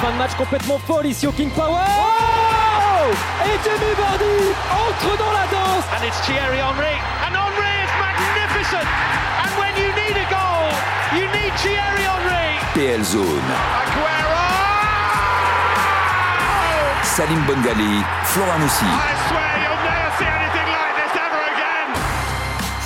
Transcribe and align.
fin 0.00 0.12
de 0.12 0.16
match 0.16 0.34
complètement 0.36 0.78
folle 0.78 1.06
ici 1.06 1.26
au 1.26 1.32
King 1.32 1.50
Power. 1.50 1.76
Oh 1.76 3.12
Et 3.44 3.56
Jamie 3.64 3.94
Vardy 3.98 4.40
entre 4.72 5.18
dans 5.18 5.32
la 5.32 5.46
danse. 5.52 5.84
And 5.96 6.04
it's 6.06 6.20
Thierry 6.24 6.58
Henry. 6.58 6.96
And 7.26 7.36
Henry 7.36 7.72
is 7.84 7.92
magnificent. 8.00 8.88
And 9.42 9.52
when 9.60 9.72
you 9.76 9.88
need 9.92 10.16
a 10.16 10.26
goal, 10.32 10.72
you 11.12 11.26
need 11.36 11.52
Thierry 11.60 12.04
Henry. 12.08 12.48
PL 12.74 13.04
Zone. 13.04 13.50
Aguero! 13.82 14.40
Salim 17.02 17.40
Bongali, 17.44 18.02
Florent 18.24 18.58
Moussi. 18.58 19.49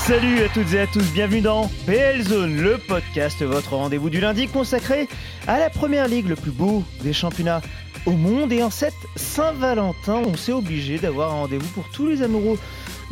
Salut 0.07 0.43
à 0.43 0.51
toutes 0.51 0.75
et 0.75 0.81
à 0.81 0.87
tous, 0.87 1.15
bienvenue 1.15 1.41
dans 1.41 1.71
PL 1.87 2.21
Zone, 2.21 2.61
le 2.61 2.77
podcast, 2.77 3.43
votre 3.43 3.75
rendez-vous 3.75 4.11
du 4.11 4.21
lundi 4.21 4.49
consacré 4.49 5.09
à 5.47 5.59
la 5.59 5.71
première 5.71 6.09
ligue, 6.09 6.29
le 6.29 6.37
plus 6.37 6.51
beau 6.51 6.85
des 7.03 7.15
championnats 7.15 7.63
au 8.05 8.11
monde. 8.11 8.53
Et 8.53 8.63
en 8.63 8.69
cette 8.69 8.93
Saint-Valentin, 9.17 10.17
on 10.27 10.37
s'est 10.37 10.53
obligé 10.53 10.99
d'avoir 10.99 11.31
un 11.31 11.37
rendez-vous 11.37 11.69
pour 11.69 11.89
tous 11.89 12.07
les 12.07 12.21
amoureux 12.21 12.59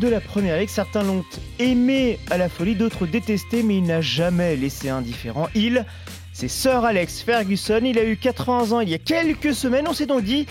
de 0.01 0.09
la 0.09 0.21
première 0.21 0.59
ligue. 0.59 0.69
Certains 0.69 1.03
l'ont 1.03 1.25
aimé 1.59 2.19
à 2.29 2.37
la 2.37 2.51
folie, 2.51 2.75
d'autres 2.75 3.07
détesté, 3.07 3.63
mais 3.63 3.79
il 3.79 3.85
n'a 3.85 4.03
jamais 4.03 4.55
laissé 4.55 4.91
indifférent. 4.91 5.49
Il, 5.55 5.87
c'est 6.35 6.49
Sir 6.49 6.85
Alex 6.85 7.23
Ferguson. 7.23 7.81
Il 7.83 7.99
a 7.99 8.05
eu 8.05 8.19
80 8.19 8.73
ans 8.73 8.81
il 8.81 8.91
y 8.91 8.95
a 8.95 8.99
quelques 8.99 9.55
semaines. 9.55 9.89
On 9.89 9.95
s'est 9.95 10.05
donc 10.05 10.25
dit 10.25 10.47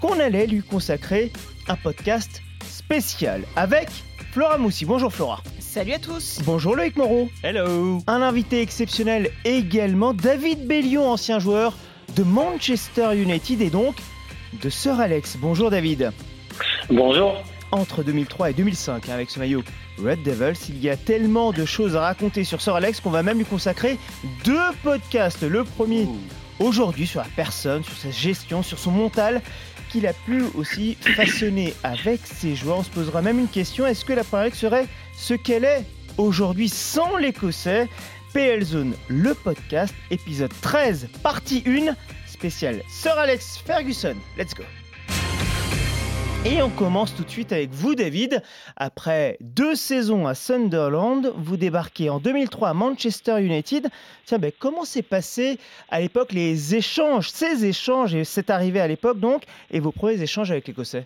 qu'on 0.00 0.20
allait 0.20 0.46
lui 0.46 0.62
consacrer 0.62 1.32
un 1.66 1.76
podcast 1.76 2.42
spécial 2.68 3.44
avec 3.56 3.88
Flora 4.32 4.58
Moussi. 4.58 4.84
Bonjour 4.84 5.12
Flora. 5.12 5.42
Salut 5.58 5.92
à 5.92 5.98
tous 5.98 6.40
Bonjour 6.44 6.76
Loïc 6.76 6.96
Moreau. 6.96 7.30
Hello. 7.42 7.98
Un 8.06 8.22
invité 8.22 8.60
exceptionnel 8.60 9.30
également, 9.44 10.12
David 10.12 10.66
Bellion, 10.66 11.08
ancien 11.08 11.38
joueur 11.38 11.74
de 12.14 12.22
Manchester 12.22 13.16
United 13.16 13.62
et 13.62 13.70
donc 13.70 13.96
de 14.62 14.68
Sir 14.68 15.00
Alex. 15.00 15.36
Bonjour 15.40 15.70
David. 15.70 16.12
Bonjour. 16.90 17.42
Entre 17.70 18.02
2003 18.02 18.50
et 18.50 18.54
2005, 18.54 19.08
hein, 19.08 19.12
avec 19.12 19.30
ce 19.30 19.38
maillot 19.38 19.62
Red 19.98 20.22
Devils, 20.22 20.58
il 20.68 20.78
y 20.82 20.88
a 20.90 20.96
tellement 20.96 21.52
de 21.52 21.64
choses 21.64 21.96
à 21.96 22.00
raconter 22.00 22.44
sur 22.44 22.60
Sir 22.60 22.74
Alex 22.74 23.00
qu'on 23.00 23.10
va 23.10 23.22
même 23.22 23.38
lui 23.38 23.44
consacrer 23.44 23.98
deux 24.44 24.58
podcasts. 24.82 25.42
Le 25.42 25.64
premier 25.64 26.06
aujourd'hui 26.60 27.06
sur 27.06 27.20
la 27.20 27.28
personne, 27.34 27.82
sur 27.84 27.96
sa 27.96 28.10
gestion, 28.10 28.62
sur 28.62 28.78
son 28.78 28.90
mental 28.90 29.42
qu'il 29.88 30.06
a 30.06 30.12
pu 30.12 30.42
aussi 30.54 30.96
façonner 31.16 31.74
avec 31.82 32.20
ses 32.24 32.54
joueurs. 32.54 32.78
On 32.78 32.82
se 32.82 32.90
posera 32.90 33.22
même 33.22 33.38
une 33.38 33.48
question, 33.48 33.86
est-ce 33.86 34.04
que 34.04 34.12
la 34.12 34.24
première 34.24 34.46
ligue 34.46 34.54
serait 34.54 34.86
ce 35.16 35.34
qu'elle 35.34 35.64
est 35.64 35.84
aujourd'hui 36.16 36.68
sans 36.68 37.16
l'Écossais? 37.16 37.88
PL 38.32 38.62
Zone, 38.62 38.94
le 39.08 39.32
podcast, 39.34 39.94
épisode 40.10 40.52
13, 40.60 41.08
partie 41.22 41.64
1, 41.66 41.94
spécial 42.26 42.82
Sir 42.88 43.18
Alex 43.18 43.58
Ferguson. 43.64 44.16
Let's 44.36 44.54
go 44.54 44.64
et 46.44 46.62
on 46.62 46.70
commence 46.70 47.14
tout 47.14 47.24
de 47.24 47.30
suite 47.30 47.52
avec 47.52 47.70
vous, 47.70 47.94
David. 47.94 48.42
Après 48.76 49.36
deux 49.40 49.74
saisons 49.74 50.26
à 50.26 50.34
Sunderland, 50.34 51.32
vous 51.36 51.56
débarquez 51.56 52.10
en 52.10 52.18
2003 52.18 52.68
à 52.68 52.74
Manchester 52.74 53.40
United. 53.40 53.88
Tiens, 54.24 54.38
ben, 54.38 54.52
comment 54.58 54.84
s'est 54.84 55.02
passé 55.02 55.58
à 55.90 56.00
l'époque 56.00 56.32
les 56.32 56.76
échanges, 56.76 57.28
ces 57.30 57.66
échanges, 57.66 58.14
et 58.14 58.24
c'est 58.24 58.50
arrivé 58.50 58.80
à 58.80 58.86
l'époque 58.86 59.18
donc, 59.18 59.42
et 59.70 59.80
vos 59.80 59.92
premiers 59.92 60.22
échanges 60.22 60.50
avec 60.50 60.68
l'Écossais? 60.68 61.04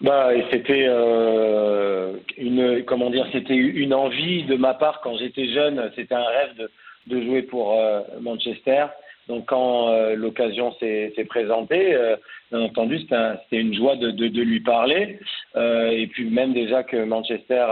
Bah, 0.00 0.30
c'était 0.50 0.86
euh, 0.88 2.12
une, 2.36 2.84
comment 2.84 3.10
dire, 3.10 3.26
c'était 3.32 3.54
une 3.54 3.94
envie 3.94 4.44
de 4.44 4.56
ma 4.56 4.74
part 4.74 5.00
quand 5.02 5.16
j'étais 5.16 5.46
jeune. 5.52 5.90
C'était 5.96 6.14
un 6.14 6.26
rêve 6.26 6.56
de, 6.58 6.70
de 7.06 7.22
jouer 7.22 7.42
pour 7.42 7.80
euh, 7.80 8.02
Manchester. 8.20 8.86
Donc 9.28 9.46
quand 9.46 9.88
euh, 9.88 10.14
l'occasion 10.14 10.72
s'est 10.78 11.12
présentée, 11.28 11.94
euh, 11.94 12.16
bien 12.50 12.60
entendu, 12.60 13.00
c'était 13.00 13.16
un- 13.16 13.38
une 13.52 13.74
joie 13.74 13.96
de, 13.96 14.10
lui 14.40 14.60
parler. 14.60 15.18
Euh, 15.56 15.90
et 15.90 16.06
puis 16.06 16.28
même 16.30 16.52
déjà 16.52 16.84
que 16.84 16.96
Manchester, 16.96 17.66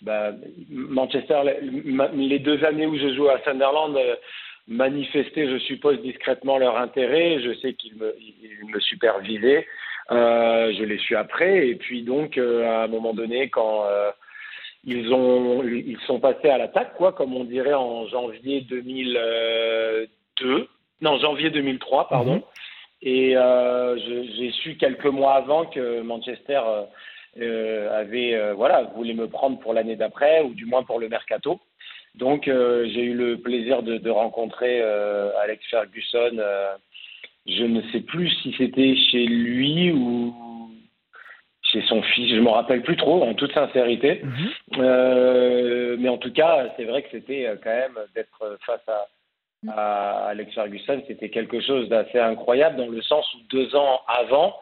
bah, 0.00 0.32
Manchester, 0.70 1.42
les- 2.14 2.38
deux 2.38 2.64
années 2.64 2.86
où 2.86 2.96
je 2.96 3.14
jouais 3.14 3.32
à 3.32 3.42
Sunderland, 3.44 3.98
manifestaient, 4.68 5.48
je 5.48 5.58
suppose, 5.58 6.00
discrètement 6.02 6.56
leur 6.56 6.78
intérêt. 6.78 7.40
Je 7.40 7.54
sais 7.60 7.74
qu'ils 7.74 7.96
me, 7.96 8.14
me 8.72 8.80
supervisaient. 8.80 9.66
Je 10.10 10.84
l'ai 10.84 10.98
su 10.98 11.16
après. 11.16 11.68
Et 11.68 11.74
puis 11.74 12.02
donc, 12.02 12.38
à 12.38 12.84
un 12.84 12.88
moment 12.88 13.12
donné, 13.12 13.48
quand 13.50 13.84
ils 14.84 15.12
ont, 15.12 15.62
ils 15.64 15.98
sont 16.06 16.18
passés 16.18 16.48
à 16.48 16.58
l'attaque, 16.58 16.94
quoi, 16.96 17.12
comme 17.12 17.36
on 17.36 17.44
dirait 17.44 17.74
en 17.74 18.06
janvier 18.08 18.62
2002, 20.40 20.68
non 21.00 21.18
janvier 21.18 21.50
2003, 21.50 22.08
pardon. 22.08 22.36
Mhm. 22.36 22.42
Et 23.02 23.36
euh, 23.36 23.98
j'ai 23.98 24.50
su 24.52 24.76
quelques 24.76 25.06
mois 25.06 25.34
avant 25.34 25.66
que 25.66 26.02
Manchester 26.02 26.60
euh, 26.64 26.82
euh, 27.40 28.00
avait, 28.00 28.34
euh, 28.34 28.54
voilà, 28.54 28.84
voulait 28.94 29.14
me 29.14 29.28
prendre 29.28 29.58
pour 29.58 29.74
l'année 29.74 29.96
d'après, 29.96 30.42
ou 30.42 30.54
du 30.54 30.66
moins 30.66 30.84
pour 30.84 31.00
le 31.00 31.08
mercato. 31.08 31.60
Donc 32.14 32.44
j'ai 32.44 33.02
eu 33.02 33.14
le 33.14 33.38
plaisir 33.38 33.82
de, 33.82 33.96
de 33.96 34.10
rencontrer 34.10 34.82
Alex 35.42 35.64
Ferguson. 35.70 36.36
je 37.46 37.64
ne 37.64 37.80
sais 37.90 38.00
plus 38.00 38.28
si 38.42 38.54
c'était 38.58 38.94
chez 39.10 39.24
lui 39.24 39.92
ou 39.92 40.34
chez 41.62 41.80
son 41.88 42.02
fils. 42.02 42.28
Je 42.28 42.40
me 42.40 42.50
rappelle 42.50 42.82
plus 42.82 42.98
trop, 42.98 43.22
en 43.22 43.32
toute 43.32 43.54
sincérité. 43.54 44.20
Euh, 44.76 45.96
mais 45.98 46.10
en 46.10 46.18
tout 46.18 46.32
cas, 46.34 46.66
c'est 46.76 46.84
vrai 46.84 47.02
que 47.02 47.08
c'était 47.12 47.48
quand 47.64 47.70
même 47.70 47.98
d'être 48.14 48.58
face 48.66 48.86
à, 48.88 49.06
à 49.68 50.28
Alex 50.28 50.54
Ferguson, 50.54 51.02
c'était 51.06 51.28
quelque 51.28 51.60
chose 51.60 51.88
d'assez 51.88 52.18
incroyable 52.18 52.76
dans 52.76 52.88
le 52.88 53.02
sens 53.02 53.26
où 53.34 53.38
deux 53.50 53.74
ans 53.76 54.00
avant, 54.08 54.54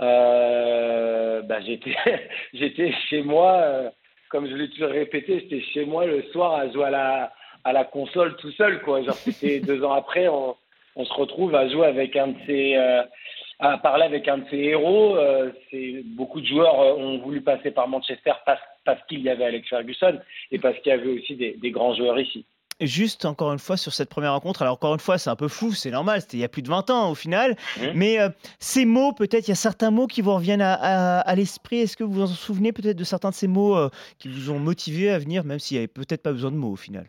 euh, 0.00 1.42
bah, 1.42 1.60
j'étais 2.54 2.92
chez 3.08 3.22
moi, 3.22 3.56
euh, 3.56 3.90
comme 4.30 4.48
je 4.48 4.54
l'ai 4.54 4.70
toujours 4.70 4.90
répété, 4.90 5.40
j'étais 5.40 5.60
chez 5.72 5.84
moi 5.84 6.06
le 6.06 6.22
soir 6.32 6.54
à 6.54 6.70
jouer 6.70 6.84
à 6.84 6.90
la 6.90 7.32
à 7.64 7.72
la 7.72 7.84
console 7.84 8.36
tout 8.36 8.52
seul 8.52 8.80
quoi. 8.82 9.02
Genre 9.02 9.14
c'était 9.14 9.60
deux 9.66 9.84
ans 9.84 9.92
après, 9.92 10.28
on, 10.28 10.56
on 10.96 11.04
se 11.04 11.12
retrouve 11.12 11.54
à 11.54 11.68
jouer 11.68 11.86
avec 11.86 12.16
un 12.16 12.28
de 12.28 12.36
ces 12.46 12.76
euh, 12.76 13.02
à 13.58 13.76
parler 13.76 14.04
avec 14.04 14.28
un 14.28 14.38
de 14.38 14.48
ses 14.50 14.56
héros. 14.56 15.18
c'est 15.68 16.02
beaucoup 16.04 16.40
de 16.40 16.46
joueurs 16.46 16.78
ont 16.96 17.18
voulu 17.18 17.40
passer 17.40 17.72
par 17.72 17.88
Manchester 17.88 18.30
parce, 18.46 18.60
parce 18.84 19.04
qu'il 19.06 19.20
y 19.20 19.28
avait 19.28 19.46
Alex 19.46 19.68
Ferguson 19.68 20.20
et 20.52 20.60
parce 20.60 20.78
qu'il 20.78 20.90
y 20.90 20.94
avait 20.94 21.08
aussi 21.08 21.34
des, 21.34 21.54
des 21.54 21.72
grands 21.72 21.92
joueurs 21.92 22.20
ici. 22.20 22.46
Juste 22.80 23.24
encore 23.24 23.52
une 23.52 23.58
fois 23.58 23.76
sur 23.76 23.92
cette 23.92 24.08
première 24.08 24.32
rencontre, 24.34 24.62
alors 24.62 24.74
encore 24.74 24.94
une 24.94 25.00
fois 25.00 25.18
c'est 25.18 25.30
un 25.30 25.34
peu 25.36 25.48
fou, 25.48 25.72
c'est 25.72 25.90
normal, 25.90 26.20
c'était 26.20 26.36
il 26.36 26.40
y 26.40 26.44
a 26.44 26.48
plus 26.48 26.62
de 26.62 26.68
20 26.68 26.90
ans 26.90 27.10
au 27.10 27.16
final, 27.16 27.56
mais 27.94 28.20
euh, 28.20 28.28
ces 28.60 28.84
mots, 28.84 29.12
peut-être 29.12 29.48
il 29.48 29.50
y 29.50 29.52
a 29.52 29.56
certains 29.56 29.90
mots 29.90 30.06
qui 30.06 30.22
vous 30.22 30.32
reviennent 30.32 30.62
à, 30.62 30.74
à- 30.74 31.18
à 31.20 31.34
l'esprit, 31.34 31.78
est-ce 31.80 31.96
que 31.96 32.04
vous 32.04 32.12
vous 32.12 32.22
en 32.22 32.26
souvenez 32.28 32.72
peut-être 32.72 32.96
de 32.96 33.02
certains 33.04 33.30
de 33.30 33.34
ces 33.34 33.48
mots 33.48 33.76
euh, 33.76 33.88
qui 34.20 34.28
vous 34.28 34.50
ont 34.50 34.60
motivé 34.60 35.10
à 35.10 35.18
venir, 35.18 35.42
même 35.44 35.58
s'il 35.58 35.74
n'y 35.76 35.78
avait 35.80 35.88
peut-être 35.88 36.22
pas 36.22 36.30
besoin 36.32 36.52
de 36.52 36.56
mots 36.56 36.70
au 36.72 36.76
final? 36.76 37.06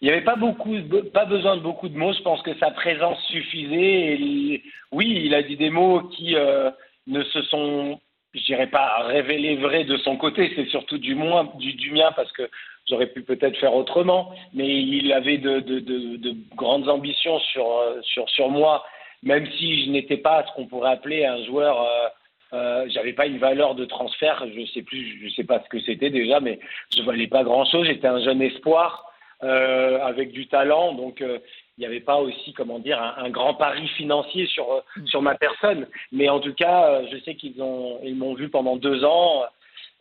Il 0.00 0.06
n'y 0.06 0.10
avait 0.14 0.24
pas 0.24 0.34
beaucoup, 0.36 0.74
be- 0.78 1.10
pas 1.12 1.26
besoin 1.26 1.56
de 1.56 1.60
beaucoup 1.62 1.88
de 1.88 1.96
mots. 1.96 2.12
Je 2.12 2.22
pense 2.22 2.42
que 2.42 2.58
sa 2.58 2.72
présence 2.72 3.18
suffisait. 3.28 4.16
Et 4.20 4.62
oui, 4.90 5.22
il 5.24 5.32
a 5.34 5.44
dit 5.44 5.56
des 5.56 5.70
mots 5.70 6.00
qui 6.08 6.34
euh, 6.34 6.70
ne 7.06 7.22
se 7.22 7.40
sont, 7.42 8.00
je 8.34 8.42
dirais 8.44 8.66
pas 8.66 9.02
révélés 9.04 9.56
vrais 9.56 9.84
de 9.84 9.96
son 9.98 10.16
côté. 10.16 10.52
C'est 10.56 10.68
surtout 10.68 10.98
du 10.98 11.14
moins 11.14 11.50
du, 11.58 11.74
du 11.74 11.90
mien 11.90 12.12
parce 12.16 12.32
que 12.32 12.48
j'aurais 12.88 13.08
pu 13.08 13.22
peut-être 13.22 13.58
faire 13.58 13.74
autrement. 13.74 14.32
Mais 14.54 14.68
il 14.68 15.12
avait 15.12 15.38
de, 15.38 15.60
de, 15.60 15.80
de, 15.80 16.16
de 16.16 16.34
grandes 16.54 16.88
ambitions 16.88 17.38
sur, 17.40 17.66
euh, 17.66 18.00
sur, 18.02 18.28
sur 18.30 18.48
moi, 18.48 18.84
même 19.22 19.46
si 19.52 19.84
je 19.84 19.90
n'étais 19.90 20.16
pas 20.16 20.44
ce 20.46 20.52
qu'on 20.54 20.66
pourrait 20.66 20.92
appeler 20.92 21.24
un 21.24 21.44
joueur. 21.44 21.82
Euh, 21.82 22.08
euh, 22.54 22.84
j'avais 22.90 23.14
pas 23.14 23.26
une 23.26 23.38
valeur 23.38 23.74
de 23.74 23.86
transfert, 23.86 24.44
je 24.54 24.66
sais 24.72 24.82
plus, 24.82 25.18
je 25.22 25.34
sais 25.34 25.44
pas 25.44 25.62
ce 25.64 25.68
que 25.70 25.80
c'était 25.80 26.10
déjà, 26.10 26.38
mais 26.38 26.58
je 26.94 27.02
valais 27.02 27.26
pas 27.26 27.44
grand 27.44 27.64
chose. 27.64 27.86
J'étais 27.86 28.08
un 28.08 28.22
jeune 28.22 28.42
espoir 28.42 29.10
euh, 29.42 29.98
avec 30.02 30.32
du 30.32 30.46
talent, 30.48 30.92
donc 30.92 31.22
euh, 31.22 31.38
il 31.78 31.80
n'y 31.80 31.86
avait 31.86 32.00
pas 32.00 32.18
aussi, 32.18 32.52
comment 32.52 32.78
dire, 32.78 33.00
un, 33.02 33.24
un 33.24 33.30
grand 33.30 33.54
pari 33.54 33.86
financier 33.88 34.46
sur 34.46 34.70
euh, 34.72 34.80
sur 35.06 35.22
ma 35.22 35.34
personne. 35.34 35.86
Mais 36.12 36.28
en 36.28 36.38
tout 36.40 36.54
cas, 36.54 36.90
euh, 36.90 37.06
je 37.10 37.16
sais 37.24 37.34
qu'ils 37.34 37.62
ont 37.62 37.98
ils 38.04 38.14
m'ont 38.14 38.34
vu 38.34 38.48
pendant 38.50 38.76
deux 38.76 39.04
ans, 39.04 39.44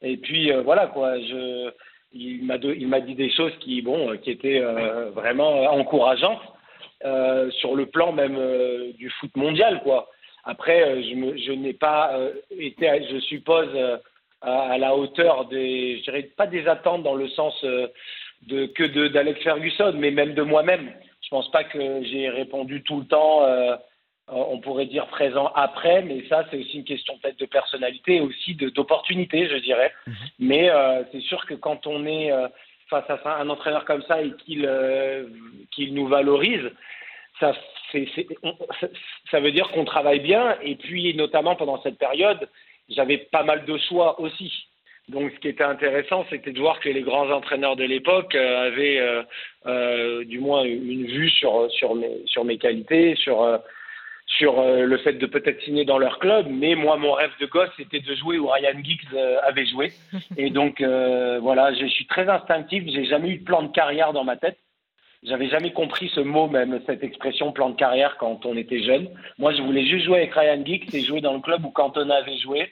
et 0.02 0.18
puis 0.18 0.52
euh, 0.52 0.62
voilà 0.62 0.88
quoi. 0.88 1.18
Je 1.20 1.72
il 2.14 2.44
m'a 2.44 2.58
do- 2.58 2.74
il 2.74 2.88
m'a 2.90 3.00
dit 3.00 3.16
des 3.16 3.32
choses 3.32 3.54
qui 3.62 3.82
bon 3.82 4.18
qui 4.18 4.32
étaient 4.32 4.60
euh, 4.62 5.12
vraiment 5.12 5.64
encourageantes 5.72 6.42
euh, 7.06 7.50
sur 7.52 7.74
le 7.76 7.86
plan 7.86 8.12
même 8.12 8.38
du 8.94 9.10
foot 9.10 9.34
mondial 9.38 9.82
quoi. 9.84 10.10
Après, 10.44 11.04
je, 11.04 11.14
me, 11.16 11.38
je 11.38 11.52
n'ai 11.52 11.74
pas 11.74 12.18
été, 12.50 12.90
je 13.12 13.20
suppose, 13.20 13.70
à, 14.42 14.72
à 14.74 14.78
la 14.80 14.96
hauteur 14.96 15.46
des, 15.46 16.00
je 16.00 16.04
dirais 16.04 16.24
pas 16.36 16.48
des 16.48 16.68
attentes 16.68 17.04
dans 17.04 17.14
le 17.14 17.28
sens 17.30 17.54
de 17.64 18.66
que 18.66 18.84
de 18.84 19.08
d'Alex 19.08 19.40
Ferguson, 19.44 19.94
mais 19.96 20.10
même 20.10 20.34
de 20.34 20.42
moi-même. 20.42 20.92
Je 21.32 21.38
pense 21.38 21.50
pas 21.52 21.64
que 21.64 22.04
j'ai 22.04 22.30
répondu 22.30 22.84
tout 22.84 23.00
le 23.00 23.06
temps. 23.06 23.46
euh, 23.46 23.76
on 24.28 24.60
pourrait 24.60 24.86
dire 24.86 25.08
présent 25.08 25.52
après, 25.56 26.02
mais 26.04 26.24
ça 26.30 26.46
c'est 26.50 26.58
aussi 26.58 26.78
une 26.78 26.86
question 26.86 27.18
peut-être 27.18 27.40
de 27.40 27.46
personnalité, 27.46 28.18
et 28.18 28.22
aussi 28.22 28.56
d'opportunité, 28.56 29.48
je 29.50 29.58
dirais. 29.58 29.92
Mais 30.40 30.70
euh, 30.70 31.04
c'est 31.12 31.22
sûr 31.22 31.46
que 31.46 31.54
quand 31.54 31.86
on 31.88 32.06
est 32.06 32.32
euh, 32.32 32.48
face 32.90 33.10
à 33.10 33.40
un 33.40 33.50
entraîneur 33.50 33.86
comme 33.86 34.04
ça 34.04 34.22
et 34.22 34.32
qu'il 34.38 34.66
euh, 34.66 35.28
qu'il 35.72 35.94
nous 35.94 36.08
valorise, 36.08 36.70
ça, 37.40 37.54
ça 39.32 39.40
veut 39.40 39.52
dire 39.52 39.70
qu'on 39.72 39.86
travaille 39.86 40.20
bien. 40.20 40.58
Et 40.62 40.76
puis, 40.76 41.14
notamment 41.16 41.56
pendant 41.56 41.82
cette 41.82 41.98
période, 41.98 42.48
j'avais 42.90 43.18
pas 43.18 43.44
mal 43.44 43.66
de 43.66 43.78
choix 43.78 44.20
aussi. 44.22 44.54
Donc, 45.12 45.30
ce 45.36 45.40
qui 45.40 45.50
était 45.50 45.66
intéressant, 45.66 46.26
c'était 46.30 46.54
de 46.54 46.60
voir 46.60 46.80
que 46.80 46.88
les 46.88 47.02
grands 47.02 47.30
entraîneurs 47.30 47.76
de 47.76 47.84
l'époque 47.84 48.34
euh, 48.34 48.68
avaient, 48.68 48.98
euh, 48.98 49.24
euh, 49.66 50.24
du 50.24 50.40
moins, 50.40 50.64
une 50.64 51.06
vue 51.06 51.30
sur 51.30 51.70
sur 51.70 51.96
mes 51.96 52.22
sur 52.28 52.46
mes 52.46 52.58
qualités, 52.58 53.16
sur 53.16 53.60
sur 54.38 54.64
le 54.64 54.98
fait 55.00 55.14
de 55.14 55.26
peut-être 55.26 55.62
signer 55.64 55.84
dans 55.84 55.98
leur 55.98 56.18
club. 56.20 56.48
Mais 56.50 56.76
moi, 56.76 56.96
mon 56.96 57.12
rêve 57.12 57.32
de 57.42 57.46
gosse, 57.46 57.70
c'était 57.76 58.00
de 58.00 58.16
jouer 58.16 58.40
où 58.40 58.48
Ryan 58.48 58.82
Giggs 58.82 59.06
avait 59.44 59.66
joué. 59.66 59.92
Et 60.38 60.50
donc, 60.50 60.82
voilà, 60.82 61.74
je 61.74 61.86
suis 61.88 62.08
très 62.08 62.30
instinctif. 62.30 62.84
J'ai 62.88 63.04
jamais 63.04 63.32
eu 63.32 63.38
de 63.40 63.44
plan 63.44 63.64
de 63.64 63.72
carrière 63.74 64.14
dans 64.14 64.24
ma 64.24 64.38
tête. 64.38 64.58
J'avais 65.24 65.50
jamais 65.50 65.74
compris 65.74 66.10
ce 66.16 66.22
mot, 66.22 66.48
même 66.48 66.80
cette 66.86 67.04
expression 67.04 67.52
plan 67.52 67.70
de 67.70 67.76
carrière 67.76 68.16
quand 68.18 68.46
on 68.46 68.56
était 68.56 68.82
jeune. 68.82 69.10
Moi, 69.38 69.54
je 69.54 69.62
voulais 69.62 69.86
juste 69.86 70.06
jouer 70.06 70.20
avec 70.20 70.34
Ryan 70.34 70.64
Giggs 70.66 70.96
et 70.96 71.02
jouer 71.02 71.20
dans 71.20 71.34
le 71.34 71.42
club 71.42 71.66
où 71.66 71.70
Cantona 71.70 72.16
avait 72.16 72.38
joué 72.38 72.72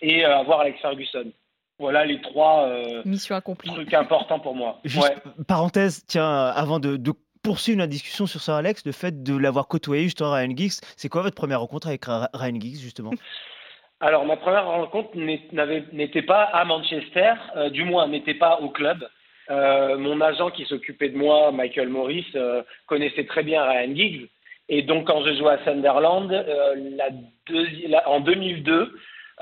et 0.00 0.24
avoir 0.24 0.60
Alex 0.60 0.80
Ferguson. 0.80 1.30
Voilà 1.78 2.04
les 2.04 2.20
trois 2.20 2.68
euh, 2.68 3.02
trucs 3.64 3.94
importants 3.94 4.38
pour 4.38 4.54
moi. 4.54 4.80
parenthèse, 5.48 6.04
tiens, 6.06 6.46
avant 6.46 6.78
de, 6.78 6.98
poursuivre 7.42 7.78
la 7.78 7.88
discussion 7.88 8.26
sur 8.26 8.40
Sir 8.40 8.54
Alex, 8.54 8.86
le 8.86 8.92
fait 8.92 9.22
de 9.22 9.36
l'avoir 9.36 9.66
côtoyé 9.66 10.04
justement 10.04 10.32
Ryan 10.32 10.56
Giggs, 10.56 10.80
c'est 10.96 11.08
quoi 11.08 11.22
votre 11.22 11.34
première 11.34 11.60
rencontre 11.60 11.88
avec 11.88 12.04
Ryan 12.04 12.60
Giggs 12.60 12.78
justement? 12.78 13.10
Alors 14.00 14.24
ma 14.24 14.36
première 14.36 14.66
rencontre 14.66 15.16
n'était 15.16 16.22
pas 16.22 16.42
à 16.42 16.64
Manchester, 16.64 17.34
euh, 17.56 17.70
du 17.70 17.84
moins 17.84 18.06
n'était 18.06 18.34
pas 18.34 18.60
au 18.60 18.68
club. 18.68 19.08
Euh, 19.50 19.98
mon 19.98 20.20
agent 20.20 20.50
qui 20.50 20.64
s'occupait 20.66 21.08
de 21.08 21.16
moi, 21.16 21.52
Michael 21.52 21.88
Morris, 21.88 22.26
connaissait 22.86 23.24
très 23.24 23.42
bien 23.42 23.64
Ryan 23.64 23.94
Giggs. 23.94 24.28
Et 24.68 24.82
donc 24.82 25.06
quand 25.06 25.24
je 25.24 25.34
jouais 25.34 25.54
à 25.54 25.64
Sunderland, 25.64 26.30
la 26.30 28.08
en 28.08 28.20
2002, 28.20 28.92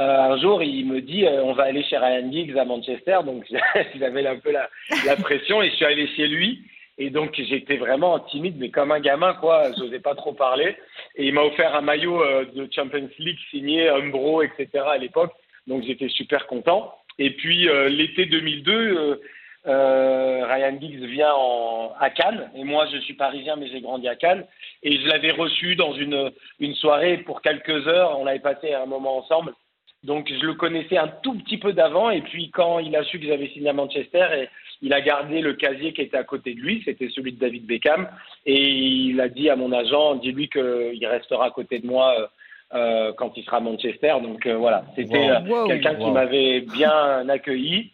euh, 0.00 0.32
un 0.32 0.38
jour, 0.38 0.62
il 0.62 0.86
me 0.86 1.00
dit 1.00 1.26
euh, 1.26 1.42
on 1.42 1.52
va 1.52 1.64
aller 1.64 1.82
chez 1.84 1.98
Ryan 1.98 2.30
Giggs 2.30 2.56
à 2.56 2.64
Manchester. 2.64 3.18
Donc, 3.24 3.44
j'avais 3.98 4.26
un 4.26 4.38
peu 4.38 4.52
la, 4.52 4.68
pression 5.16 5.62
et 5.62 5.70
je 5.70 5.76
suis 5.76 5.84
allé 5.84 6.06
chez 6.08 6.26
lui. 6.26 6.62
Et 6.98 7.10
donc, 7.10 7.34
j'étais 7.34 7.76
vraiment 7.76 8.18
timide, 8.20 8.56
mais 8.58 8.70
comme 8.70 8.92
un 8.92 9.00
gamin, 9.00 9.34
quoi. 9.34 9.72
Je 9.76 9.82
n'osais 9.82 10.00
pas 10.00 10.14
trop 10.14 10.32
parler. 10.32 10.76
Et 11.16 11.26
il 11.26 11.34
m'a 11.34 11.42
offert 11.42 11.74
un 11.74 11.80
maillot 11.80 12.22
euh, 12.22 12.44
de 12.54 12.68
Champions 12.74 13.08
League 13.18 13.38
signé 13.50 13.88
Umbro, 13.88 14.42
etc. 14.42 14.68
à 14.86 14.98
l'époque. 14.98 15.32
Donc, 15.66 15.82
j'étais 15.84 16.08
super 16.08 16.46
content. 16.46 16.94
Et 17.18 17.30
puis, 17.30 17.68
l'été 17.90 18.24
2002, 18.24 19.20
Ryan 19.64 20.80
Giggs 20.80 21.04
vient 21.04 21.32
en, 21.34 21.92
à 22.00 22.10
Cannes. 22.10 22.50
Et 22.56 22.64
moi, 22.64 22.86
je 22.92 22.98
suis 22.98 23.14
parisien, 23.14 23.56
mais 23.56 23.68
j'ai 23.68 23.80
grandi 23.80 24.08
à 24.08 24.16
Cannes. 24.16 24.44
Et 24.82 24.98
je 24.98 25.06
l'avais 25.06 25.30
reçu 25.30 25.76
dans 25.76 25.92
une, 25.92 26.32
soirée 26.74 27.18
pour 27.18 27.42
quelques 27.42 27.86
heures. 27.86 28.18
On 28.18 28.26
avait 28.26 28.40
passé 28.40 28.72
un 28.72 28.86
moment 28.86 29.18
ensemble. 29.18 29.52
Donc 30.04 30.28
je 30.28 30.44
le 30.44 30.54
connaissais 30.54 30.98
un 30.98 31.08
tout 31.22 31.34
petit 31.34 31.58
peu 31.58 31.72
d'avant 31.72 32.10
et 32.10 32.22
puis 32.22 32.50
quand 32.50 32.80
il 32.80 32.94
a 32.96 33.04
su 33.04 33.20
que 33.20 33.26
j'avais 33.26 33.48
signé 33.48 33.68
à 33.68 33.72
Manchester, 33.72 34.26
et 34.34 34.48
il 34.80 34.92
a 34.92 35.00
gardé 35.00 35.40
le 35.40 35.54
casier 35.54 35.92
qui 35.92 36.02
était 36.02 36.16
à 36.16 36.24
côté 36.24 36.54
de 36.54 36.60
lui, 36.60 36.82
c'était 36.84 37.08
celui 37.08 37.32
de 37.32 37.38
David 37.38 37.66
Beckham, 37.66 38.08
et 38.44 38.68
il 38.68 39.20
a 39.20 39.28
dit 39.28 39.48
à 39.48 39.54
mon 39.54 39.70
agent, 39.70 40.16
dis-lui 40.16 40.48
qu'il 40.48 41.06
restera 41.06 41.46
à 41.46 41.50
côté 41.50 41.78
de 41.78 41.86
moi 41.86 42.14
euh, 42.18 42.26
euh, 42.74 43.12
quand 43.12 43.36
il 43.36 43.44
sera 43.44 43.58
à 43.58 43.60
Manchester. 43.60 44.14
Donc 44.22 44.44
euh, 44.46 44.56
voilà, 44.56 44.84
c'était 44.96 45.28
quelqu'un 45.68 45.94
qui 45.94 46.10
m'avait 46.10 46.62
bien 46.62 47.28
accueilli. 47.28 47.92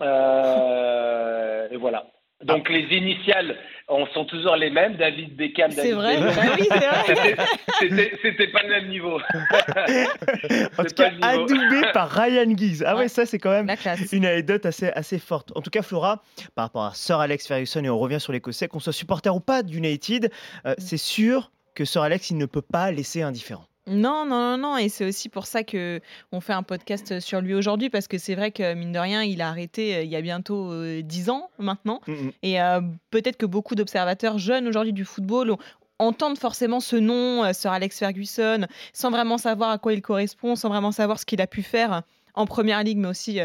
et 0.00 1.76
voilà. 1.76 2.06
Donc 2.44 2.68
les 2.68 2.84
initiales 2.96 3.56
on 3.88 4.06
sont 4.06 4.24
toujours 4.24 4.56
les 4.56 4.70
mêmes, 4.70 4.96
David 4.96 5.36
Beckham, 5.36 5.70
C'est 5.70 5.92
vrai, 5.92 6.18
bah 6.18 6.30
oui, 6.58 6.66
c'est 7.06 7.14
vrai. 7.14 8.12
C'était 8.22 8.46
pas 8.48 8.62
le 8.62 8.68
même 8.70 8.88
niveau. 8.88 9.18
en 10.78 10.84
tout 10.84 10.94
cas, 10.94 11.10
adoubé 11.20 11.82
par 11.92 12.10
Ryan 12.10 12.56
Giggs. 12.56 12.82
Ah 12.86 12.96
ouais, 12.96 13.08
ça 13.08 13.26
c'est 13.26 13.38
quand 13.38 13.50
même 13.50 13.68
une 14.12 14.24
anecdote 14.24 14.64
assez, 14.64 14.88
assez 14.88 15.18
forte. 15.18 15.52
En 15.54 15.60
tout 15.60 15.70
cas, 15.70 15.82
Flora, 15.82 16.22
par 16.54 16.66
rapport 16.66 16.84
à 16.84 16.94
Sir 16.94 17.18
Alex 17.18 17.46
Ferguson, 17.46 17.84
et 17.84 17.90
on 17.90 17.98
revient 17.98 18.20
sur 18.20 18.32
l'Écossais, 18.32 18.68
qu'on 18.68 18.80
soit 18.80 18.92
supporter 18.92 19.34
ou 19.34 19.40
pas 19.40 19.62
d'United, 19.62 20.30
euh, 20.64 20.70
mm. 20.70 20.74
c'est 20.78 20.96
sûr 20.96 21.50
que 21.74 21.84
Sir 21.84 22.02
Alex, 22.02 22.30
il 22.30 22.38
ne 22.38 22.46
peut 22.46 22.62
pas 22.62 22.90
laisser 22.90 23.20
indifférent. 23.20 23.66
Non, 23.86 24.24
non, 24.24 24.56
non, 24.56 24.58
non, 24.58 24.76
et 24.78 24.88
c'est 24.88 25.04
aussi 25.04 25.28
pour 25.28 25.46
ça 25.46 25.62
que 25.62 26.00
on 26.32 26.40
fait 26.40 26.54
un 26.54 26.62
podcast 26.62 27.20
sur 27.20 27.42
lui 27.42 27.52
aujourd'hui 27.52 27.90
parce 27.90 28.08
que 28.08 28.16
c'est 28.16 28.34
vrai 28.34 28.50
que 28.50 28.72
mine 28.72 28.92
de 28.92 28.98
rien, 28.98 29.22
il 29.22 29.42
a 29.42 29.48
arrêté 29.48 29.96
euh, 29.96 30.02
il 30.02 30.08
y 30.08 30.16
a 30.16 30.22
bientôt 30.22 30.72
euh, 30.72 31.02
dix 31.02 31.28
ans 31.28 31.50
maintenant, 31.58 32.00
mmh, 32.06 32.12
mmh. 32.12 32.32
et 32.42 32.62
euh, 32.62 32.80
peut-être 33.10 33.36
que 33.36 33.44
beaucoup 33.44 33.74
d'observateurs 33.74 34.38
jeunes 34.38 34.66
aujourd'hui 34.68 34.94
du 34.94 35.04
football 35.04 35.56
entendent 35.98 36.38
forcément 36.38 36.80
ce 36.80 36.96
nom, 36.96 37.52
Sir 37.52 37.72
Alex 37.72 37.98
Ferguson, 37.98 38.66
sans 38.94 39.10
vraiment 39.10 39.36
savoir 39.36 39.70
à 39.70 39.78
quoi 39.78 39.92
il 39.92 40.00
correspond, 40.00 40.56
sans 40.56 40.70
vraiment 40.70 40.90
savoir 40.90 41.20
ce 41.20 41.26
qu'il 41.26 41.42
a 41.42 41.46
pu 41.46 41.62
faire 41.62 42.02
en 42.34 42.46
première 42.46 42.82
ligue, 42.82 42.98
mais 42.98 43.08
aussi 43.08 43.38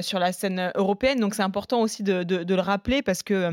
sur 0.00 0.20
la 0.20 0.32
scène 0.32 0.70
européenne. 0.76 1.18
Donc 1.18 1.34
c'est 1.34 1.42
important 1.42 1.80
aussi 1.80 2.04
de, 2.04 2.22
de 2.22 2.54
le 2.54 2.60
rappeler 2.60 3.02
parce 3.02 3.24
que 3.24 3.52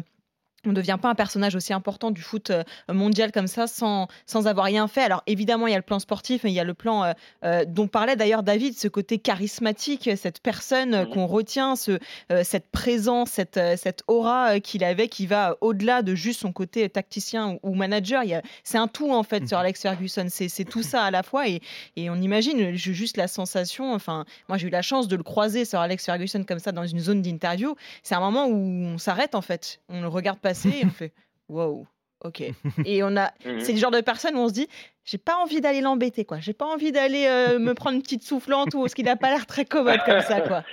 on 0.68 0.72
ne 0.72 0.76
devient 0.76 0.98
pas 1.02 1.10
un 1.10 1.16
personnage 1.16 1.56
aussi 1.56 1.74
important 1.74 2.12
du 2.12 2.22
foot 2.22 2.50
euh, 2.50 2.64
mondial 2.90 3.32
comme 3.32 3.48
ça 3.48 3.68
sans, 3.68 4.08
sans 4.26 4.48
avoir 4.48 4.66
rien 4.66 4.88
fait. 4.88 5.02
Alors 5.02 5.24
évidemment, 5.28 5.68
il 5.68 5.72
y 5.72 5.74
a 5.74 5.78
le 5.78 5.84
plan 5.84 6.00
sportif, 6.00 6.44
mais 6.44 6.52
il 6.52 6.56
y 6.56 6.60
a 6.60 6.64
le 6.64 6.74
plan 6.74 7.04
euh, 7.04 7.14
euh, 7.46 7.66
dont 7.66 7.88
parlait 7.88 8.16
d'ailleurs 8.16 8.44
David, 8.44 8.78
ce 8.78 8.88
côté 8.88 9.18
charismatique, 9.18 10.10
cette 10.18 10.42
personne 10.42 11.04
mmh. 11.04 11.10
qu'on 11.10 11.26
retient, 11.26 11.76
ce, 11.76 12.00
cette 12.44 12.70
présence, 12.70 13.32
cette, 13.32 13.60
cette 13.78 14.04
aura 14.08 14.60
qu'il 14.60 14.84
avait 14.84 15.08
qui 15.08 15.26
va 15.26 15.58
au-delà 15.62 16.02
de 16.02 16.16
juste 16.16 16.42
son 16.42 16.52
côté 16.52 16.88
tacticien 16.90 17.58
ou, 17.64 17.76
manager. 17.76 18.24
C'est 18.64 18.78
un 18.78 18.88
tout 18.88 19.12
en 19.12 19.24
fait 19.24 19.48
sur 19.48 19.58
mmh. 19.58 19.62
Alex 19.62 19.82
Ferguson, 19.82 20.26
c'est 20.30 20.66
tout 20.66 20.84
ça 20.84 21.04
à 21.04 21.12
la 21.12 21.24
fois 21.24 21.48
et, 21.48 21.62
et 21.96 22.10
on 22.10 22.16
imagine 22.16 22.76
juste 22.76 23.18
la 23.18 23.28
sensation, 23.28 23.94
enfin 23.94 24.26
moi 24.50 24.58
j'ai 24.58 24.68
eu 24.68 24.72
la 24.72 24.82
chance 24.82 25.08
de 25.08 25.16
le 25.16 25.24
croiser 25.24 25.66
sur 25.66 25.80
Alex 25.80 26.06
Ferguson 26.06 26.44
comme 26.48 26.60
ça 26.60 26.72
dans 26.72 26.86
une 26.86 27.00
zone 27.00 27.22
d'interview, 27.22 27.76
c'est 28.04 28.16
un 28.16 28.20
moment 28.20 28.48
où 28.48 28.56
on 28.56 28.98
s'arrête 28.98 29.36
en 29.36 29.42
fait, 29.42 29.80
on 29.90 30.02
le 30.02 30.08
regarde 30.08 30.40
pas 30.64 30.70
et 30.70 30.86
on 30.86 30.90
fait 30.90 31.14
wow, 31.50 31.88
ok. 32.24 32.44
Et 32.86 33.04
on 33.04 33.16
a, 33.18 33.32
mmh 33.46 33.60
c'est 33.60 33.74
le 33.74 33.80
genre 33.80 33.92
de 33.92 34.02
personne 34.02 34.36
où 34.36 34.40
on 34.40 34.48
se 34.50 34.54
dit, 34.54 34.68
j'ai 35.08 35.18
pas 35.18 35.38
envie 35.38 35.62
d'aller 35.62 35.80
l'embêter, 35.80 36.26
quoi. 36.26 36.42
J'ai 36.42 36.52
pas 36.52 36.66
envie 36.66 36.92
d'aller 36.92 37.28
euh, 37.28 37.60
me 37.60 37.74
prendre 37.74 37.96
une 37.96 38.02
petite 38.02 38.24
soufflante 38.24 38.74
ou 38.74 38.82
parce 38.82 38.94
qu'il 38.94 39.08
a 39.08 39.16
pas 39.16 39.30
l'air 39.30 39.46
très 39.46 39.64
commode 39.64 40.02
comme 40.06 40.20
ça, 40.20 40.42
quoi. 40.42 40.64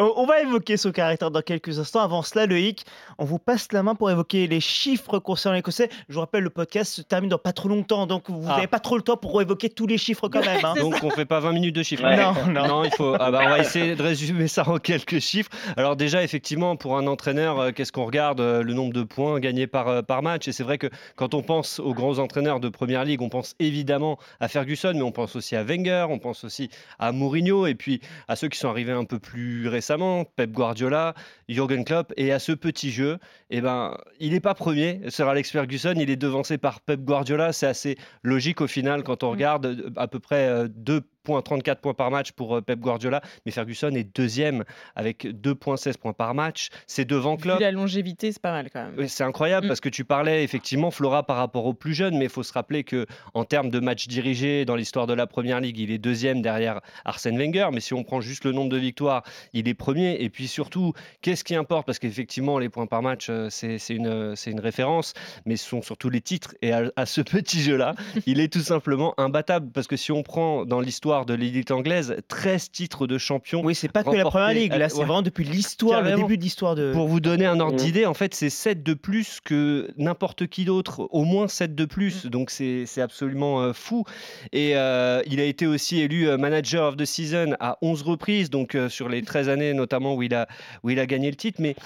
on 0.00 0.26
va 0.26 0.40
évoquer 0.40 0.76
son 0.76 0.90
caractère 0.90 1.30
dans 1.30 1.40
quelques 1.40 1.78
instants. 1.78 2.00
Avant 2.00 2.22
cela, 2.22 2.46
Loïc, 2.46 2.84
on 3.16 3.24
vous 3.24 3.38
passe 3.38 3.70
la 3.70 3.84
main 3.84 3.94
pour 3.94 4.10
évoquer 4.10 4.48
les 4.48 4.58
chiffres 4.58 5.20
concernant 5.20 5.54
l'Écossais. 5.54 5.88
Je 6.08 6.14
vous 6.14 6.20
rappelle, 6.20 6.42
le 6.42 6.50
podcast 6.50 6.94
se 6.94 7.02
termine 7.02 7.30
dans 7.30 7.38
pas 7.38 7.52
trop 7.52 7.68
longtemps, 7.68 8.08
donc 8.08 8.28
vous 8.28 8.42
n'avez 8.42 8.64
ah. 8.64 8.66
pas 8.66 8.80
trop 8.80 8.96
le 8.96 9.02
temps 9.02 9.16
pour 9.16 9.40
évoquer 9.40 9.70
tous 9.70 9.86
les 9.86 9.98
chiffres 9.98 10.28
quand 10.28 10.44
même. 10.44 10.64
Hein. 10.64 10.74
donc 10.80 10.96
on 11.04 11.10
fait 11.10 11.24
pas 11.24 11.38
20 11.38 11.52
minutes 11.52 11.76
de 11.76 11.84
chiffres. 11.84 12.02
Non, 12.02 12.50
non, 12.52 12.66
non. 12.66 12.84
il 12.84 12.90
faut. 12.90 13.14
Ah 13.20 13.30
bah, 13.30 13.42
on 13.44 13.50
va 13.50 13.60
essayer 13.60 13.94
de 13.94 14.02
résumer 14.02 14.48
ça 14.48 14.68
en 14.68 14.78
quelques 14.78 15.20
chiffres. 15.20 15.50
Alors 15.76 15.94
déjà, 15.94 16.24
effectivement, 16.24 16.74
pour 16.74 16.98
un 16.98 17.06
entraîneur, 17.06 17.60
euh, 17.60 17.70
qu'est-ce 17.70 17.92
qu'on 17.92 18.06
regarde 18.06 18.40
euh, 18.40 18.64
Le 18.64 18.74
nombre 18.74 18.92
de 18.92 19.04
points 19.04 19.38
gagnés 19.38 19.68
par, 19.68 20.02
par 20.02 20.24
match? 20.24 20.48
Et 20.48 20.52
c'est 20.52 20.64
vrai 20.64 20.76
que 20.76 20.88
quand 21.14 21.34
on 21.34 21.42
pense 21.42 21.78
aux 21.78 21.94
grands 21.94 22.18
entraîneurs 22.18 22.58
de 22.58 22.68
première 22.68 23.04
ligue, 23.04 23.22
on 23.22 23.28
pense 23.28 23.43
évidemment 23.58 24.18
à 24.40 24.48
Ferguson, 24.48 24.92
mais 24.94 25.02
on 25.02 25.12
pense 25.12 25.36
aussi 25.36 25.56
à 25.56 25.62
Wenger, 25.62 26.06
on 26.08 26.18
pense 26.18 26.44
aussi 26.44 26.70
à 26.98 27.12
Mourinho, 27.12 27.66
et 27.66 27.74
puis 27.74 28.00
à 28.28 28.36
ceux 28.36 28.48
qui 28.48 28.58
sont 28.58 28.68
arrivés 28.68 28.92
un 28.92 29.04
peu 29.04 29.18
plus 29.18 29.68
récemment, 29.68 30.24
Pep 30.24 30.50
Guardiola, 30.50 31.14
Jürgen 31.48 31.84
Klopp, 31.84 32.12
et 32.16 32.32
à 32.32 32.38
ce 32.38 32.52
petit 32.52 32.90
jeu, 32.90 33.18
eh 33.50 33.60
ben, 33.60 33.96
il 34.20 34.32
n'est 34.32 34.40
pas 34.40 34.54
premier, 34.54 35.00
Sir 35.08 35.28
Alex 35.28 35.50
Ferguson, 35.50 35.94
il 35.96 36.10
est 36.10 36.16
devancé 36.16 36.58
par 36.58 36.80
Pep 36.80 37.00
Guardiola, 37.00 37.52
c'est 37.52 37.66
assez 37.66 37.96
logique 38.22 38.60
au 38.60 38.66
final 38.66 39.02
quand 39.02 39.22
on 39.22 39.28
mm. 39.28 39.32
regarde 39.32 39.66
euh, 39.66 39.90
à 39.96 40.08
peu 40.08 40.20
près 40.20 40.48
euh, 40.48 40.68
deux 40.68 41.02
points, 41.24 41.42
34 41.42 41.80
points 41.80 41.94
par 41.94 42.10
match 42.10 42.32
pour 42.32 42.56
euh, 42.56 42.60
Pep 42.60 42.78
Guardiola, 42.78 43.20
mais 43.44 43.52
Ferguson 43.52 43.90
est 43.90 44.14
deuxième 44.16 44.64
avec 44.94 45.24
2,16 45.24 45.98
points 45.98 46.12
par 46.12 46.34
match. 46.34 46.68
C'est 46.86 47.04
devant 47.04 47.36
Klopp. 47.36 47.58
la 47.58 47.72
longévité, 47.72 48.30
c'est 48.30 48.40
pas 48.40 48.52
mal 48.52 48.70
quand 48.70 48.84
même. 48.84 49.08
c'est 49.08 49.24
incroyable 49.24 49.66
mm. 49.66 49.68
parce 49.68 49.80
que 49.80 49.88
tu 49.88 50.04
parlais 50.04 50.44
effectivement 50.44 50.90
Flora 50.90 51.24
par 51.24 51.36
rapport 51.36 51.66
aux 51.66 51.74
plus 51.74 51.94
jeunes, 51.94 52.16
mais 52.16 52.26
il 52.26 52.30
faut 52.30 52.42
se 52.42 52.52
rappeler 52.52 52.84
que 52.84 53.06
en 53.32 53.44
termes 53.44 53.70
de 53.70 53.80
matchs 53.80 54.06
dirigés 54.06 54.64
dans 54.64 54.76
l'histoire 54.76 55.06
de 55.06 55.14
la 55.14 55.26
Première 55.26 55.60
Ligue, 55.60 55.78
il 55.78 55.90
est 55.90 55.98
deuxième 55.98 56.42
derrière 56.42 56.80
Arsène 57.04 57.38
Wenger. 57.38 57.68
Mais 57.72 57.80
si 57.80 57.94
on 57.94 58.04
prend 58.04 58.20
juste 58.20 58.44
le 58.44 58.52
nombre 58.52 58.70
de 58.70 58.76
victoires, 58.76 59.22
il 59.52 59.68
est 59.68 59.74
premier. 59.74 60.22
Et 60.22 60.28
puis 60.28 60.46
surtout, 60.46 60.92
qu'est-ce 61.22 61.44
qui 61.44 61.54
importe? 61.54 61.86
Parce 61.86 61.98
qu'effectivement, 61.98 62.58
les 62.58 62.68
points 62.68 62.86
par 62.86 63.02
match, 63.02 63.26
euh, 63.30 63.48
c'est 63.50 63.78
une, 63.90 64.34
une 64.46 64.60
référence, 64.60 65.14
mais 65.46 65.56
ce 65.56 65.68
sont 65.68 65.82
surtout 65.82 66.10
les 66.10 66.20
titres. 66.20 66.54
Et 66.62 66.72
à, 66.72 66.90
à 66.96 67.06
ce 67.06 67.20
petit 67.22 67.60
jeu-là, 67.60 67.94
il 68.26 68.40
est 68.40 68.52
tout 68.52 68.60
simplement 68.60 69.14
imbattable 69.18 69.70
parce 69.72 69.86
que 69.86 69.96
si 69.96 70.12
on 70.12 70.22
prend 70.22 70.66
dans 70.66 70.80
l'histoire 70.80 71.13
de 71.22 71.34
l'élite 71.34 71.70
anglaise, 71.70 72.16
13 72.28 72.70
titres 72.72 73.06
de 73.06 73.16
champion. 73.16 73.62
Oui, 73.64 73.74
c'est 73.74 73.88
pas 73.88 74.02
que 74.02 74.10
la 74.10 74.24
première 74.24 74.52
ligue, 74.52 74.74
là, 74.74 74.88
c'est 74.88 74.98
vraiment 74.98 75.22
depuis 75.22 75.44
l'histoire, 75.44 76.02
le 76.02 76.16
début 76.16 76.36
de 76.36 76.42
l'histoire 76.42 76.74
de. 76.74 76.92
Pour 76.92 77.06
vous 77.06 77.20
donner 77.20 77.46
un 77.46 77.60
ordre 77.60 77.76
d'idée, 77.76 78.06
en 78.06 78.14
fait, 78.14 78.34
c'est 78.34 78.50
7 78.50 78.82
de 78.82 78.94
plus 78.94 79.40
que 79.40 79.88
n'importe 79.96 80.46
qui 80.48 80.64
d'autre, 80.64 81.08
au 81.10 81.24
moins 81.24 81.48
7 81.48 81.74
de 81.74 81.84
plus, 81.84 82.24
mm. 82.24 82.28
donc 82.30 82.50
c'est 82.50 83.00
absolument 83.00 83.60
euh, 83.60 83.72
fou. 83.72 84.04
Et 84.52 84.76
euh, 84.76 85.22
il 85.26 85.40
a 85.40 85.44
été 85.44 85.66
aussi 85.66 86.00
élu 86.00 86.28
euh, 86.28 86.36
manager 86.36 86.88
of 86.88 86.96
the 86.96 87.04
season 87.04 87.54
à 87.60 87.78
11 87.82 88.02
reprises, 88.02 88.50
donc 88.50 88.76
sur 88.88 89.08
les 89.08 89.22
13 89.22 89.48
années 89.48 89.74
notamment 89.74 90.14
où 90.14 90.22
il 90.22 90.34
a, 90.34 90.48
où 90.82 90.90
il 90.90 90.98
a 90.98 91.06
gagné 91.06 91.30
le 91.30 91.36
titre. 91.36 91.60
Mais 91.60 91.76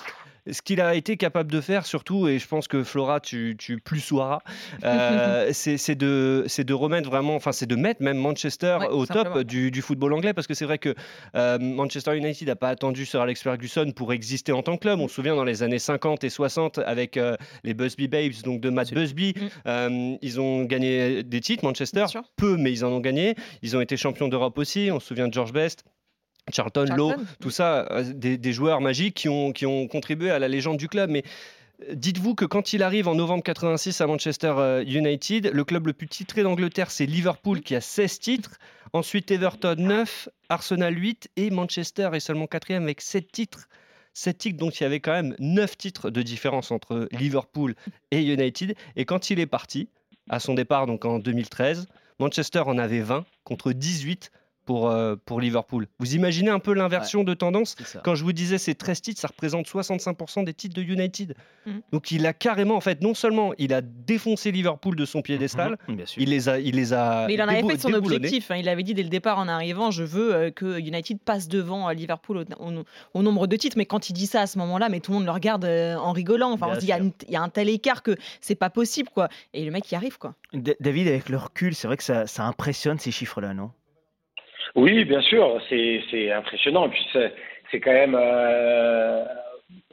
ce 0.51 0.63
qu'il 0.63 0.81
a 0.81 0.95
été 0.95 1.17
capable 1.17 1.51
de 1.51 1.61
faire, 1.61 1.87
surtout, 1.87 2.29
et 2.29 2.39
je 2.39 2.47
pense 2.47 2.69
que 2.69 2.83
Flora, 2.83 3.21
tu, 3.21 3.57
tu 3.59 3.79
plus 3.79 4.01
soiras, 4.01 4.41
euh, 4.85 5.51
c'est 5.53 5.95
de, 5.95 6.47
de 6.59 6.75
remettre 6.75 7.09
vraiment, 7.09 7.35
enfin, 7.35 7.53
c'est 7.53 7.67
de 7.67 7.77
mettre 7.77 8.03
même 8.03 8.19
Manchester 8.19 8.79
au 8.91 9.07
top 9.07 9.41
du, 9.41 9.71
du, 9.71 9.83
football 9.83 10.13
anglais, 10.13 10.33
parce 10.33 10.47
que 10.47 10.55
c'est 10.55 10.65
vrai 10.65 10.79
que 10.79 10.95
euh, 11.35 11.59
Manchester 11.59 12.17
United 12.17 12.49
n'a 12.49 12.57
pas 12.57 12.69
attendu 12.69 13.07
Sir 13.07 13.21
Alex 13.21 13.43
Ferguson 13.43 13.93
pour 13.95 14.13
exister 14.13 14.53
en 14.53 14.63
tant 14.63 14.77
que 14.77 14.83
club. 14.83 15.01
On 15.01 15.09
se 15.09 15.15
souvient 15.15 15.37
dans 15.37 15.45
les 15.45 15.63
années 15.63 15.79
50 15.79 16.25
et 16.25 16.31
60 16.31 16.79
avec 16.79 17.17
euh, 17.17 17.37
les 17.65 17.75
Busby 17.75 18.09
Babes, 18.09 18.43
donc 18.45 18.61
de 18.61 18.71
Matt 18.71 18.93
Busby, 18.93 19.35
mm. 19.65 20.17
ils 20.23 20.41
ont 20.41 20.65
gagné 20.65 21.23
des 21.23 21.41
titres, 21.41 21.65
Manchester, 21.65 22.07
peu, 22.37 22.57
mais 22.57 22.73
ils 22.73 22.85
en 22.85 22.93
ont 22.93 23.01
gagné. 23.01 23.35
Ils 23.63 23.77
ont 23.77 23.81
été 23.81 23.97
champions 23.97 24.29
d'Europe 24.29 24.59
aussi. 24.59 24.91
On 24.93 25.01
se 25.01 25.09
souvient 25.09 25.29
de 25.29 25.35
George 25.35 25.53
Best. 25.53 25.85
Charlton, 26.53 26.87
Lowe, 26.97 27.15
tout 27.41 27.51
ça, 27.51 27.87
euh, 27.91 28.13
des, 28.13 28.53
joueurs 28.53 28.81
magiques 28.81 29.15
qui 29.15 29.29
ont, 29.29 29.53
qui 29.53 29.67
ont 29.67 29.87
contribué 29.87 30.31
à 30.31 30.39
la 30.39 30.49
légende 30.49 30.77
du 30.77 30.89
club. 30.89 31.11
Mais 31.11 31.23
euh, 31.89 31.95
dites-vous 31.95 32.35
que 32.35 32.45
quand 32.45 32.73
il 32.73 32.83
arrive 32.83 33.09
en 33.09 33.15
novembre 33.15 33.43
86 33.43 34.01
à 34.01 34.07
Manchester 34.07 34.55
euh, 34.57 34.85
United, 34.85 35.51
le 35.53 35.65
club 35.65 35.87
le 35.87 35.93
plus 35.93 36.09
titré 36.09 36.43
d'Angleterre, 36.43 36.91
c'est 36.91 37.07
Liverpool 37.07 37.61
qui 37.61 37.75
a 37.75 37.81
16 37.81 38.19
titres. 38.19 38.59
Ensuite, 38.93 39.31
Everton 39.31 39.77
9, 39.79 40.29
Arsenal 40.49 40.97
8 40.97 41.29
et 41.37 41.51
Manchester 41.51 42.11
est 42.15 42.21
seulement 42.21 42.47
quatrième 42.47 42.85
avec 42.85 43.01
7 43.01 43.31
titres. 43.31 43.69
7 44.15 44.39
titres, 44.39 44.59
donc 44.59 44.81
il 44.81 44.83
y 44.83 44.87
avait 44.87 45.01
quand 45.01 45.13
même 45.13 45.37
9 45.39 45.77
titres 45.77 46.11
de 46.11 46.23
différence 46.23 46.71
entre 46.71 47.09
Liverpool 47.13 47.75
et 48.11 48.23
United. 48.23 48.75
Et 48.97 49.05
quand 49.05 49.31
il 49.31 49.39
est 49.39 49.47
parti, 49.47 49.89
à 50.29 50.41
son 50.41 50.55
départ 50.55 50.87
donc 50.87 51.05
en 51.05 51.19
2013, 51.19 51.87
Manchester 52.19 52.63
en 52.67 52.79
avait 52.79 53.01
20 53.01 53.25
contre 53.45 53.73
18 53.73 54.31
pour, 54.69 54.91
euh, 54.91 55.17
pour 55.25 55.41
Liverpool. 55.41 55.87
Vous 55.99 56.15
imaginez 56.15 56.51
un 56.51 56.59
peu 56.59 56.75
l'inversion 56.75 57.25
de 57.25 57.33
tendance 57.33 57.75
Quand 58.05 58.15
je 58.15 58.23
vous 58.23 58.35
disais 58.35 58.59
ces 58.59 58.75
13 58.75 59.01
titres, 59.01 59.19
ça 59.19 59.29
représente 59.29 59.67
65% 59.67 60.45
des 60.45 60.53
titres 60.53 60.75
de 60.75 60.83
United. 60.83 61.35
Mmh. 61.65 61.71
Donc 61.91 62.11
il 62.11 62.27
a 62.27 62.35
carrément, 62.35 62.77
en 62.77 62.83
fait, 62.83 63.01
non 63.01 63.15
seulement 63.15 63.55
il 63.57 63.73
a 63.73 63.81
défoncé 63.81 64.53
Liverpool 64.53 64.95
de 64.95 65.07
son 65.07 65.23
piédestal, 65.23 65.79
mmh, 65.89 65.95
il 66.19 66.29
les 66.29 66.51
a, 66.51 66.59
il 66.61 66.77
les 66.77 66.93
a. 66.93 67.27
Mais 67.29 67.33
il 67.33 67.43
en 67.43 67.49
avait 67.49 67.67
fait 67.67 67.81
son 67.81 67.95
objectif. 67.95 68.51
Hein. 68.51 68.57
Il 68.57 68.69
avait 68.69 68.83
dit 68.83 68.93
dès 68.93 69.03
le 69.03 69.09
départ 69.09 69.39
en 69.39 69.49
arrivant, 69.49 69.91
je 69.91 70.05
veux 70.05 70.35
euh, 70.35 70.51
que 70.51 70.79
United 70.79 71.19
passe 71.19 71.49
devant 71.49 71.89
euh, 71.89 71.95
Liverpool 71.95 72.45
au, 73.15 73.23
nombre 73.23 73.47
de 73.47 73.57
titres. 73.57 73.79
Mais 73.79 73.87
quand 73.87 74.11
il 74.11 74.13
dit 74.13 74.27
ça 74.27 74.43
à 74.43 74.47
ce 74.47 74.59
moment-là, 74.59 74.91
mais 74.91 75.01
tout 75.01 75.13
le 75.13 75.17
monde 75.17 75.27
le 75.27 75.33
regarde 75.33 75.65
en 75.65 76.13
rigolant. 76.13 76.53
Enfin, 76.53 76.67
on 76.69 76.75
se 76.75 76.81
dit, 76.81 76.91
il 77.27 77.33
y, 77.33 77.37
a 77.37 77.43
un 77.43 77.49
tel 77.49 77.71
écart 77.71 78.03
que 78.03 78.17
c'est 78.43 78.55
pas 78.55 78.69
possible, 78.69 79.09
quoi. 79.09 79.31
Et 79.55 79.65
le 79.65 79.71
mec 79.71 79.91
y 79.91 79.95
arrive, 79.95 80.19
quoi. 80.19 80.35
David, 80.53 81.09
avec 81.09 81.31
le 81.31 81.39
recul, 81.39 81.75
c'est 81.75 81.87
vrai 81.87 81.97
que 81.97 82.05
ça, 82.05 82.27
ça 82.27 82.45
impressionne 82.45 82.99
ces 82.99 83.11
chiffres-là, 83.11 83.55
non? 83.55 83.71
Oui, 84.75 85.05
bien 85.05 85.21
sûr, 85.21 85.61
c'est 85.69 86.33
impressionnant. 86.33 86.87
Et 86.87 86.91
puis 86.91 87.07
c'est 87.71 87.81
quand 87.81 87.93
même 87.93 88.17
euh, 88.19 89.25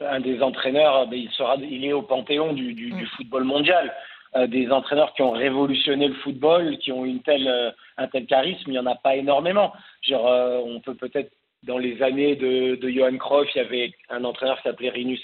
un 0.00 0.20
des 0.20 0.42
entraîneurs, 0.42 1.06
ben, 1.08 1.18
il, 1.18 1.30
sera, 1.30 1.56
il 1.56 1.84
est 1.84 1.92
au 1.92 2.02
panthéon 2.02 2.52
du, 2.52 2.72
du, 2.74 2.90
du 2.90 3.04
mm. 3.04 3.08
football 3.16 3.44
mondial. 3.44 3.94
Euh, 4.34 4.46
des 4.46 4.70
entraîneurs 4.70 5.14
qui 5.14 5.22
ont 5.22 5.30
révolutionné 5.30 6.08
le 6.08 6.14
football, 6.14 6.76
qui 6.78 6.92
ont 6.92 7.04
une 7.04 7.22
telle, 7.22 7.48
euh, 7.48 7.70
un 7.96 8.06
tel 8.08 8.26
charisme, 8.26 8.64
il 8.66 8.72
n'y 8.72 8.78
en 8.78 8.86
a 8.86 8.96
pas 8.96 9.16
énormément. 9.16 9.72
Genre, 10.02 10.26
on 10.66 10.80
peut 10.80 10.94
peut-être, 10.94 11.30
dans 11.62 11.78
les 11.78 12.02
années 12.02 12.36
de, 12.36 12.76
de 12.76 12.88
Johan 12.88 13.16
Cruyff, 13.16 13.48
il 13.54 13.58
y 13.58 13.60
avait 13.60 13.92
un 14.10 14.24
entraîneur 14.24 14.56
qui 14.58 14.64
s'appelait 14.64 14.90
Rinus, 14.90 15.22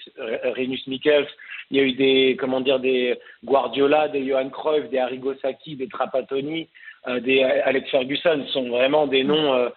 Rinus 0.57 0.87
Michels. 0.87 1.29
Il 1.71 1.77
y 1.77 1.81
a 1.81 1.85
eu 1.85 1.93
des, 1.93 2.37
comment 2.39 2.61
dire, 2.61 2.81
des 2.81 3.19
Guardiola, 3.45 4.09
des 4.09 4.27
Johan 4.27 4.49
Cruyff, 4.49 4.89
des 4.89 4.99
Arrigo 4.99 5.35
Sacchi, 5.35 5.77
des 5.77 5.89
Trapattoni. 5.89 6.69
Euh, 7.09 7.61
Alex 7.65 7.91
Ferguson 7.91 8.45
sont 8.53 8.69
vraiment 8.69 9.07
des 9.07 9.25
noms 9.25 9.55
euh, 9.55 9.69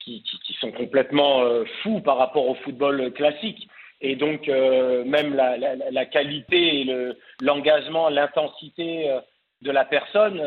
qui, 0.00 0.22
sont 0.60 0.72
complètement 0.72 1.42
euh, 1.42 1.64
fous 1.82 2.00
par 2.00 2.16
rapport 2.16 2.48
au 2.48 2.54
football 2.56 3.12
classique. 3.12 3.68
Et 4.00 4.14
donc, 4.14 4.46
même 4.46 5.34
la, 5.34 6.06
qualité 6.06 6.82
et 6.82 7.12
l'engagement, 7.40 8.08
l'intensité 8.08 9.12
de 9.60 9.72
la 9.72 9.84
personne, 9.84 10.40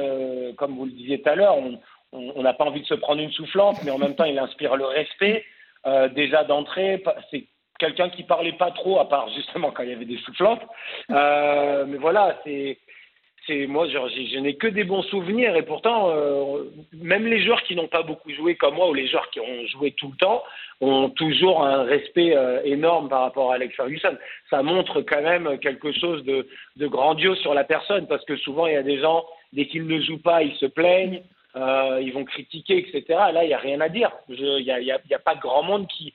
comme 0.56 0.78
vous 0.78 0.86
le 0.86 0.92
disiez 0.92 1.22
tout 1.22 1.28
à 1.28 1.36
l'heure, 1.36 1.58
on 2.14 2.42
n'a 2.44 2.54
pas 2.54 2.64
envie 2.64 2.80
de 2.80 2.86
se 2.86 2.94
prendre 2.94 3.22
une 3.22 3.34
soufflante, 3.34 3.84
mais 3.84 3.92
en 3.92 3.98
même 3.98 4.16
temps, 4.16 4.24
il 4.24 4.40
inspire 4.40 4.78
le 4.78 4.86
respect. 4.86 5.44
déjà 6.16 6.46
d'entrée, 6.46 7.04
c'est 7.30 7.44
quelqu'un 7.78 8.08
qui 8.08 8.24
parlait 8.24 8.54
pas 8.54 8.72
trop, 8.72 9.02
à 9.02 9.10
part 9.10 9.28
justement 9.36 9.72
quand 9.72 9.84
il 9.84 9.90
y 9.90 9.94
avait 9.94 10.06
des 10.06 10.20
soufflantes. 10.20 10.64
mais 11.10 11.98
voilà, 12.00 12.40
c'est 12.46 12.78
c'est 13.48 13.66
moi, 13.66 13.88
je, 13.88 14.40
n'ai 14.40 14.56
que 14.56 14.68
des 14.68 14.84
bons 14.84 15.02
souvenirs 15.04 15.56
et 15.56 15.64
pourtant, 15.64 16.10
euh, 16.10 16.64
même 16.94 17.26
les 17.26 17.44
joueurs 17.44 17.64
qui 17.64 17.76
n'ont 17.76 17.88
pas 17.88 18.04
beaucoup 18.04 18.32
joué 18.32 18.56
comme 18.56 18.76
moi 18.76 18.90
ou 18.90 18.94
les 18.94 19.08
joueurs 19.08 19.30
qui 19.32 19.40
ont 19.40 19.66
joué 19.68 19.92
tout 19.92 20.10
le 20.10 20.18
temps 20.18 20.44
ont 20.80 21.10
toujours 21.10 21.64
un 21.64 21.84
respect 21.84 22.36
euh, 22.36 22.62
énorme 22.64 23.10
par 23.10 23.22
rapport 23.22 23.52
à 23.52 23.56
Alex 23.56 23.76
Ferguson. 23.76 24.16
Ça 24.50 24.62
montre 24.62 25.02
quand 25.02 25.22
même 25.22 25.58
quelque 25.60 25.92
chose 25.92 26.24
de, 26.24 26.48
grandiose 26.88 27.40
sur 27.40 27.54
la 27.54 27.64
personne 27.64 28.08
parce 28.08 28.24
que 28.26 28.36
souvent 28.38 28.68
il 28.68 28.74
y 28.74 28.78
a 28.78 28.84
des 28.84 29.00
gens 29.00 29.26
dès 29.54 29.66
qu'ils 29.66 29.88
ne 29.88 30.00
jouent 30.02 30.22
pas, 30.22 30.44
ils 30.44 30.56
se 30.56 30.68
plaignent. 30.68 31.22
Euh, 31.58 32.00
ils 32.02 32.14
vont 32.14 32.24
critiquer, 32.24 32.78
etc. 32.78 33.04
Là, 33.10 33.44
il 33.44 33.48
n'y 33.48 33.54
a 33.54 33.58
rien 33.58 33.82
à 33.82 33.90
dire. 33.90 34.10
Il 34.30 34.64
n'y 34.64 34.72
a, 34.72 34.96
a, 34.96 35.16
a, 35.16 35.20
pas 35.20 35.36
grand 35.36 35.64
monde 35.64 35.86
qui, 35.90 36.14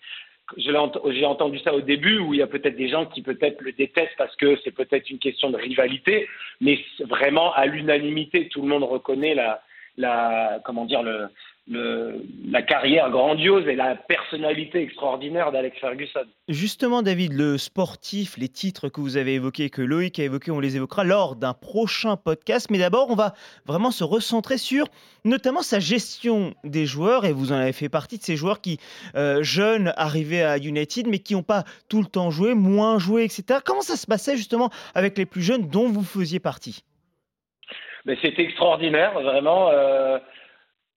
j'ai 0.57 1.27
entendu 1.27 1.59
ça 1.61 1.75
au 1.75 1.81
début 1.81 2.19
où 2.19 2.35
il 2.35 2.41
y 2.41 2.43
a 2.43 2.47
peut-être 2.47 2.77
des 2.77 2.89
gens 2.89 3.07
qui 3.07 3.23
peut-être 3.23 3.61
le 3.63 3.73
détestent 3.73 4.17
parce 4.17 4.35
que 4.37 4.57
c'est 4.63 4.71
peut-être 4.71 5.11
une 5.11 5.19
question 5.19 5.51
de 5.51 5.57
rivalité, 5.57 6.29
mais 6.61 6.79
vraiment 7.01 7.53
à 7.55 7.67
l'unanimité, 7.67 8.49
tout 8.49 8.63
le 8.63 8.69
monde 8.69 8.85
reconnaît 8.85 9.35
la, 9.35 9.63
la 9.97 10.61
comment 10.65 10.85
dire 10.85 11.03
le, 11.03 11.29
la 11.69 12.63
carrière 12.63 13.11
grandiose 13.11 13.67
et 13.67 13.75
la 13.75 13.97
personnalité 13.97 14.83
extraordinaire 14.83 15.51
d'Alex 15.51 15.77
Ferguson. 15.81 16.25
Justement, 16.49 17.03
David, 17.03 17.33
le 17.33 17.59
sportif, 17.59 18.37
les 18.39 18.49
titres 18.49 18.89
que 18.89 19.01
vous 19.01 19.17
avez 19.17 19.35
évoqués, 19.35 19.69
que 19.69 19.83
Loïc 19.83 20.21
a 20.21 20.25
évoqués, 20.25 20.53
on 20.53 20.61
les 20.61 20.77
évoquera 20.77 21.03
lors 21.03 21.35
d'un 21.35 21.55
prochain 21.55 22.17
podcast. 22.17 22.71
Mais 22.71 22.79
d'abord, 22.79 23.11
on 23.11 23.17
va 23.17 23.35
vraiment 23.67 23.91
se 23.91 24.05
recentrer 24.05 24.59
sur 24.59 24.87
notamment 25.25 25.63
sa 25.63 25.81
gestion 25.81 26.55
des 26.63 26.87
joueurs. 26.87 27.25
Et 27.25 27.33
vous 27.33 27.53
en 27.53 27.57
avez 27.57 27.73
fait 27.73 27.89
partie 27.89 28.19
de 28.19 28.23
ces 28.23 28.37
joueurs 28.37 28.61
qui, 28.61 28.79
euh, 29.17 29.43
jeunes, 29.43 29.93
arrivaient 29.97 30.45
à 30.45 30.59
United, 30.59 31.09
mais 31.09 31.19
qui 31.19 31.35
n'ont 31.35 31.43
pas 31.43 31.65
tout 31.89 32.01
le 32.01 32.07
temps 32.07 32.31
joué, 32.31 32.55
moins 32.55 33.01
joué, 33.01 33.25
etc. 33.25 33.59
Comment 33.65 33.83
ça 33.83 33.97
se 33.97 34.07
passait 34.07 34.37
justement 34.37 34.71
avec 34.95 35.19
les 35.19 35.27
plus 35.27 35.43
jeunes 35.43 35.69
dont 35.69 35.89
vous 35.89 36.05
faisiez 36.05 36.39
partie? 36.39 36.85
Mais 38.05 38.17
C'était 38.23 38.43
extraordinaire, 38.43 39.15
vraiment. 39.21 39.71
Euh 39.71 40.19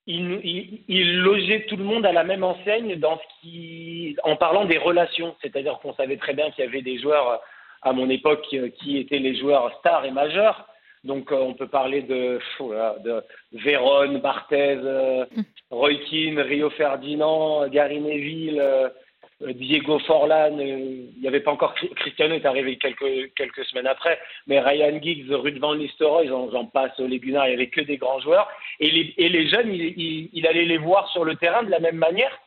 il, 0.10 1.20
logeait 1.20 1.66
tout 1.68 1.78
le 1.78 1.84
monde 1.84 2.06
à 2.06 2.12
la 2.12 2.24
même 2.24 2.44
enseigne 2.44 2.96
dans 2.96 3.18
ce 3.18 3.42
qui, 3.42 4.16
en 4.24 4.36
parlant 4.36 4.66
des 4.66 4.78
relations. 4.78 5.36
C'est-à-dire 5.42 5.80
qu'on 5.80 5.94
savait 5.94 6.18
très 6.18 6.34
bien 6.34 6.50
qu'il 6.52 6.66
y 6.66 6.68
avait 6.68 6.82
des 6.82 7.00
joueurs 7.00 7.42
à 7.82 7.94
mon 7.94 8.10
époque 8.10 8.42
qui 8.80 8.98
étaient 8.98 9.20
les 9.20 9.36
joueurs 9.36 9.72
stars 9.80 10.06
et 10.06 10.12
majeurs. 10.12 10.68
Donc 11.04 11.32
euh, 11.32 11.36
on 11.38 11.54
peut 11.54 11.68
parler 11.68 12.02
de, 12.02 12.40
de 12.60 13.24
Véron, 13.54 14.20
Barthez, 14.20 14.80
euh, 14.84 15.26
Roy 15.70 15.96
Keane, 16.10 16.40
Rio 16.40 16.70
Ferdinand, 16.72 17.68
Gary 17.70 18.02
Neville, 18.02 18.60
euh, 18.60 18.90
Diego 19.42 20.00
Forlan, 20.00 20.60
euh, 20.60 21.08
il 21.16 21.22
n'y 21.22 21.28
avait 21.28 21.40
pas 21.40 21.52
encore 21.52 21.74
Cristiano 21.74 22.36
est 22.36 22.46
arrivé 22.46 22.78
quelques 22.78 23.34
quelques 23.36 23.64
semaines 23.66 23.88
après, 23.88 24.20
mais 24.48 24.60
Ryan 24.60 25.00
Giggs, 25.02 25.32
Ruud 25.32 25.60
van 25.60 25.76
Nistelrooy, 25.76 26.28
j'en 26.28 26.66
passe 26.66 26.98
les 27.00 27.20
Gunnar, 27.20 27.48
il 27.48 27.50
n'y 27.50 27.56
avait 27.56 27.70
que 27.70 27.82
des 27.82 27.98
grands 27.98 28.20
joueurs. 28.20 28.50
Et 28.82 28.92
les, 28.92 29.14
et 29.18 29.30
les 29.30 29.48
jeunes, 29.48 29.74
il, 29.74 30.30
il, 30.34 30.48
allait 30.48 30.66
les 30.66 30.78
voir 30.78 31.08
sur 31.10 31.24
le 31.24 31.36
terrain 31.36 31.64
de 31.64 31.72
la 31.72 31.80
même 31.80 31.96
manière, 31.96 32.38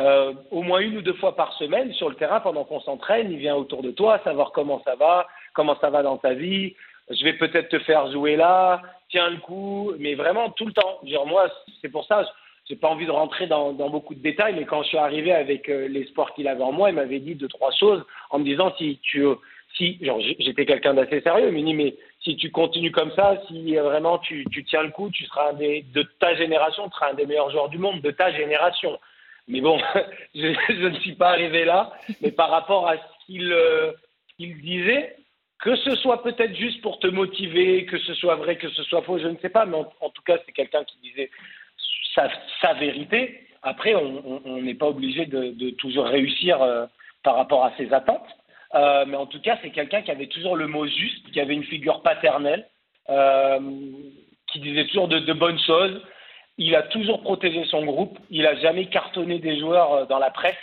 euh, 0.00 0.32
au 0.50 0.62
moins 0.62 0.80
une 0.80 0.96
ou 0.96 1.02
deux 1.02 1.14
fois 1.14 1.36
par 1.36 1.52
semaine 1.52 1.92
sur 1.92 2.08
le 2.08 2.16
terrain 2.16 2.40
pendant 2.40 2.64
qu'on 2.64 2.80
s'entraîne, 2.80 3.30
il 3.30 3.38
vient 3.38 3.54
autour 3.54 3.82
de 3.82 3.92
toi, 3.92 4.20
savoir 4.24 4.50
comment 4.50 4.82
ça 4.84 4.96
va, 4.96 5.28
comment 5.54 5.78
ça 5.80 5.90
va 5.90 6.02
dans 6.02 6.16
ta 6.16 6.34
vie, 6.34 6.74
je 7.08 7.22
vais 7.24 7.34
peut-être 7.34 7.68
te 7.68 7.78
faire 7.80 8.10
jouer 8.10 8.34
là, 8.34 8.82
tiens 9.10 9.30
le 9.30 9.36
coup, 9.36 9.92
mais 9.98 10.14
vraiment 10.14 10.50
tout 10.50 10.66
le 10.66 10.72
temps. 10.72 10.98
Dire 11.04 11.24
moi, 11.24 11.48
c'est 11.80 11.88
pour 11.88 12.04
ça 12.06 12.24
j'ai 12.72 12.78
pas 12.78 12.88
envie 12.88 13.04
de 13.04 13.10
rentrer 13.10 13.46
dans, 13.46 13.74
beaucoup 13.74 14.14
de 14.14 14.22
détails, 14.22 14.54
mais 14.54 14.64
quand 14.64 14.82
je 14.82 14.88
suis 14.88 14.96
arrivé 14.96 15.30
avec 15.30 15.68
euh, 15.68 15.88
l'espoir 15.88 16.32
qu'il 16.32 16.48
avait 16.48 16.62
en 16.62 16.72
moi, 16.72 16.88
il 16.88 16.94
m'avait 16.94 17.18
dit 17.18 17.34
deux 17.34 17.48
trois 17.48 17.70
choses 17.70 18.02
en 18.30 18.38
me 18.38 18.44
disant 18.44 18.72
si 18.78 18.98
tu 19.02 19.26
si 19.76 19.98
genre 20.00 20.18
j'étais 20.38 20.64
quelqu'un 20.64 20.94
d'assez 20.94 21.20
sérieux, 21.20 21.48
il 21.48 21.52
m'a 21.52 21.66
dit 21.66 21.74
mais 21.74 21.94
si 22.24 22.34
tu 22.36 22.50
continues 22.50 22.90
comme 22.90 23.12
ça, 23.12 23.42
si 23.46 23.76
vraiment 23.76 24.16
tu, 24.20 24.46
tiens 24.66 24.84
le 24.84 24.90
coup, 24.90 25.10
tu 25.10 25.26
seras 25.26 25.50
un 25.50 25.52
des 25.52 25.84
de 25.92 26.02
ta 26.18 26.34
génération, 26.34 26.88
tu 26.88 26.94
seras 26.94 27.10
un 27.10 27.14
des 27.14 27.26
meilleurs 27.26 27.50
joueurs 27.50 27.68
du 27.68 27.76
monde 27.76 28.00
de 28.00 28.10
ta 28.10 28.32
génération. 28.32 28.98
Mais 29.48 29.60
bon, 29.60 29.78
je, 30.34 30.88
ne 30.88 30.98
suis 31.00 31.14
pas 31.14 31.28
arrivé 31.28 31.66
là, 31.66 31.92
mais 32.22 32.32
par 32.32 32.48
rapport 32.48 32.88
à 32.88 32.96
ce 32.96 33.32
euh, 33.32 33.92
qu'il 34.38 34.58
disait, 34.62 35.14
que 35.58 35.76
ce 35.76 35.94
soit 35.96 36.22
peut-être 36.22 36.56
juste 36.56 36.80
pour 36.80 37.00
te 37.00 37.06
motiver, 37.06 37.84
que 37.84 37.98
ce 37.98 38.14
soit 38.14 38.36
vrai, 38.36 38.56
que 38.56 38.70
ce 38.70 38.82
soit 38.84 39.02
faux, 39.02 39.18
je 39.18 39.28
ne 39.28 39.36
sais 39.42 39.50
pas, 39.50 39.66
mais 39.66 39.76
en 39.76 40.08
tout 40.08 40.22
cas, 40.22 40.38
c'est 40.46 40.52
quelqu'un 40.52 40.84
qui 40.84 40.96
disait 41.02 41.30
sa, 42.14 42.74
vérité. 42.74 43.46
Après, 43.62 43.94
on 43.94 44.60
n'est 44.60 44.74
pas 44.74 44.86
obligé 44.86 45.26
de, 45.26 45.70
toujours 45.70 46.06
réussir 46.06 46.60
euh, 46.62 46.86
par 47.22 47.36
rapport 47.36 47.64
à 47.64 47.72
ses 47.76 47.92
attentes. 47.92 48.26
Euh, 48.74 49.04
mais 49.06 49.16
en 49.16 49.26
tout 49.26 49.40
cas, 49.40 49.58
c'est 49.62 49.70
quelqu'un 49.70 50.02
qui 50.02 50.10
avait 50.10 50.26
toujours 50.26 50.56
le 50.56 50.66
mot 50.66 50.86
juste, 50.86 51.30
qui 51.30 51.40
avait 51.40 51.54
une 51.54 51.64
figure 51.64 52.02
paternelle, 52.02 52.66
euh, 53.10 53.60
qui 54.50 54.60
disait 54.60 54.86
toujours 54.86 55.08
de, 55.08 55.18
de, 55.18 55.32
bonnes 55.32 55.60
choses. 55.60 56.00
Il 56.58 56.74
a 56.74 56.82
toujours 56.82 57.22
protégé 57.22 57.64
son 57.66 57.84
groupe. 57.84 58.18
Il 58.30 58.42
n'a 58.42 58.56
jamais 58.56 58.86
cartonné 58.86 59.38
des 59.38 59.58
joueurs 59.58 60.06
dans 60.06 60.18
la 60.18 60.30
presse, 60.30 60.56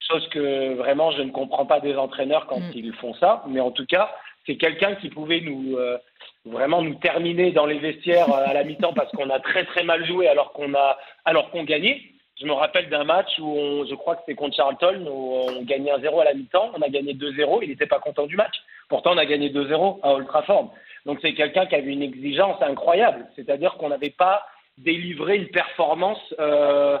chose 0.00 0.26
que 0.28 0.74
vraiment 0.74 1.10
je 1.10 1.22
ne 1.22 1.30
comprends 1.30 1.66
pas 1.66 1.80
des 1.80 1.96
entraîneurs 1.96 2.46
quand 2.46 2.60
mm. 2.60 2.72
ils 2.74 2.92
font 2.94 3.14
ça. 3.14 3.44
Mais 3.48 3.60
en 3.60 3.70
tout 3.70 3.86
cas, 3.86 4.10
c'est 4.48 4.56
quelqu'un 4.56 4.94
qui 4.94 5.10
pouvait 5.10 5.42
nous 5.42 5.76
euh, 5.76 5.98
vraiment 6.46 6.80
nous 6.80 6.94
terminer 6.94 7.52
dans 7.52 7.66
les 7.66 7.78
vestiaires 7.78 8.32
à 8.32 8.54
la 8.54 8.64
mi-temps 8.64 8.94
parce 8.94 9.12
qu'on 9.12 9.28
a 9.28 9.38
très 9.40 9.64
très 9.66 9.84
mal 9.84 10.06
joué 10.06 10.26
alors 10.26 10.52
qu'on 10.52 10.74
a 10.74 10.98
alors 11.24 11.50
qu'on 11.50 11.64
gagnait. 11.64 12.00
Je 12.40 12.46
me 12.46 12.52
rappelle 12.52 12.88
d'un 12.88 13.04
match 13.04 13.38
où 13.40 13.84
je 13.88 13.94
crois 13.94 14.14
que 14.14 14.20
c'était 14.20 14.36
contre 14.36 14.56
Charlton 14.56 15.04
où 15.06 15.34
on 15.48 15.62
gagnait 15.62 15.92
1-0 15.92 16.20
à 16.20 16.24
la 16.24 16.34
mi-temps, 16.34 16.72
on 16.74 16.80
a 16.80 16.88
gagné 16.88 17.12
2-0, 17.12 17.58
il 17.62 17.68
n'était 17.68 17.86
pas 17.86 17.98
content 17.98 18.26
du 18.26 18.36
match. 18.36 18.54
Pourtant 18.88 19.12
on 19.12 19.18
a 19.18 19.26
gagné 19.26 19.50
2-0 19.50 19.98
à 20.02 20.14
Old 20.14 20.26
Trafford. 20.26 20.72
Donc 21.04 21.18
c'est 21.20 21.34
quelqu'un 21.34 21.66
qui 21.66 21.74
avait 21.74 21.92
une 21.92 22.02
exigence 22.02 22.60
incroyable, 22.62 23.26
c'est-à-dire 23.36 23.74
qu'on 23.74 23.90
n'avait 23.90 24.10
pas 24.10 24.46
délivré 24.78 25.36
une 25.36 25.48
performance 25.48 26.34
euh, 26.38 26.96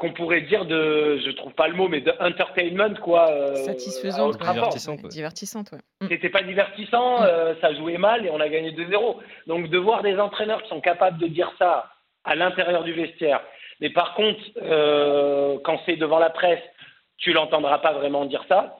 qu'on 0.00 0.12
pourrait 0.14 0.40
dire 0.40 0.64
de, 0.64 1.20
je 1.22 1.30
trouve 1.32 1.52
pas 1.52 1.68
le 1.68 1.74
mot, 1.74 1.86
mais 1.86 2.00
de 2.00 2.10
entertainment 2.20 2.94
quoi. 3.02 3.30
Euh, 3.30 3.54
Satisfaisante, 3.54 4.38
divertissante. 4.40 5.06
divertissante 5.08 5.72
mm. 6.00 6.06
C'était 6.08 6.30
pas 6.30 6.42
divertissant, 6.42 7.20
mm. 7.20 7.24
euh, 7.24 7.54
ça 7.60 7.74
jouait 7.74 7.98
mal 7.98 8.24
et 8.24 8.30
on 8.30 8.40
a 8.40 8.48
gagné 8.48 8.72
2-0. 8.72 9.16
Donc 9.46 9.68
de 9.68 9.78
voir 9.78 10.02
des 10.02 10.18
entraîneurs 10.18 10.62
qui 10.62 10.70
sont 10.70 10.80
capables 10.80 11.18
de 11.18 11.26
dire 11.26 11.52
ça 11.58 11.90
à 12.24 12.34
l'intérieur 12.34 12.82
du 12.82 12.94
vestiaire, 12.94 13.42
mais 13.80 13.90
par 13.90 14.14
contre 14.14 14.40
euh, 14.62 15.58
quand 15.64 15.78
c'est 15.84 15.96
devant 15.96 16.18
la 16.18 16.30
presse, 16.30 16.62
tu 17.18 17.34
l'entendras 17.34 17.78
pas 17.78 17.92
vraiment 17.92 18.24
dire 18.24 18.44
ça. 18.48 18.78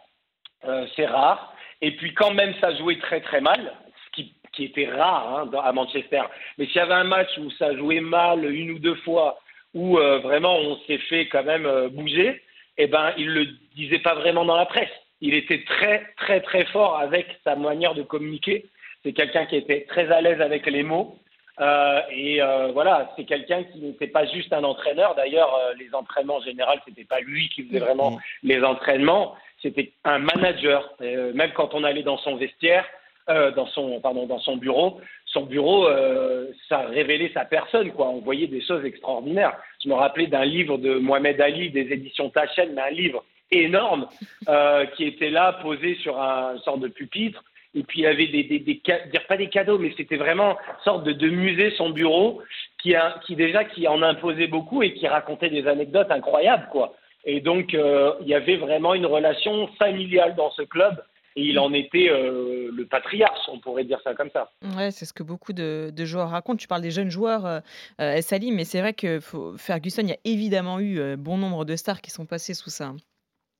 c'est 0.97 1.07
rare. 1.07 1.53
Et 1.83 1.97
puis 1.97 2.15
quand 2.15 2.33
même 2.33 2.55
ça 2.63 2.75
jouait 2.77 2.99
très 2.99 3.21
très 3.21 3.43
mal, 3.43 3.75
ce 4.07 4.13
qui, 4.13 4.35
qui 4.55 4.65
était 4.65 4.89
rare 4.89 5.51
hein, 5.53 5.61
à 5.63 5.73
Manchester. 5.73 6.23
Mais 6.57 6.65
s'il 6.67 6.77
y 6.77 6.81
avait 6.81 6.95
un 6.95 7.05
match 7.05 7.29
où 7.37 7.51
ça 7.53 7.77
jouait 7.77 8.01
mal 8.01 8.51
une 8.51 8.71
ou 8.71 8.79
deux 8.79 8.97
fois 9.07 9.39
où 9.75 9.99
euh, 9.99 10.19
vraiment 10.19 10.57
on 10.59 10.77
s'est 10.87 10.99
fait 10.99 11.29
quand 11.29 11.45
même 11.45 11.67
euh, 11.67 11.89
bouger, 11.89 12.43
eh 12.79 12.87
ben, 12.87 13.13
il 13.17 13.29
le 13.29 13.47
disait 13.77 13.99
pas 13.99 14.15
vraiment 14.15 14.45
dans 14.45 14.57
la 14.57 14.67
presse. 14.67 14.91
Il 15.21 15.35
était 15.35 15.63
très, 15.65 16.07
très, 16.17 16.41
très 16.41 16.65
fort 16.67 16.99
avec 16.99 17.27
sa 17.45 17.55
manière 17.57 17.95
de 17.95 18.03
communiquer. 18.03 18.67
C'est 19.03 19.13
quelqu'un 19.13 19.47
qui 19.47 19.57
était 19.57 19.87
très 19.89 20.11
à 20.11 20.21
l'aise 20.21 20.41
avec 20.41 20.67
les 20.67 20.83
mots. 20.83 21.19
Euh, 21.61 22.01
et 22.11 22.41
euh, 22.41 22.71
voilà, 22.73 23.13
c'est 23.17 23.25
quelqu'un 23.25 23.65
qui 23.65 23.81
n'était 23.81 24.07
pas 24.07 24.25
juste 24.27 24.53
un 24.53 24.65
entraîneur. 24.65 25.15
D'ailleurs, 25.15 25.55
euh, 25.55 25.75
les 25.79 25.95
entraînements 25.95 26.37
en 26.37 26.43
général, 26.43 26.81
c'était 26.87 27.05
pas 27.05 27.21
lui 27.21 27.51
qui 27.51 27.65
faisait 27.65 27.81
vraiment 27.81 28.13
mm. 28.13 28.19
les 28.45 28.63
entraînements. 28.63 29.35
C'était 29.61 29.93
un 30.05 30.19
manager. 30.21 30.95
même 31.01 31.53
quand 31.55 31.75
on 31.75 31.85
allait 31.85 32.03
dans 32.03 32.17
son 32.17 32.37
vestiaire, 32.37 32.87
dans 33.29 33.67
son 33.67 34.01
pardon, 34.01 34.27
dans 34.27 34.39
son 34.39 34.57
bureau, 34.57 35.03
son 35.33 35.43
bureau, 35.43 35.87
euh, 35.87 36.47
ça 36.69 36.81
révélait 36.81 37.31
sa 37.33 37.45
personne, 37.45 37.93
quoi. 37.93 38.09
On 38.09 38.21
voyait 38.21 38.47
des 38.47 38.63
choses 38.63 38.85
extraordinaires. 38.85 39.57
Je 39.83 39.89
me 39.89 39.95
rappelais 39.95 40.27
d'un 40.27 40.45
livre 40.45 40.77
de 40.79 40.95
Mohamed 40.95 41.41
Ali, 41.41 41.71
des 41.71 41.93
éditions 41.93 42.31
Tachen, 42.31 42.73
mais 42.75 42.83
un 42.83 42.91
livre 42.91 43.25
énorme, 43.53 44.07
euh, 44.49 44.87
qui 44.97 45.05
était 45.05 45.31
là, 45.31 45.59
posé 45.63 45.97
sur 45.97 46.21
un 46.21 46.55
une 46.55 46.61
sorte 46.61 46.81
de 46.81 46.89
pupitre. 46.89 47.43
Et 47.75 47.85
puis 47.85 48.01
il 48.01 48.03
y 48.03 48.07
avait 48.07 48.27
des, 48.27 48.43
des, 48.43 48.59
des, 48.59 48.83
dire 48.85 49.27
pas 49.29 49.37
des 49.37 49.49
cadeaux, 49.49 49.79
mais 49.79 49.93
c'était 49.97 50.17
vraiment 50.17 50.51
une 50.51 50.85
sorte 50.85 51.05
de, 51.05 51.29
musée, 51.29 51.71
son 51.77 51.91
bureau, 51.91 52.43
qui, 52.83 52.95
qui 53.25 53.37
déjà 53.37 53.65
qui 53.65 53.87
en 53.87 54.03
imposait 54.03 54.49
beaucoup 54.49 54.83
et 54.83 54.95
qui 54.95 55.07
racontait 55.07 55.51
des 55.51 55.69
anecdotes 55.69 56.11
incroyables, 56.11 56.67
quoi. 56.73 56.95
Et 57.25 57.41
donc 57.41 57.75
euh, 57.75 58.15
il 58.23 58.29
y 58.29 58.35
avait 58.35 58.57
vraiment 58.57 58.95
une 58.95 59.07
relation 59.07 59.69
familiale 59.79 60.35
dans 60.35 60.51
ce 60.51 60.63
club 60.63 61.01
et 61.37 61.43
il 61.43 61.59
en 61.59 61.73
était 61.73 62.09
euh, 62.11 62.71
le 62.73 62.87
patriarche, 62.87 63.49
on 63.49 63.61
pourrait 63.61 63.85
dire 63.85 64.01
ça 64.03 64.15
comme 64.15 64.31
ça. 64.33 64.51
Ouais, 64.77 64.91
c'est 64.91 65.05
ce 65.05 65.13
que 65.13 65.23
beaucoup 65.23 65.53
de, 65.53 65.93
joueurs 65.99 66.31
racontent. 66.31 66.57
Tu 66.57 66.67
parles 66.67 66.83
des 66.83 66.91
jeunes 66.91 67.11
joueurs, 67.11 67.47
euh, 67.47 67.61
euh 68.01 68.21
Salim, 68.21 68.55
mais 68.55 68.65
c'est 68.65 68.81
vrai 68.81 68.95
que 68.95 69.21
Ferguson, 69.57 70.03
il 70.03 70.09
y 70.09 70.13
a 70.13 70.19
évidemment 70.25 70.81
eu 70.81 70.99
euh, 70.99 71.17
bon 71.17 71.39
nombre 71.39 71.65
de 71.65 71.77
stars 71.77 72.01
qui 72.01 72.11
sont 72.11 72.27
passées 72.27 72.55
sous 72.55 72.71
ça 72.71 72.93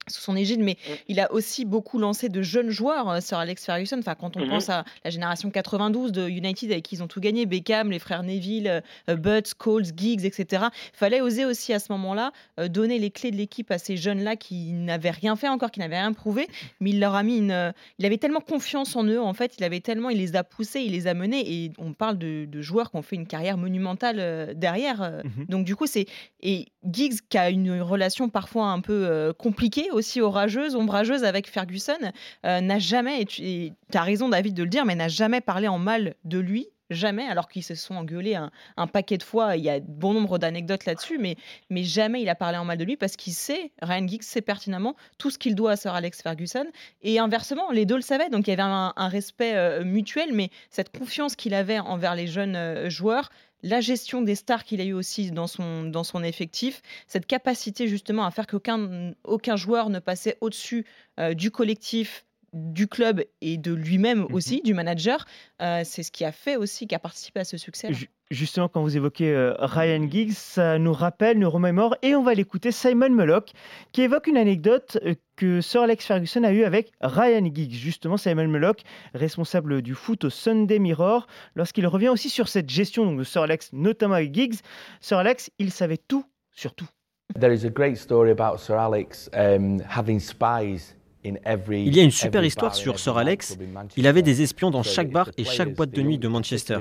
sous 0.09 0.21
son 0.21 0.37
égide, 0.37 0.61
mais 0.61 0.73
mm. 0.73 0.93
il 1.09 1.21
a 1.21 1.33
aussi 1.33 1.65
beaucoup 1.65 1.99
lancé 1.99 2.29
de 2.29 2.43
jeunes 2.43 2.71
joueurs, 2.71 3.09
euh, 3.09 3.21
Sir 3.21 3.39
Alex 3.39 3.65
Ferguson. 3.65 3.99
Enfin, 3.99 4.15
quand 4.15 4.37
on 4.37 4.41
mm-hmm. 4.41 4.49
pense 4.49 4.69
à 4.69 4.85
la 5.05 5.11
génération 5.11 5.51
92 5.51 6.13
de 6.13 6.29
United 6.29 6.71
avec 6.73 6.85
qui 6.85 6.97
ils 6.97 7.03
ont 7.03 7.07
tout 7.07 7.21
gagné, 7.21 7.47
Beckham, 7.47 7.91
les 7.91 7.99
frères 7.99 8.23
Neville, 8.23 8.69
euh, 8.69 8.81
euh, 9.09 9.17
Butts, 9.17 9.55
Coles, 9.55 9.85
Giggs, 9.85 10.25
etc. 10.25 10.65
Il 10.95 10.97
fallait 10.97 11.21
oser 11.21 11.45
aussi 11.45 11.73
à 11.73 11.79
ce 11.79 11.93
moment-là 11.93 12.33
donner 12.69 12.99
les 12.99 13.11
clés 13.11 13.31
de 13.31 13.37
l'équipe 13.37 13.71
à 13.71 13.79
ces 13.79 13.97
jeunes-là 13.97 14.37
qui 14.37 14.73
n'avaient 14.73 15.11
rien 15.11 15.37
fait 15.37 15.49
encore, 15.49 15.71
qui 15.71 15.81
n'avaient 15.81 15.99
rien 15.99 16.13
prouvé, 16.13 16.47
mais 16.81 16.91
il 16.91 17.01
leur 17.01 17.15
a 17.15 17.23
mis 17.23 17.39
une. 17.39 17.73
Il 17.99 18.07
avait 18.07 18.19
tellement 18.19 18.41
confiance 18.41 18.97
en 18.97 19.05
eux, 19.05 19.21
en 19.21 19.33
fait, 19.33 19.55
il 19.59 19.65
avait 19.65 19.81
tellement, 19.81 20.11
il 20.11 20.19
les 20.19 20.37
a 20.37 20.45
poussés, 20.45 20.81
il 20.81 20.93
les 20.93 21.07
a 21.07 21.15
menés, 21.15 21.43
et 21.47 21.73
on 21.79 21.93
parle 21.93 22.19
de, 22.19 22.49
joueurs 22.61 22.91
qui 22.91 22.97
ont 22.97 23.03
fait 23.03 23.17
une 23.17 23.27
carrière 23.27 23.57
monumentale 23.57 24.55
derrière. 24.57 25.01
Mm-hmm. 25.01 25.49
Donc 25.49 25.65
du 25.65 25.77
coup, 25.77 25.87
c'est 25.87 26.07
et 26.43 26.67
Giggs 26.85 27.19
qui 27.29 27.39
a 27.39 27.51
une 27.51 27.81
relation 27.81 28.29
parfois 28.29 28.67
un 28.67 28.81
peu 28.81 29.33
compliquée 29.39 29.90
aussi 29.93 30.21
orageuse, 30.21 30.75
ombrageuse 30.77 31.25
avec 31.25 31.49
Ferguson, 31.49 31.99
euh, 32.47 32.61
n'a 32.61 32.79
jamais, 32.79 33.23
et 33.23 33.27
tu 33.27 33.73
as 33.95 34.03
raison 34.03 34.29
David 34.29 34.55
de 34.55 34.63
le 34.63 34.69
dire, 34.69 34.85
mais 34.85 34.95
n'a 34.95 35.09
jamais 35.09 35.41
parlé 35.41 35.69
en 35.69 35.79
mal 35.79 36.15
de 36.25 36.39
lui, 36.39 36.69
jamais, 36.91 37.25
alors 37.25 37.49
qu'ils 37.49 37.63
se 37.63 37.75
sont 37.75 37.95
engueulés 37.95 38.35
un, 38.35 38.87
paquet 38.87 39.17
de 39.17 39.23
fois. 39.23 39.57
Il 39.57 39.65
y 39.65 39.71
a 39.71 39.81
bon 39.81 40.13
nombre 40.15 40.39
d'anecdotes 40.39 40.85
là-dessus, 40.85 41.19
mais, 41.19 41.37
mais 41.71 41.85
jamais 41.85 42.23
il 42.23 42.29
a 42.29 42.35
parlé 42.35 42.59
en 42.59 42.65
mal 42.65 42.79
de 42.79 42.85
lui 42.85 42.97
parce 42.97 43.17
qu'il 43.17 43.33
sait, 43.33 43.73
Ryan 43.81 44.07
Giggs 44.07 44.23
sait 44.23 44.41
pertinemment 44.41 44.97
tout 45.19 45.31
ce 45.31 45.39
qu'il 45.39 45.55
doit 45.55 45.73
à 45.73 45.77
Sir 45.77 45.95
Alex 45.95 46.23
Ferguson. 46.23 46.67
Et 47.03 47.19
inversement, 47.19 47.71
les 47.71 47.87
deux 47.87 47.97
le 47.97 48.03
savaient, 48.03 48.29
donc 48.29 48.47
il 48.47 48.51
y 48.51 48.53
avait 48.53 48.63
un, 48.63 48.93
respect 48.97 49.55
euh, 49.55 49.85
mutuel, 49.85 50.33
mais 50.33 50.51
cette 50.71 50.97
confiance 50.97 51.37
qu'il 51.37 51.55
avait 51.55 51.79
envers 51.79 52.15
les 52.15 52.27
jeunes 52.27 52.57
euh, 52.57 52.91
joueurs, 52.91 53.31
la 53.63 53.81
gestion 53.81 54.23
des 54.23 54.35
stars 54.35 54.65
qu'il 54.65 54.81
a 54.81 54.85
eu 54.85 54.93
aussi 54.93 55.31
dans 55.31 55.47
son, 55.47 55.85
dans 55.85 56.05
son 56.05 56.23
effectif, 56.23 56.83
cette 57.07 57.27
capacité 57.27 57.89
justement 57.89 58.25
à 58.25 58.31
faire 58.31 58.47
qu'aucun 58.47 59.13
aucun 59.25 59.57
joueur 59.57 59.91
ne 59.91 59.99
passait 59.99 60.37
au-dessus 60.41 60.87
euh, 61.19 61.35
du 61.35 61.51
collectif, 61.51 62.25
du 62.53 62.89
club 62.89 63.25
et 63.41 63.57
de 63.57 63.73
lui-même 63.73 64.21
mhm. 64.21 64.35
aussi, 64.35 64.63
du 64.63 64.75
manager, 64.75 65.27
euh, 65.63 65.83
c'est 65.85 66.03
ce 66.03 66.11
qui 66.11 66.25
a 66.25 66.33
fait 66.33 66.57
aussi, 66.57 66.87
qui 66.87 66.95
a 66.95 66.99
participé 66.99 67.41
à 67.41 67.45
ce 67.45 67.57
succès. 67.57 67.91
Justement, 68.31 68.69
quand 68.69 68.83
vous 68.83 68.97
évoquez 68.97 69.35
euh, 69.35 69.55
Ryan 69.59 70.09
Giggs, 70.09 70.35
ça 70.35 70.79
nous 70.79 70.93
rappelle, 70.93 71.41
nous 71.41 71.51
remémore, 71.51 71.97
et 72.03 72.15
on 72.15 72.23
va 72.23 72.33
l'écouter, 72.33 72.71
Simon 72.71 73.11
Mullock, 73.11 73.51
qui 73.91 74.03
évoque 74.03 74.29
une 74.29 74.37
anecdote 74.37 74.99
euh, 75.05 75.17
que 75.35 75.61
Sir 75.61 75.83
Alex 75.83 76.07
Ferguson 76.07 76.45
a 76.45 76.53
eue 76.53 76.63
avec 76.63 76.93
Ryan 77.01 77.45
Giggs. 77.53 77.73
Justement, 77.73 78.17
Simon 78.17 78.47
Mullock, 78.47 78.83
responsable 79.15 79.83
du 79.83 79.97
foot 79.97 80.23
au 80.23 80.31
Sunday 80.31 80.79
Mirror, 80.79 81.27
lorsqu'il 81.57 81.89
revient 81.89 82.09
aussi 82.09 82.29
sur 82.29 82.47
cette 82.47 82.71
gestion 82.71 83.13
de 83.13 83.25
Sir 83.25 83.43
Alex, 83.43 83.71
notamment 83.73 84.15
avec 84.15 84.33
Giggs. 84.33 84.61
Sir 85.01 85.19
Alex, 85.19 85.51
il 85.59 85.73
savait 85.73 85.99
tout 85.99 86.25
sur 86.53 86.73
tout. 86.75 86.89
There 87.35 87.53
is 87.53 87.65
a 87.65 87.71
great 87.71 87.97
story 87.97 88.31
about 88.31 88.59
Sir 88.59 88.77
Alex 88.77 89.29
um, 89.35 89.81
having 89.89 90.21
spies 90.21 90.95
il 91.23 91.95
y 91.95 92.01
a 92.01 92.03
une 92.03 92.11
super 92.11 92.45
histoire 92.45 92.75
sur 92.75 92.99
Sir 92.99 93.19
Alex. 93.19 93.59
Il 93.97 94.07
avait 94.07 94.23
des 94.23 94.43
espions 94.43 94.71
dans 94.71 94.83
chaque 94.83 95.11
bar 95.11 95.31
et 95.37 95.45
chaque 95.45 95.75
boîte 95.75 95.91
de 95.91 96.03
nuit 96.03 96.19
de 96.19 96.29
Manchester. 96.29 96.79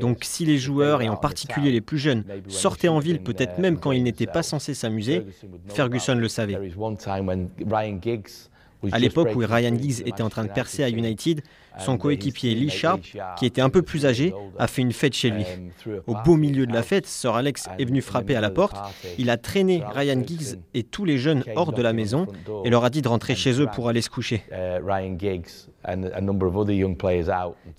Donc 0.00 0.18
si 0.22 0.44
les 0.44 0.58
joueurs, 0.58 1.02
et 1.02 1.08
en 1.08 1.16
particulier 1.16 1.72
les 1.72 1.80
plus 1.80 1.98
jeunes, 1.98 2.24
sortaient 2.48 2.88
en 2.88 3.00
ville 3.00 3.22
peut-être 3.22 3.58
même 3.58 3.78
quand 3.78 3.92
ils 3.92 4.02
n'étaient 4.02 4.26
pas 4.26 4.42
censés 4.42 4.74
s'amuser, 4.74 5.26
Ferguson 5.68 6.14
le 6.14 6.28
savait. 6.28 6.58
À 8.90 8.98
l'époque 8.98 9.28
où 9.34 9.38
Ryan 9.38 9.76
Giggs 9.76 10.00
était 10.06 10.22
en 10.22 10.28
train 10.28 10.44
de 10.44 10.52
percer 10.52 10.82
à 10.82 10.88
United, 10.88 11.42
son 11.78 11.98
coéquipier 11.98 12.54
Lee 12.54 12.70
Sharp, 12.70 13.00
qui 13.38 13.46
était 13.46 13.60
un 13.60 13.70
peu 13.70 13.82
plus 13.82 14.06
âgé, 14.06 14.34
a 14.58 14.66
fait 14.66 14.82
une 14.82 14.92
fête 14.92 15.14
chez 15.14 15.30
lui. 15.30 15.44
Au 16.06 16.14
beau 16.24 16.36
milieu 16.36 16.66
de 16.66 16.72
la 16.72 16.82
fête, 16.82 17.06
Sir 17.06 17.34
Alex 17.34 17.68
est 17.78 17.84
venu 17.84 18.00
frapper 18.00 18.36
à 18.36 18.40
la 18.40 18.50
porte. 18.50 18.76
Il 19.18 19.30
a 19.30 19.36
traîné 19.36 19.82
Ryan 19.94 20.22
Giggs 20.26 20.58
et 20.74 20.82
tous 20.82 21.04
les 21.04 21.18
jeunes 21.18 21.44
hors 21.56 21.72
de 21.72 21.82
la 21.82 21.92
maison 21.92 22.26
et 22.64 22.70
leur 22.70 22.84
a 22.84 22.90
dit 22.90 23.02
de 23.02 23.08
rentrer 23.08 23.34
chez 23.34 23.60
eux 23.60 23.66
pour 23.74 23.88
aller 23.88 24.02
se 24.02 24.10
coucher. 24.10 24.44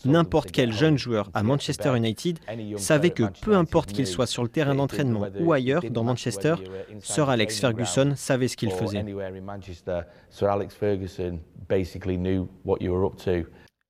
N'importe 0.06 0.52
quel 0.52 0.74
jeune 0.74 0.98
joueur 0.98 1.30
à 1.34 1.44
Manchester 1.44 1.96
United 1.96 2.40
savait 2.78 3.12
que 3.12 3.24
peu 3.42 3.56
importe 3.56 3.92
qu'il 3.92 4.08
soit 4.08 4.28
sur 4.28 4.44
le 4.44 4.50
terrain 4.50 4.76
d'entraînement 4.76 5.26
ou 5.40 5.54
ailleurs 5.54 5.84
dans 5.90 6.04
Manchester, 6.04 6.56
Sir 7.00 7.30
Alex 7.30 7.60
Ferguson 7.60 8.14
savait 8.16 8.48
ce 8.48 8.58
qu'il 8.58 8.72
faisait. 8.72 9.06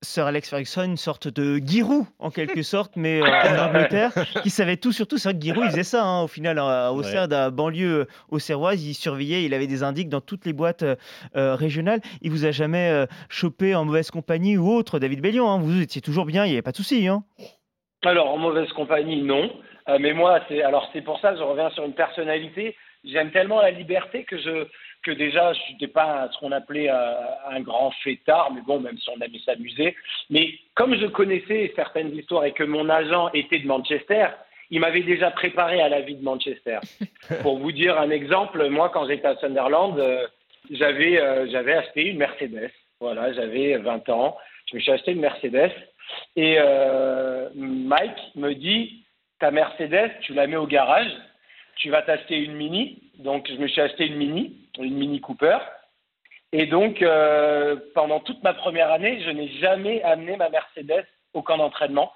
Sir 0.04 0.26
Alex 0.26 0.50
Ferguson, 0.50 0.84
une 0.84 0.96
sorte 0.96 1.28
de 1.28 1.56
Giroud 1.56 2.04
en 2.18 2.30
quelque 2.30 2.62
sorte, 2.62 2.92
mais 2.96 3.20
euh, 3.20 3.24
en 3.24 3.68
Angleterre, 3.68 4.12
qui 4.42 4.50
savait 4.50 4.76
tout 4.76 4.92
sur 4.92 5.06
tout. 5.08 5.18
C'est 5.18 5.30
vrai 5.30 5.38
que 5.38 5.44
Giroud, 5.44 5.64
il 5.64 5.70
faisait 5.70 5.82
ça 5.82 6.04
hein, 6.04 6.22
au 6.22 6.28
final, 6.28 6.58
hein, 6.58 6.90
au 6.90 7.02
sein 7.02 7.26
d'un 7.26 7.50
banlieue 7.50 8.06
au 8.30 8.38
Serroise, 8.38 8.84
il 8.84 8.94
surveillait, 8.94 9.44
il 9.44 9.54
avait 9.54 9.66
des 9.66 9.82
indices 9.82 10.08
dans 10.08 10.20
toutes 10.20 10.44
les 10.44 10.52
boîtes 10.52 10.82
euh, 10.82 10.96
euh, 11.36 11.54
régionales. 11.54 12.00
Il 12.22 12.30
vous 12.30 12.44
a 12.44 12.50
jamais 12.50 13.06
chopé 13.28 13.74
en 13.74 13.84
mauvaise 13.84 14.10
compagnie 14.10 14.56
ou 14.56 14.70
autre, 14.70 14.98
David 14.98 15.20
Bellion. 15.20 15.48
Hein, 15.48 15.58
vous 15.58 15.80
étiez 15.80 16.00
toujours 16.00 16.26
bien, 16.26 16.44
il 16.44 16.48
n'y 16.48 16.54
avait 16.54 16.62
pas 16.62 16.72
de 16.72 16.76
souci. 16.76 17.08
Alors 18.04 18.30
en 18.30 18.38
mauvaise 18.38 18.70
compagnie, 18.72 19.22
non. 19.22 19.50
mais 19.98 20.12
moi, 20.12 20.40
c'est 20.48 20.62
alors 20.62 20.88
c'est 20.92 21.00
pour 21.00 21.18
ça 21.20 21.32
que 21.32 21.38
je 21.38 21.42
reviens 21.42 21.70
sur 21.70 21.84
une 21.84 21.94
personnalité. 21.94 22.76
J'aime 23.04 23.30
tellement 23.32 23.60
la 23.60 23.70
liberté 23.70 24.24
que 24.24 24.38
je 24.38 24.68
que 25.04 25.10
déjà, 25.10 25.52
je 25.52 25.72
n'étais 25.72 25.88
pas 25.88 26.28
ce 26.32 26.38
qu'on 26.38 26.52
appelait 26.52 26.88
un 26.88 27.60
grand 27.60 27.90
fêtard, 28.02 28.52
mais 28.52 28.62
bon, 28.62 28.80
même 28.80 28.98
si 28.98 29.08
on 29.10 29.20
aimait 29.20 29.38
s'amuser. 29.44 29.94
Mais 30.30 30.54
comme 30.74 30.96
je 30.96 31.06
connaissais 31.06 31.72
certaines 31.76 32.14
histoires 32.14 32.44
et 32.44 32.52
que 32.52 32.64
mon 32.64 32.88
agent 32.88 33.30
était 33.32 33.58
de 33.58 33.66
Manchester, 33.66 34.28
il 34.70 34.80
m'avait 34.80 35.02
déjà 35.02 35.30
préparé 35.30 35.80
à 35.80 35.88
la 35.88 36.00
vie 36.00 36.16
de 36.16 36.24
Manchester. 36.24 36.78
Pour 37.42 37.58
vous 37.58 37.72
dire 37.72 37.98
un 37.98 38.10
exemple, 38.10 38.68
moi, 38.68 38.90
quand 38.92 39.06
j'étais 39.06 39.26
à 39.26 39.36
Sunderland, 39.36 39.98
euh, 39.98 40.26
j'avais 40.70 41.20
euh, 41.20 41.46
j'avais 41.50 41.74
acheté 41.74 42.06
une 42.06 42.18
Mercedes. 42.18 42.70
Voilà, 43.00 43.32
j'avais 43.32 43.76
20 43.76 44.08
ans. 44.08 44.36
Je 44.70 44.76
me 44.76 44.80
suis 44.80 44.92
acheté 44.92 45.12
une 45.12 45.20
Mercedes. 45.20 45.72
Et 46.36 46.56
euh, 46.58 47.48
Mike 47.54 48.34
me 48.34 48.54
dit 48.54 49.04
Ta 49.38 49.50
Mercedes, 49.50 50.12
tu 50.22 50.34
la 50.34 50.46
mets 50.46 50.56
au 50.56 50.66
garage, 50.66 51.10
tu 51.76 51.90
vas 51.90 52.02
t'acheter 52.02 52.38
une 52.38 52.54
Mini. 52.54 53.02
Donc, 53.18 53.48
je 53.48 53.56
me 53.56 53.68
suis 53.68 53.80
acheté 53.80 54.06
une 54.06 54.16
Mini, 54.16 54.56
une 54.82 54.94
Mini 54.94 55.20
Cooper. 55.20 55.58
Et 56.56 56.66
donc, 56.66 57.02
euh, 57.02 57.74
pendant 57.94 58.20
toute 58.20 58.40
ma 58.44 58.54
première 58.54 58.92
année, 58.92 59.20
je 59.24 59.30
n'ai 59.30 59.48
jamais 59.60 60.00
amené 60.02 60.36
ma 60.36 60.48
Mercedes 60.50 61.04
au 61.32 61.42
camp 61.42 61.58
d'entraînement. 61.58 62.12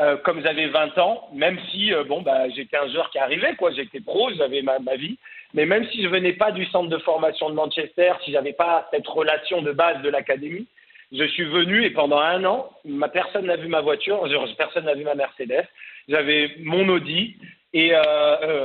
Euh, 0.00 0.16
comme 0.16 0.42
j'avais 0.42 0.68
20 0.68 0.96
ans, 0.98 1.28
même 1.34 1.58
si 1.70 1.92
euh, 1.92 2.02
bon 2.02 2.20
bah 2.22 2.48
j'étais 2.48 2.76
un 2.76 2.88
joueur 2.88 3.10
qui 3.10 3.18
arrivait 3.18 3.54
quoi, 3.54 3.70
j'étais 3.70 4.00
pro, 4.00 4.28
j'avais 4.36 4.60
ma, 4.62 4.78
vie, 4.96 5.18
mais 5.52 5.66
même 5.66 5.86
si 5.90 6.02
je 6.02 6.08
venais 6.08 6.32
pas 6.32 6.50
du 6.50 6.64
centre 6.66 6.88
de 6.88 6.98
formation 6.98 7.48
de 7.48 7.54
Manchester, 7.54 8.14
si 8.24 8.32
j'avais 8.32 8.54
pas 8.54 8.88
cette 8.90 9.06
relation 9.06 9.62
de 9.62 9.70
base 9.70 10.02
de 10.02 10.08
l'académie, 10.08 10.66
je 11.12 11.22
suis 11.24 11.44
venu 11.44 11.84
et 11.84 11.90
pendant 11.90 12.18
un 12.18 12.44
an, 12.44 12.70
ma 12.84 13.08
personne 13.08 13.46
n'a 13.46 13.54
vu 13.54 13.68
ma 13.68 13.82
voiture, 13.82 14.26
personne 14.58 14.86
n'a 14.86 14.94
vu 14.94 15.04
ma 15.04 15.14
Mercedes, 15.14 15.68
j'avais 16.08 16.50
mon 16.58 16.88
Audi 16.88 17.36
et 17.72 17.92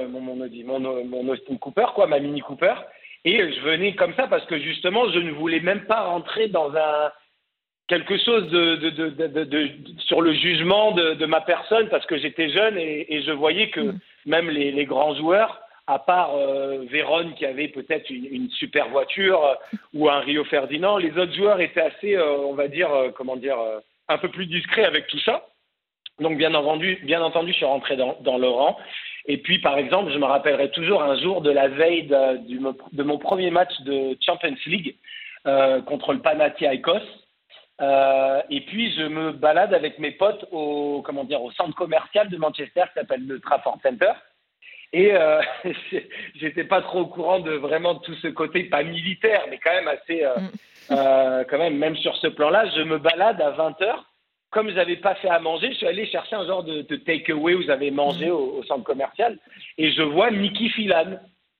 mon, 0.07 0.21
mon 0.21 0.41
Audi, 0.41 0.63
mon, 0.63 0.79
mon 0.79 1.29
Austin 1.29 1.57
Cooper 1.57 1.87
quoi, 1.93 2.07
ma 2.07 2.17
Mini 2.17 2.39
Cooper, 2.39 2.73
et 3.35 3.53
je 3.53 3.61
venais 3.61 3.93
comme 3.95 4.13
ça 4.15 4.27
parce 4.27 4.45
que 4.45 4.57
justement 4.59 5.09
je 5.11 5.19
ne 5.19 5.31
voulais 5.31 5.59
même 5.59 5.85
pas 5.85 6.01
rentrer 6.01 6.47
dans 6.47 6.75
un 6.75 7.11
quelque 7.89 8.17
chose 8.23 8.47
de, 8.49 8.75
de, 8.75 8.89
de, 9.09 9.43
de 9.43 9.69
sur 10.05 10.21
le 10.21 10.31
jugement 10.33 10.91
de, 10.91 11.25
ma 11.25 11.41
personne 11.41 11.89
parce 11.89 12.05
que 12.05 12.17
j'étais 12.17 12.49
jeune 12.49 12.77
et, 12.77 13.13
et, 13.13 13.23
je 13.23 13.31
voyais 13.31 13.69
que 13.71 13.81
mm. 13.81 13.99
même 14.27 14.49
les, 14.49 14.71
les, 14.71 14.85
grands 14.85 15.15
joueurs, 15.15 15.59
à 15.87 15.97
part 15.97 16.35
euh, 16.35 16.85
Véron 16.89 17.31
qui 17.31 17.45
avait 17.45 17.67
peut-être 17.67 18.09
une, 18.11 18.25
une, 18.25 18.49
super 18.51 18.89
voiture 18.89 19.43
euh, 19.43 19.55
ou 19.95 20.07
un 20.07 20.19
Rio 20.19 20.43
Ferdinand, 20.45 20.97
les 20.97 21.17
autres 21.17 21.33
joueurs 21.33 21.59
étaient 21.59 21.81
assez, 21.81 22.15
euh, 22.15 22.37
on 22.37 22.53
va 22.53 22.67
dire, 22.67 22.93
euh, 22.93 23.09
comment 23.09 23.35
dire, 23.35 23.57
un 24.07 24.17
peu 24.19 24.29
plus 24.29 24.45
discrets 24.45 24.85
avec 24.85 25.07
tout 25.07 25.19
ça. 25.19 25.47
Donc 26.19 26.37
bien 26.37 26.53
entendu, 26.53 26.99
bien 27.03 27.23
entendu, 27.23 27.51
je 27.51 27.57
suis 27.57 27.65
rentré 27.65 27.97
dans, 27.97 28.17
dans 28.21 28.37
le 28.37 28.47
rang. 28.47 28.77
Et 29.25 29.37
puis 29.37 29.59
par 29.59 29.77
exemple, 29.77 30.11
je 30.11 30.17
me 30.17 30.25
rappellerai 30.25 30.71
toujours 30.71 31.03
un 31.03 31.19
jour 31.19 31.41
de 31.41 31.51
la 31.51 31.67
veille 31.67 32.03
de, 32.07 33.03
mon 33.03 33.17
premier 33.17 33.51
match 33.51 33.71
de 33.81 34.17
Champions 34.25 34.55
League 34.65 34.95
contre 35.85 36.13
le 36.13 36.19
Panathinaikos 36.19 37.01
euh, 37.81 38.41
et 38.49 38.61
puis 38.61 38.93
je 38.93 39.03
me 39.03 39.31
balade 39.31 39.73
avec 39.73 39.99
mes 39.99 40.11
potes 40.11 40.45
au 40.51 41.01
comment 41.05 41.23
dire 41.23 41.41
au 41.41 41.51
centre 41.51 41.75
commercial 41.75 42.29
de 42.29 42.37
Manchester 42.37 42.83
qui 42.87 42.99
s'appelle 42.99 43.25
le 43.25 43.39
Trafford 43.39 43.79
Center. 43.81 44.11
Et 44.91 45.13
euh, 45.13 45.39
j'étais 46.35 46.65
pas 46.65 46.81
trop 46.81 47.01
au 47.01 47.05
courant 47.05 47.39
de 47.39 47.51
vraiment 47.51 47.95
tout 47.95 48.15
ce 48.15 48.27
côté 48.27 48.63
pas 48.63 48.83
militaire, 48.83 49.45
mais 49.49 49.59
quand 49.63 49.71
même 49.71 49.87
assez 49.87 50.25
euh, 50.25 50.35
mm. 50.37 50.49
euh, 50.91 51.43
quand 51.49 51.57
même 51.57 51.77
même 51.77 51.95
sur 51.95 52.15
ce 52.17 52.27
plan-là, 52.27 52.65
je 52.75 52.81
me 52.81 52.97
balade 52.97 53.39
à 53.41 53.51
20 53.51 53.79
h 53.79 53.95
Comme 54.51 54.71
j'avais 54.71 54.95
pas 54.95 55.15
fait 55.15 55.29
à 55.29 55.39
manger, 55.39 55.69
je 55.71 55.77
suis 55.77 55.87
allé 55.87 56.07
chercher 56.07 56.35
un 56.35 56.45
genre 56.47 56.63
de, 56.63 56.81
de 56.81 56.95
take-away 56.95 57.53
où 57.53 57.63
j'avais 57.63 57.91
mangé 57.91 58.27
mm. 58.27 58.31
au, 58.31 58.57
au, 58.57 58.63
centre 58.63 58.83
commercial 58.83 59.37
et 59.77 59.91
je 59.91 60.01
vois 60.01 60.31
Mickey 60.31 60.69
Filan 60.69 61.19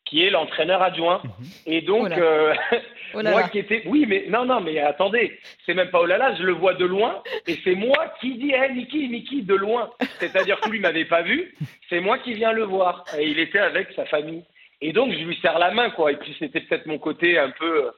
qui 0.10 0.26
est 0.26 0.32
l'entraîneur 0.32 0.82
adjoint. 0.82 1.22
Mhm. 1.24 1.46
Et 1.68 1.82
donc, 1.82 2.10
oh 2.12 2.20
euh, 2.20 2.54
oh 3.14 3.22
moi 3.22 3.44
qui 3.44 3.60
étais. 3.60 3.84
Oui, 3.86 4.06
mais 4.08 4.26
non, 4.28 4.46
non, 4.46 4.60
mais 4.60 4.80
attendez, 4.80 5.40
c'est 5.66 5.76
même 5.76 5.92
pas 5.92 6.00
oh 6.02 6.06
là 6.06 6.18
là, 6.18 6.36
je 6.36 6.44
le 6.44 6.54
vois 6.54 6.74
de 6.74 6.86
loin, 6.86 7.22
et 7.48 7.58
c'est 7.64 7.76
moi 7.76 8.14
qui 8.20 8.36
dis, 8.36 8.50
hé, 8.50 8.56
hey, 8.56 8.74
Niki, 8.74 9.08
Niki, 9.08 9.44
de 9.44 9.56
loin. 9.56 9.92
C'est-à-dire 10.20 10.60
que 10.60 10.70
lui 10.70 10.80
m'avait 10.80 11.06
pas 11.06 11.22
vu, 11.22 11.54
c'est 11.90 12.00
moi 12.00 12.18
qui 12.18 12.34
viens 12.34 12.52
le 12.52 12.64
voir. 12.64 13.06
Et 13.18 13.28
il 13.28 13.40
était 13.40 13.60
avec 13.60 13.90
sa 13.96 14.06
famille. 14.06 14.44
Et 14.82 14.94
donc, 14.94 15.12
je 15.12 15.24
lui 15.24 15.38
serre 15.42 15.60
la 15.60 15.72
main, 15.72 15.92
quoi. 15.92 16.12
Et 16.12 16.16
puis, 16.16 16.36
c'était 16.40 16.62
peut-être 16.62 16.88
mon 16.88 16.98
côté 16.98 17.38
un 17.38 17.52
peu, 17.52 17.92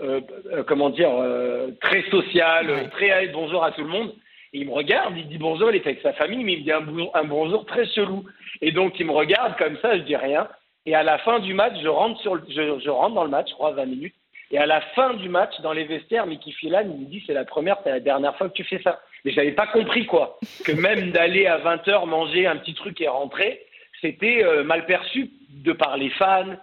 euh, 0.00 0.20
euh, 0.52 0.62
comment 0.64 0.90
dire, 0.90 1.10
euh, 1.10 1.70
très 1.80 2.02
social, 2.10 2.70
ouais. 2.70 2.88
très 2.90 3.28
bonjour 3.28 3.64
à 3.64 3.72
tout 3.72 3.82
le 3.82 3.88
monde. 3.88 4.12
Et 4.56 4.60
il 4.60 4.68
me 4.68 4.72
regarde, 4.72 5.12
il 5.18 5.28
dit 5.28 5.36
bonjour, 5.36 5.70
il 5.70 5.76
est 5.76 5.86
avec 5.86 6.00
sa 6.00 6.14
famille, 6.14 6.42
mais 6.42 6.54
il 6.54 6.60
me 6.60 6.64
dit 6.64 6.72
un, 6.72 7.20
un 7.20 7.24
bonjour 7.24 7.66
très 7.66 7.86
chelou. 7.88 8.24
Et 8.62 8.72
donc, 8.72 8.98
il 8.98 9.04
me 9.04 9.12
regarde 9.12 9.54
comme 9.58 9.76
ça, 9.82 9.98
je 9.98 10.04
dis 10.04 10.16
rien. 10.16 10.48
Et 10.86 10.94
à 10.94 11.02
la 11.02 11.18
fin 11.18 11.40
du 11.40 11.52
match, 11.52 11.74
je 11.82 11.88
rentre, 11.88 12.18
sur 12.22 12.36
le, 12.36 12.42
je, 12.48 12.80
je, 12.82 12.88
rentre 12.88 13.14
dans 13.16 13.24
le 13.24 13.28
match, 13.28 13.50
je 13.50 13.52
crois, 13.52 13.72
20 13.72 13.84
minutes. 13.84 14.14
Et 14.50 14.56
à 14.56 14.64
la 14.64 14.80
fin 14.80 15.12
du 15.12 15.28
match, 15.28 15.52
dans 15.60 15.74
les 15.74 15.84
vestiaires, 15.84 16.26
Mickey 16.26 16.52
Filan, 16.52 16.84
il 16.86 17.02
me 17.02 17.04
dit 17.04 17.22
c'est 17.26 17.34
la 17.34 17.44
première, 17.44 17.76
c'est 17.84 17.90
la 17.90 18.00
dernière 18.00 18.34
fois 18.38 18.48
que 18.48 18.54
tu 18.54 18.64
fais 18.64 18.80
ça. 18.82 18.98
Mais 19.26 19.32
j'avais 19.32 19.52
pas 19.52 19.66
compris 19.66 20.06
quoi. 20.06 20.38
Que 20.64 20.72
même 20.72 21.10
d'aller 21.10 21.44
à 21.44 21.58
20h 21.58 22.06
manger 22.06 22.46
un 22.46 22.56
petit 22.56 22.72
truc 22.72 22.98
et 23.02 23.08
rentrer, 23.08 23.60
c'était 24.00 24.42
euh, 24.42 24.64
mal 24.64 24.86
perçu 24.86 25.32
de 25.50 25.72
par 25.72 25.98
les 25.98 26.08
fans. 26.10 26.56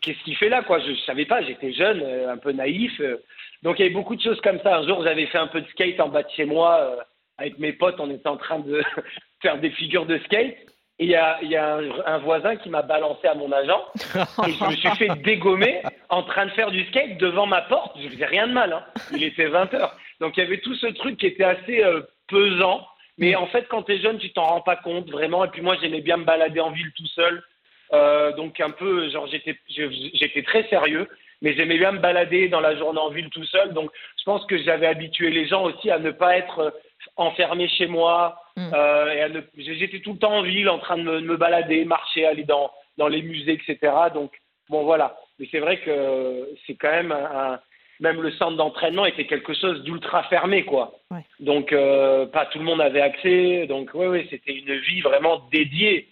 Qu'est-ce 0.00 0.24
qu'il 0.24 0.36
fait 0.36 0.48
là 0.48 0.62
quoi? 0.62 0.78
Je, 0.78 0.94
je 0.94 1.00
savais 1.02 1.26
pas, 1.26 1.42
j'étais 1.42 1.74
jeune, 1.74 2.00
euh, 2.02 2.32
un 2.32 2.38
peu 2.38 2.52
naïf. 2.52 2.98
Euh. 3.00 3.18
donc 3.62 3.78
il 3.78 3.82
y 3.82 3.84
avait 3.84 3.94
beaucoup 3.94 4.16
de 4.16 4.22
choses 4.22 4.40
comme 4.40 4.60
ça. 4.60 4.78
Un 4.78 4.86
jour, 4.86 5.02
j'avais 5.02 5.26
fait 5.26 5.38
un 5.38 5.48
peu 5.48 5.60
de 5.60 5.68
skate 5.68 6.00
en 6.00 6.08
bas 6.08 6.22
de 6.22 6.30
chez 6.30 6.46
moi 6.46 7.04
avec 7.38 7.58
mes 7.58 7.72
potes. 7.72 7.98
On 7.98 8.10
était 8.10 8.28
en 8.28 8.36
train 8.36 8.58
de 8.58 8.82
faire 9.42 9.58
des 9.58 9.70
figures 9.70 10.06
de 10.06 10.18
skate. 10.18 10.56
Et 11.00 11.04
il 11.04 11.10
y 11.10 11.14
a, 11.14 11.40
y 11.44 11.54
a 11.54 11.76
un, 11.76 11.90
un, 12.06 12.18
voisin 12.18 12.56
qui 12.56 12.68
m'a 12.68 12.82
balancé 12.82 13.28
à 13.28 13.34
mon 13.34 13.52
agent 13.52 13.80
et 14.48 14.52
je 14.52 14.64
me 14.64 14.74
suis 14.74 14.88
fait 14.96 15.08
dégommer 15.22 15.80
en 16.08 16.24
train 16.24 16.46
de 16.46 16.50
faire 16.50 16.72
du 16.72 16.84
skate 16.86 17.18
devant 17.18 17.46
ma 17.46 17.62
porte. 17.62 17.96
Je 18.02 18.08
faisais 18.08 18.26
rien 18.26 18.48
de 18.48 18.52
mal, 18.52 18.72
hein. 18.72 18.84
il 19.12 19.22
était 19.22 19.46
20 19.46 19.74
heures. 19.74 19.96
Donc 20.20 20.36
il 20.36 20.40
y 20.40 20.42
avait 20.42 20.58
tout 20.58 20.74
ce 20.74 20.88
truc 20.88 21.16
qui 21.18 21.26
était 21.26 21.44
assez 21.44 21.84
euh, 21.84 22.00
pesant. 22.26 22.84
Mais 23.16 23.36
en 23.36 23.46
fait, 23.46 23.66
quand 23.68 23.84
tu 23.84 23.92
es 23.92 24.00
jeune, 24.00 24.18
tu 24.18 24.32
t'en 24.32 24.44
rends 24.44 24.60
pas 24.60 24.74
compte 24.76 25.08
vraiment. 25.10 25.44
Et 25.44 25.48
puis 25.48 25.62
moi, 25.62 25.76
j'aimais 25.80 26.00
bien 26.00 26.16
me 26.16 26.24
balader 26.24 26.60
en 26.60 26.70
ville 26.70 26.92
tout 26.96 27.06
seul. 27.06 27.44
Euh, 27.92 28.32
donc 28.32 28.60
un 28.60 28.70
peu, 28.70 29.08
genre 29.10 29.26
j'étais, 29.28 29.56
j'étais 29.68 30.42
très 30.42 30.68
sérieux, 30.68 31.08
mais 31.40 31.54
j'aimais 31.54 31.78
bien 31.78 31.92
me 31.92 32.00
balader 32.00 32.48
dans 32.48 32.60
la 32.60 32.76
journée 32.76 33.00
en 33.00 33.10
ville 33.10 33.30
tout 33.30 33.44
seul. 33.44 33.72
Donc 33.72 33.90
je 34.18 34.24
pense 34.24 34.44
que 34.46 34.58
j'avais 34.58 34.86
habitué 34.86 35.30
les 35.30 35.46
gens 35.46 35.62
aussi 35.64 35.90
à 35.90 35.98
ne 35.98 36.10
pas 36.10 36.36
être 36.36 36.74
enfermé 37.18 37.68
chez 37.68 37.86
moi. 37.86 38.40
Mm. 38.56 38.70
Euh, 38.72 39.42
J'étais 39.56 40.00
tout 40.00 40.14
le 40.14 40.18
temps 40.18 40.38
en 40.38 40.42
ville 40.42 40.68
en 40.68 40.78
train 40.78 40.96
de 40.96 41.02
me, 41.02 41.20
de 41.20 41.26
me, 41.26 41.36
balader, 41.36 41.84
marcher, 41.84 42.24
aller 42.24 42.44
dans, 42.44 42.70
dans 42.96 43.08
les 43.08 43.22
musées, 43.22 43.52
etc. 43.52 43.92
Donc, 44.14 44.32
bon, 44.68 44.84
voilà. 44.84 45.16
Mais 45.38 45.46
c'est 45.50 45.60
vrai 45.60 45.78
que 45.80 46.48
c'est 46.66 46.74
quand 46.74 46.90
même 46.90 47.12
un, 47.12 47.52
un, 47.52 47.60
Même 48.00 48.22
le 48.22 48.30
centre 48.32 48.56
d'entraînement 48.56 49.06
était 49.06 49.26
quelque 49.26 49.54
chose 49.54 49.82
d'ultra 49.82 50.22
fermé, 50.24 50.64
quoi. 50.64 50.92
Ouais. 51.10 51.24
Donc, 51.40 51.72
euh, 51.72 52.26
pas 52.26 52.46
tout 52.46 52.58
le 52.58 52.64
monde 52.64 52.80
avait 52.80 53.00
accès. 53.00 53.66
Donc, 53.66 53.90
oui, 53.94 54.06
oui, 54.06 54.26
c'était 54.30 54.54
une 54.54 54.74
vie 54.78 55.00
vraiment 55.00 55.42
dédiée 55.52 56.08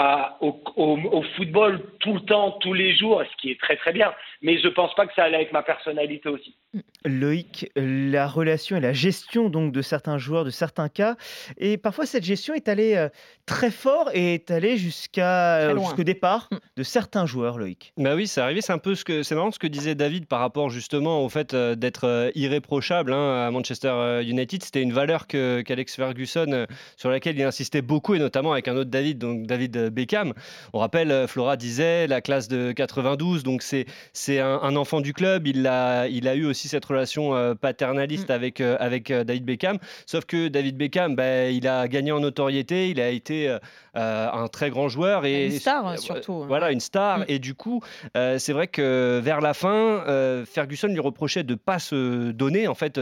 à, 0.00 0.38
au, 0.40 0.58
au, 0.76 0.98
au, 1.12 1.22
football 1.36 1.82
tout 2.00 2.14
le 2.14 2.20
temps, 2.20 2.52
tous 2.62 2.72
les 2.72 2.96
jours, 2.96 3.22
ce 3.30 3.36
qui 3.36 3.50
est 3.50 3.60
très 3.60 3.76
très 3.76 3.92
bien. 3.92 4.14
Mais 4.40 4.58
je 4.58 4.68
pense 4.68 4.94
pas 4.94 5.06
que 5.06 5.12
ça 5.12 5.24
allait 5.24 5.36
avec 5.36 5.52
ma 5.52 5.62
personnalité 5.62 6.30
aussi. 6.30 6.56
Loïc, 7.04 7.70
la 7.76 8.26
relation 8.26 8.78
et 8.78 8.80
la 8.80 8.94
gestion 8.94 9.50
donc 9.50 9.72
de 9.72 9.82
certains 9.82 10.16
joueurs, 10.16 10.46
de 10.46 10.50
certains 10.50 10.88
cas, 10.88 11.16
et 11.58 11.76
parfois 11.76 12.06
cette 12.06 12.24
gestion 12.24 12.54
est 12.54 12.68
allée 12.68 12.94
euh, 12.94 13.08
très 13.50 13.72
fort 13.72 14.10
et 14.14 14.34
est 14.34 14.50
allée 14.50 14.76
jusqu'à 14.76 15.56
euh, 15.56 15.78
jusqu'au 15.78 16.04
départ 16.04 16.48
mm. 16.52 16.56
de 16.76 16.82
certains 16.84 17.26
joueurs, 17.26 17.58
Loïc. 17.58 17.92
Bah 17.96 18.14
oui, 18.14 18.28
c'est 18.28 18.40
arrivé. 18.40 18.60
C'est 18.60 18.72
un 18.72 18.78
peu 18.78 18.94
ce 18.94 19.04
que 19.04 19.24
c'est 19.24 19.34
marrant 19.34 19.50
ce 19.50 19.58
que 19.58 19.66
disait 19.66 19.96
David 19.96 20.26
par 20.26 20.38
rapport 20.38 20.70
justement 20.70 21.24
au 21.24 21.28
fait 21.28 21.52
euh, 21.52 21.74
d'être 21.74 22.06
euh, 22.06 22.30
irréprochable 22.36 23.12
hein, 23.12 23.46
à 23.46 23.50
Manchester 23.50 24.22
United. 24.24 24.62
C'était 24.62 24.82
une 24.82 24.92
valeur 24.92 25.26
que 25.26 25.62
qu'Alex 25.62 25.96
Ferguson 25.96 26.66
sur 26.96 27.10
laquelle 27.10 27.36
il 27.36 27.42
insistait 27.42 27.82
beaucoup 27.82 28.14
et 28.14 28.18
notamment 28.18 28.52
avec 28.52 28.68
un 28.68 28.76
autre 28.76 28.90
David, 28.90 29.18
donc 29.18 29.46
David 29.46 29.89
Beckham. 29.90 30.32
On 30.72 30.78
rappelle, 30.78 31.26
Flora 31.28 31.56
disait 31.56 32.06
la 32.06 32.20
classe 32.20 32.48
de 32.48 32.72
92, 32.72 33.42
donc 33.42 33.62
c'est 33.62 33.86
c'est 34.12 34.38
un, 34.38 34.60
un, 34.62 34.76
enfant 34.76 35.00
du 35.00 35.12
club. 35.12 35.46
Il 35.46 35.66
a 35.66 36.06
il 36.08 36.28
a 36.28 36.34
eu 36.34 36.44
aussi 36.44 36.68
cette 36.68 36.84
relation 36.84 37.34
euh, 37.34 37.54
paternaliste 37.54 38.28
mmh. 38.28 38.32
avec, 38.32 38.60
euh, 38.60 38.76
avec 38.80 39.10
euh, 39.10 39.24
David 39.24 39.44
Beckham. 39.44 39.78
Sauf 40.06 40.24
que 40.24 40.48
David 40.48 40.76
Beckham, 40.76 41.16
bah, 41.16 41.46
il 41.46 41.66
a 41.66 41.88
gagné 41.88 42.12
en 42.12 42.20
notoriété, 42.20 42.90
il 42.90 43.00
a 43.00 43.08
été 43.08 43.56
un 43.94 44.48
très 44.48 44.70
grand 44.70 44.88
joueur. 44.88 45.24
Et, 45.24 45.46
une 45.46 45.52
star 45.52 45.98
surtout. 45.98 46.44
Voilà, 46.44 46.70
une 46.70 46.80
star. 46.80 47.20
Mmh. 47.20 47.24
Et 47.28 47.38
du 47.38 47.54
coup, 47.54 47.82
c'est 48.14 48.52
vrai 48.52 48.66
que 48.66 49.20
vers 49.22 49.40
la 49.40 49.54
fin, 49.54 50.04
Ferguson 50.46 50.88
lui 50.88 51.00
reprochait 51.00 51.42
de 51.42 51.52
ne 51.52 51.58
pas 51.58 51.78
se 51.78 52.30
donner 52.30 52.68
en 52.68 52.74
fait 52.74 53.00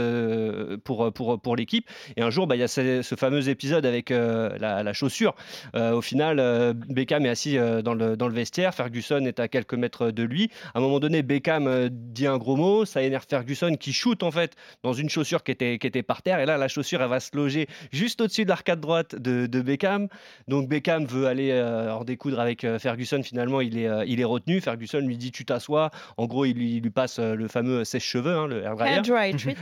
pour, 0.85 1.13
pour, 1.13 1.41
pour 1.41 1.57
l'équipe. 1.57 1.89
Et 2.17 2.23
un 2.23 2.31
jour, 2.31 2.47
bah, 2.47 2.57
il 2.57 2.61
y 2.61 2.63
a 2.63 2.69
ce, 2.69 3.03
ce, 3.03 3.15
fameux 3.15 3.49
épisode 3.49 3.87
avec 3.87 4.11
la, 4.11 4.83
la, 4.83 4.93
chaussure. 4.93 5.35
au 5.75 6.01
final, 6.01 6.68
Beckham 6.75 7.27
est 7.27 7.31
assis 7.31 7.57
dans, 7.85 7.95
le, 7.95 8.17
dans 8.17 8.29
le 8.29 8.35
vestiaire, 8.35 8.75
Ferguson 8.75 9.25
est 9.27 9.41
à 9.41 9.49
quelques 9.49 9.75
mètres 9.75 10.11
de 10.11 10.23
lui. 10.23 10.51
À 10.75 10.79
un 10.79 10.81
moment 10.81 11.01
donné, 11.01 11.23
Beckham 11.23 11.89
dit 11.91 12.27
un 12.27 12.39
gros 12.39 12.57
mot, 12.57 12.85
ça 12.85 13.03
énerve 13.03 13.27
Ferguson 13.29 13.75
qui 13.79 13.93
shoot 13.93 14.23
en 14.23 14.31
fait 14.31 14.55
dans 14.83 14.93
une 14.93 15.09
chaussure 15.09 15.43
qui 15.43 15.53
était, 15.53 15.79
qui 15.79 15.87
était 15.87 16.03
par 16.03 16.23
terre. 16.23 16.41
Et 16.41 16.47
là, 16.47 16.57
la 16.57 16.69
chaussure, 16.69 17.03
elle 17.03 17.09
va 17.09 17.21
se 17.21 17.37
loger 17.37 17.67
juste 17.93 18.21
au-dessus 18.21 18.45
de 18.45 18.49
l'arcade 18.49 18.81
droite 18.81 19.15
de, 19.15 19.47
de, 19.47 19.61
Beckham. 19.61 20.09
Donc 20.47 20.69
Beckham 20.69 21.05
veut 21.05 21.27
aller 21.27 21.51
euh, 21.51 21.93
en 21.93 22.05
découdre 22.05 22.41
avec 22.41 22.65
euh, 22.65 22.79
Ferguson. 22.79 23.23
Finalement, 23.23 23.61
il 23.61 23.79
est, 23.79 23.89
euh, 23.89 24.05
il 24.07 24.21
est 24.21 24.25
retenu. 24.25 24.61
Ferguson 24.61 25.01
lui 25.01 25.17
dit 25.17 25.31
Tu 25.31 25.45
t'assois. 25.45 25.91
En 26.17 26.27
gros, 26.27 26.45
il 26.45 26.55
lui, 26.55 26.81
lui 26.81 26.91
passe 26.91 27.19
le 27.19 27.49
fameux 27.49 27.85
sèche-cheveux, 27.85 28.35
hein, 28.35 28.47
le 28.47 28.63
hair 28.63 28.77
dryer. 28.77 29.01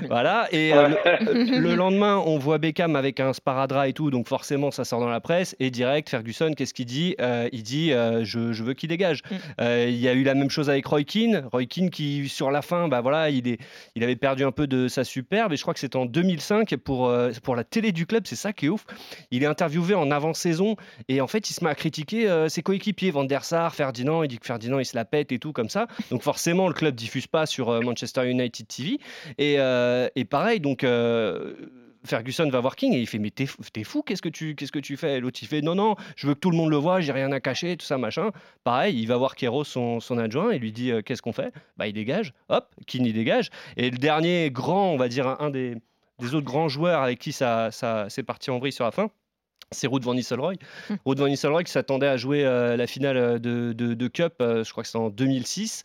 voilà. 0.09 0.49
Et 0.53 0.73
le, 0.73 1.61
le, 1.61 1.75
lendemain, 1.75 2.17
on 2.25 2.39
voit 2.39 2.59
Beckham 2.59 2.97
avec 2.97 3.21
un 3.21 3.33
sparadrap 3.33 3.89
et 3.89 3.93
tout. 3.93 4.11
Donc 4.11 4.29
forcément, 4.29 4.71
ça 4.71 4.85
sort 4.85 5.01
dans 5.01 5.09
la 5.09 5.21
presse. 5.21 5.57
Et 5.61 5.71
direct, 5.71 6.09
Ferguson, 6.09 6.53
qu'est-ce 6.57 6.75
qu'il 6.75 6.87
dit? 6.87 6.96
Il 7.53 7.63
dit 7.63 7.91
je, 7.91 8.53
je, 8.53 8.63
veux 8.63 8.75
qu'il 8.75 8.89
dégage. 8.89 9.23
Mm. 9.31 9.65
il 9.89 9.97
y 9.97 10.09
a 10.09 10.13
eu 10.13 10.23
la 10.23 10.35
même 10.35 10.51
chose 10.51 10.71
avec 10.71 10.87
Roy 10.87 11.05
Keane. 11.05 11.49
Roy 11.53 11.67
Keane 11.67 11.91
qui, 11.91 12.29
sur 12.29 12.51
la 12.51 12.63
fin, 12.63 12.89
bah, 12.89 13.01
voilà, 13.01 13.31
il, 13.31 13.49
est, 13.49 13.59
il 13.95 14.05
avait 14.05 14.17
perdu 14.17 14.45
un 14.45 14.53
peu 14.53 14.67
de 14.67 14.89
sa 14.89 15.05
superbe. 15.05 15.53
Et 15.53 15.57
je 15.57 15.63
crois 15.63 15.75
que 15.75 15.81
c'est 15.81 15.97
en 15.97 16.07
2005 16.07 16.77
pour, 16.77 17.13
pour 17.43 17.57
la 17.57 17.65
télé 17.65 17.93
du 17.93 18.07
club. 18.07 18.25
C'est 18.27 18.37
ça 18.37 18.53
qui 18.53 18.67
est 18.67 18.69
ouf. 18.69 18.85
Il 19.31 19.43
est 19.43 19.47
interviewé 19.47 19.95
en 19.95 20.11
avant-saison 20.11 20.77
et 21.09 21.21
en 21.21 21.27
fait, 21.27 21.51
il 21.51 21.55
se 21.55 21.65
met 21.65 21.71
à 21.71 21.75
critiquer 21.75 22.29
euh, 22.29 22.49
ses 22.49 22.63
coéquipiers, 22.63 23.11
Van 23.11 23.25
der 23.25 23.45
Sar, 23.45 23.75
Ferdinand. 23.75 24.23
Il 24.23 24.29
dit 24.29 24.39
que 24.39 24.47
Ferdinand, 24.47 24.79
il 24.79 24.85
se 24.85 24.97
la 24.97 25.05
pète 25.05 25.33
et 25.33 25.39
tout 25.39 25.53
comme 25.53 25.69
ça. 25.69 25.87
Donc 26.11 26.23
forcément, 26.23 26.69
le 26.69 26.75
club 26.75 26.95
diffuse 26.95 27.27
pas 27.27 27.47
sur 27.47 27.71
euh, 27.71 27.81
Manchester 27.81 28.29
United 28.29 28.67
TV. 28.67 28.99
Et, 29.39 29.57
euh, 29.59 30.09
et 30.15 30.25
pareil, 30.25 30.61
donc. 30.61 30.85
Ferguson 32.07 32.49
va 32.49 32.61
voir 32.61 32.77
King 32.77 32.93
et 32.95 33.01
il 33.01 33.07
fait 33.07 33.19
mais 33.19 33.31
t'es 33.31 33.47
fou 33.85 34.03
qu'est-ce 34.03 34.23
que 34.23 34.29
tu 34.29 34.55
qu'est-ce 34.55 34.73
que 34.73 34.79
tu 34.79 34.97
fais? 34.97 35.21
L'autre 35.21 35.39
il 35.43 35.49
fait 35.49 35.61
non 35.61 35.75
non 35.75 35.97
je 36.17 36.27
veux 36.27 36.35
que 36.35 36.41
tout 36.41 36.51
le 36.51 36.57
monde 36.57 36.71
le 36.71 36.77
voit 36.77 37.01
j'ai 37.01 37.13
rien 37.13 37.33
à 37.33 37.41
cacher 37.41 37.77
tout 37.77 37.87
ça 37.87 37.99
machin 37.99 38.31
pareil 38.65 38.99
il 38.99 39.07
va 39.07 39.17
voir 39.17 39.37
Kero 39.37 39.65
son, 39.65 40.01
son 40.01 40.19
adjoint 40.19 40.51
et 40.51 40.59
lui 40.59 40.73
dit 40.73 40.93
qu'est-ce 41.05 41.23
qu'on 41.23 41.33
fait? 41.33 41.53
Bah 41.77 41.87
il 41.87 41.93
dégage 41.93 42.33
hop 42.49 42.69
King 42.87 43.05
il 43.05 43.13
dégage 43.13 43.51
et 43.77 43.91
le 43.91 43.99
dernier 43.99 44.51
grand 44.51 44.93
on 44.93 44.97
va 44.97 45.09
dire 45.09 45.37
un 45.41 45.51
des 45.51 45.77
des 46.19 46.35
autres 46.35 46.47
grands 46.47 46.69
joueurs 46.69 47.03
avec 47.03 47.19
qui 47.19 47.33
ça, 47.33 47.71
ça 47.71 48.07
c'est 48.09 48.23
parti 48.23 48.51
en 48.51 48.59
vrille 48.59 48.73
sur 48.73 48.85
la 48.85 48.91
fin 48.91 49.11
c'est 49.73 49.87
Ruud 49.87 50.03
van 50.03 50.15
Nistelrooy. 50.15 50.59
Hum. 50.91 50.97
Ruud 51.07 51.19
van 51.19 51.27
Nistelrooy 51.29 51.65
qui 51.65 51.73
s'attendait 51.73 52.07
à 52.07 52.17
jouer 52.17 52.45
euh, 52.45 52.77
la 52.77 52.87
finale 52.87 53.17
euh, 53.17 53.39
de, 53.39 53.73
de, 53.73 54.09
Cup, 54.09 54.35
euh, 54.41 54.65
je 54.65 54.71
crois 54.71 54.85
que 54.85 54.89
c'est 54.89 54.99
en 54.99 55.11
2006. 55.11 55.83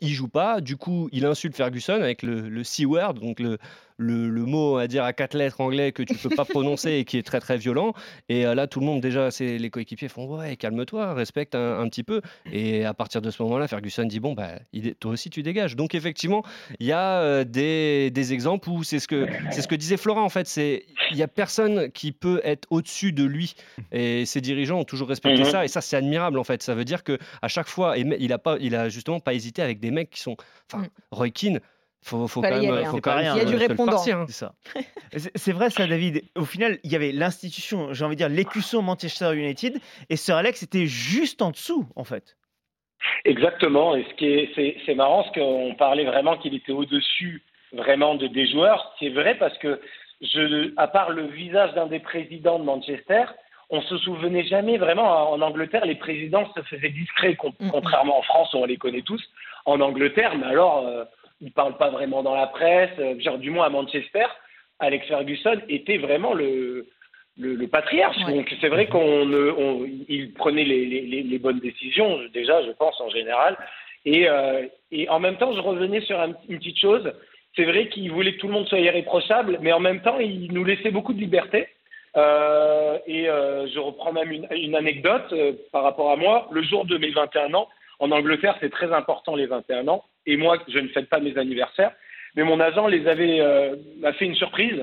il 0.00 0.08
joue 0.08 0.28
pas. 0.28 0.60
Du 0.60 0.76
coup, 0.76 1.08
il 1.12 1.26
insulte 1.26 1.56
Ferguson 1.56 1.94
avec 1.94 2.22
le, 2.22 2.48
le 2.48 2.64
C-word, 2.64 3.14
donc 3.14 3.40
le, 3.40 3.58
le, 4.00 4.44
mot 4.46 4.78
à 4.78 4.86
dire 4.86 5.04
à 5.04 5.12
quatre 5.12 5.34
lettres 5.34 5.60
anglais 5.60 5.92
que 5.92 6.02
tu 6.02 6.14
peux 6.14 6.34
pas 6.34 6.44
prononcer 6.44 6.92
et 6.92 7.04
qui 7.04 7.18
est 7.18 7.22
très 7.22 7.40
très 7.40 7.56
violent. 7.56 7.92
Et 8.28 8.46
euh, 8.46 8.54
là, 8.54 8.66
tout 8.66 8.80
le 8.80 8.86
monde 8.86 9.00
déjà, 9.00 9.30
c'est 9.30 9.58
les 9.58 9.70
coéquipiers 9.70 10.08
font 10.08 10.26
ouais, 10.26 10.56
calme-toi, 10.56 11.14
respecte 11.14 11.54
un, 11.54 11.88
petit 11.88 12.02
peu. 12.02 12.20
Et 12.52 12.84
à 12.84 12.94
partir 12.94 13.20
de 13.20 13.30
ce 13.30 13.42
moment-là, 13.42 13.68
Ferguson 13.68 14.04
dit 14.04 14.20
bon 14.20 14.32
bah 14.32 14.52
toi 14.98 15.12
aussi 15.12 15.30
tu 15.30 15.42
dégages. 15.42 15.76
Donc 15.76 15.94
effectivement, 15.94 16.42
il 16.78 16.86
y 16.86 16.92
a 16.92 17.20
euh, 17.20 17.44
des, 17.44 18.10
des, 18.10 18.32
exemples 18.32 18.70
où 18.70 18.82
c'est 18.82 18.98
ce 18.98 19.08
que 19.08 19.26
c'est 19.50 19.62
ce 19.62 19.68
que 19.68 19.74
disait 19.74 19.96
Florent 19.96 20.24
en 20.24 20.28
fait, 20.28 20.46
c'est 20.46 20.84
il 21.10 21.16
y 21.16 21.22
a 21.22 21.28
personne 21.28 21.90
qui 21.92 22.12
peut 22.12 22.40
être 22.44 22.66
au-dessus 22.70 23.12
de 23.12 23.24
lui. 23.24 23.54
Et 23.92 24.24
ses 24.24 24.40
dirigeants 24.40 24.80
ont 24.80 24.84
toujours 24.84 25.08
respecté 25.08 25.42
mhm. 25.42 25.50
ça. 25.50 25.64
Et 25.64 25.68
ça 25.68 25.80
c'est 25.80 25.96
admirable 25.96 26.38
en 26.38 26.44
fait. 26.44 26.62
Ça 26.62 26.74
veut 26.74 26.84
dire 26.84 27.04
que 27.04 27.18
à 27.42 27.48
chaque 27.48 27.68
fois, 27.68 27.98
et 27.98 28.06
il 28.18 28.32
a 28.32 28.38
pas, 28.38 28.56
il 28.60 28.74
a 28.74 28.88
justement 28.88 29.20
pas 29.20 29.34
hésité 29.34 29.62
avec 29.62 29.80
des 29.80 29.90
mecs 29.90 30.10
qui 30.10 30.20
sont, 30.20 30.36
enfin, 30.70 30.84
mm. 30.84 30.88
Roy 31.10 31.30
Keane 31.30 31.60
faut, 32.02 32.26
faut 32.28 32.40
quand 32.40 32.60
même, 32.60 32.84
faut 32.86 33.00
quand 33.00 33.16
même, 33.16 33.32
il 33.34 33.38
y 33.38 33.40
a 33.40 33.44
du 33.44 33.56
répondant. 33.56 34.00
Hein. 34.00 34.24
C'est 34.26 34.32
ça. 34.32 34.54
c'est 35.34 35.52
vrai 35.52 35.70
ça, 35.70 35.86
David. 35.86 36.22
Au 36.34 36.44
final, 36.44 36.78
il 36.82 36.90
y 36.90 36.96
avait 36.96 37.12
l'institution, 37.12 37.92
j'ai 37.92 38.04
envie 38.04 38.16
de 38.16 38.20
dire 38.20 38.28
l'écusson 38.28 38.80
Manchester 38.82 39.34
United, 39.34 39.78
et 40.08 40.16
Sir 40.16 40.36
Alex 40.36 40.62
était 40.62 40.86
juste 40.86 41.42
en 41.42 41.50
dessous, 41.50 41.86
en 41.96 42.04
fait. 42.04 42.36
Exactement. 43.24 43.94
Et 43.96 44.04
ce 44.04 44.14
qui 44.14 44.26
est, 44.26 44.80
c'est 44.86 44.94
marrant, 44.94 45.22
parce 45.22 45.34
qu'on 45.34 45.74
parlait 45.74 46.04
vraiment 46.04 46.38
qu'il 46.38 46.54
était 46.54 46.72
au-dessus 46.72 47.42
vraiment 47.72 48.14
de, 48.14 48.26
des 48.26 48.50
joueurs. 48.50 48.94
C'est 48.98 49.10
vrai 49.10 49.36
parce 49.36 49.56
que, 49.58 49.80
je, 50.22 50.72
à 50.76 50.88
part 50.88 51.10
le 51.10 51.26
visage 51.26 51.72
d'un 51.74 51.86
des 51.86 52.00
présidents 52.00 52.58
de 52.58 52.64
Manchester, 52.64 53.24
on 53.68 53.82
se 53.82 53.98
souvenait 53.98 54.44
jamais 54.44 54.78
vraiment. 54.78 55.32
En 55.32 55.40
Angleterre, 55.42 55.84
les 55.84 55.94
présidents 55.94 56.50
se 56.56 56.62
faisaient 56.62 56.90
discrets, 56.90 57.36
contrairement 57.36 58.18
en 58.18 58.22
France 58.22 58.52
où 58.54 58.58
on 58.58 58.64
les 58.64 58.76
connaît 58.78 59.02
tous. 59.02 59.22
En 59.66 59.80
Angleterre, 59.80 60.34
mais 60.38 60.46
alors. 60.46 60.86
Euh, 60.86 61.04
il 61.40 61.52
parle 61.52 61.76
pas 61.76 61.90
vraiment 61.90 62.22
dans 62.22 62.34
la 62.34 62.46
presse. 62.46 62.90
Euh, 62.98 63.18
genre, 63.20 63.38
du 63.38 63.50
moins 63.50 63.66
à 63.66 63.70
Manchester, 63.70 64.26
Alex 64.78 65.06
Ferguson 65.06 65.60
était 65.68 65.98
vraiment 65.98 66.34
le, 66.34 66.86
le, 67.38 67.66
patriarche. 67.66 68.18
Donc 68.28 68.52
c'est 68.60 68.68
vrai 68.68 68.86
qu'on 68.86 69.32
on, 69.32 69.86
il 70.08 70.32
prenait 70.34 70.64
les, 70.64 70.86
les, 70.86 71.22
les, 71.22 71.38
bonnes 71.38 71.60
décisions, 71.60 72.18
déjà, 72.32 72.62
je 72.62 72.70
pense, 72.72 73.00
en 73.00 73.08
général. 73.08 73.56
Et, 74.04 74.28
euh, 74.28 74.66
et 74.90 75.08
en 75.08 75.20
même 75.20 75.36
temps, 75.36 75.54
je 75.54 75.60
revenais 75.60 76.00
sur 76.02 76.18
une 76.20 76.58
petite 76.58 76.78
chose. 76.78 77.12
C'est 77.56 77.64
vrai 77.64 77.88
qu'il 77.88 78.10
voulait 78.12 78.34
que 78.34 78.40
tout 78.40 78.46
le 78.46 78.54
monde 78.54 78.68
soit 78.68 78.78
irréprochable, 78.78 79.58
mais 79.60 79.72
en 79.72 79.80
même 79.80 80.00
temps, 80.02 80.18
il 80.18 80.52
nous 80.52 80.64
laissait 80.64 80.90
beaucoup 80.90 81.12
de 81.12 81.20
liberté. 81.20 81.68
Euh, 82.16 82.98
et 83.06 83.28
euh, 83.28 83.68
je 83.68 83.78
reprends 83.78 84.12
même 84.12 84.32
une, 84.32 84.46
une 84.50 84.74
anecdote 84.74 85.32
par 85.72 85.82
rapport 85.82 86.10
à 86.10 86.16
moi. 86.16 86.48
Le 86.50 86.62
jour 86.62 86.84
de 86.86 86.96
mes 86.96 87.10
21 87.10 87.54
ans, 87.54 87.68
en 88.00 88.10
Angleterre, 88.10 88.56
c'est 88.60 88.72
très 88.72 88.92
important 88.92 89.36
les 89.36 89.46
21 89.46 89.86
ans. 89.88 90.04
Et 90.26 90.36
moi, 90.36 90.58
je 90.68 90.78
ne 90.78 90.88
fête 90.88 91.08
pas 91.08 91.20
mes 91.20 91.36
anniversaires. 91.36 91.92
Mais 92.34 92.42
mon 92.44 92.58
agent 92.58 92.86
les 92.86 93.06
avait, 93.06 93.40
euh, 93.40 93.76
m'a 93.98 94.12
fait 94.14 94.24
une 94.24 94.34
surprise. 94.34 94.82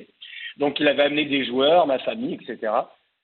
Donc, 0.58 0.80
il 0.80 0.88
avait 0.88 1.04
amené 1.04 1.26
des 1.26 1.46
joueurs, 1.46 1.88
ma 1.88 2.00
famille, 2.00 2.36
etc. 2.36 2.72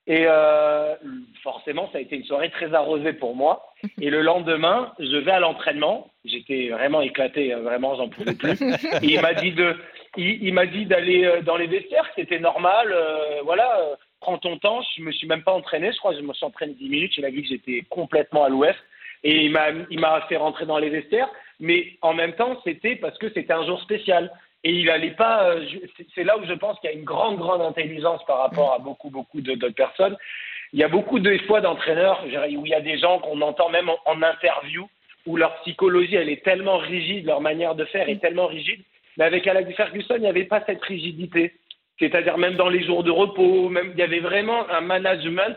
Et 0.05 0.25
euh, 0.27 0.95
forcément, 1.43 1.89
ça 1.91 1.99
a 1.99 2.01
été 2.01 2.15
une 2.15 2.25
soirée 2.25 2.49
très 2.49 2.73
arrosée 2.73 3.13
pour 3.13 3.35
moi. 3.35 3.67
Et 4.01 4.09
le 4.09 4.21
lendemain, 4.21 4.93
je 4.99 5.15
vais 5.17 5.31
à 5.31 5.39
l'entraînement. 5.39 6.09
J'étais 6.25 6.69
vraiment 6.69 7.01
éclaté, 7.01 7.53
euh, 7.53 7.61
vraiment, 7.61 7.95
j'en 7.95 8.09
pouvais 8.09 8.33
plus. 8.33 8.59
Il 9.03 9.21
m'a 9.21 9.33
dit 9.33 9.51
de, 9.51 9.75
il, 10.17 10.53
m'a 10.53 10.65
dit 10.65 10.85
d'aller 10.85 11.41
dans 11.43 11.55
les 11.55 11.67
vestiaires, 11.67 12.09
c'était 12.15 12.39
normal. 12.39 12.95
Voilà, 13.43 13.79
prends 14.19 14.37
ton 14.39 14.57
temps. 14.57 14.81
Je 14.97 15.03
me 15.03 15.11
suis 15.11 15.27
même 15.27 15.43
pas 15.43 15.53
entraîné. 15.53 15.91
Je 15.91 15.97
crois 15.97 16.13
que 16.13 16.19
je 16.19 16.25
me 16.25 16.33
suis 16.33 16.45
entraîné 16.45 16.73
10 16.73 16.89
minutes. 16.89 17.17
Il 17.17 17.25
a 17.25 17.29
vu 17.29 17.43
que 17.43 17.47
j'étais 17.47 17.83
complètement 17.89 18.43
à 18.43 18.49
l'ouest. 18.49 18.79
Et 19.23 19.45
il 19.45 19.51
m'a, 19.51 20.21
fait 20.27 20.37
rentrer 20.37 20.65
dans 20.65 20.77
les 20.77 20.89
vestiaires, 20.89 21.29
mais 21.59 21.97
en 22.01 22.13
même 22.13 22.33
temps, 22.33 22.59
c'était 22.63 22.97
parce 22.97 23.17
que 23.17 23.31
c'était 23.33 23.53
un 23.53 23.65
jour 23.65 23.81
spécial. 23.81 24.31
Et 24.65 24.71
il 24.71 24.89
allait 24.89 25.11
pas. 25.11 25.49
Euh, 25.49 25.65
c'est 26.15 26.23
là 26.23 26.37
où 26.37 26.45
je 26.45 26.53
pense 26.53 26.79
qu'il 26.79 26.89
y 26.89 26.93
a 26.93 26.95
une 26.95 27.03
grande, 27.03 27.37
grande 27.37 27.61
intelligence 27.61 28.23
par 28.25 28.39
rapport 28.39 28.73
à 28.73 28.79
beaucoup, 28.79 29.09
beaucoup 29.09 29.41
d'autres 29.41 29.69
personnes. 29.69 30.17
Il 30.71 30.79
y 30.79 30.83
a 30.83 30.87
beaucoup 30.87 31.19
de 31.19 31.37
fois 31.47 31.61
d'entraîneurs 31.61 32.23
où 32.25 32.65
il 32.65 32.69
y 32.69 32.73
a 32.73 32.81
des 32.81 32.97
gens 32.97 33.19
qu'on 33.19 33.41
entend 33.41 33.69
même 33.69 33.89
en, 34.05 34.21
interview 34.21 34.87
où 35.25 35.37
leur 35.37 35.55
psychologie, 35.61 36.15
elle 36.15 36.29
est 36.29 36.43
tellement 36.43 36.77
rigide, 36.77 37.27
leur 37.27 37.41
manière 37.41 37.75
de 37.75 37.85
faire 37.85 38.09
est 38.09 38.19
tellement 38.19 38.47
rigide. 38.47 38.81
Mais 39.17 39.25
avec 39.25 39.45
Alex 39.47 39.73
Ferguson, 39.75 40.15
il 40.15 40.21
n'y 40.21 40.27
avait 40.27 40.45
pas 40.45 40.63
cette 40.65 40.83
rigidité. 40.83 41.53
C'est-à-dire 41.99 42.37
même 42.37 42.55
dans 42.55 42.69
les 42.69 42.83
jours 42.83 43.03
de 43.03 43.11
repos, 43.11 43.69
même 43.69 43.91
il 43.93 43.99
y 43.99 44.03
avait 44.03 44.19
vraiment 44.19 44.67
un 44.69 44.81
management 44.81 45.55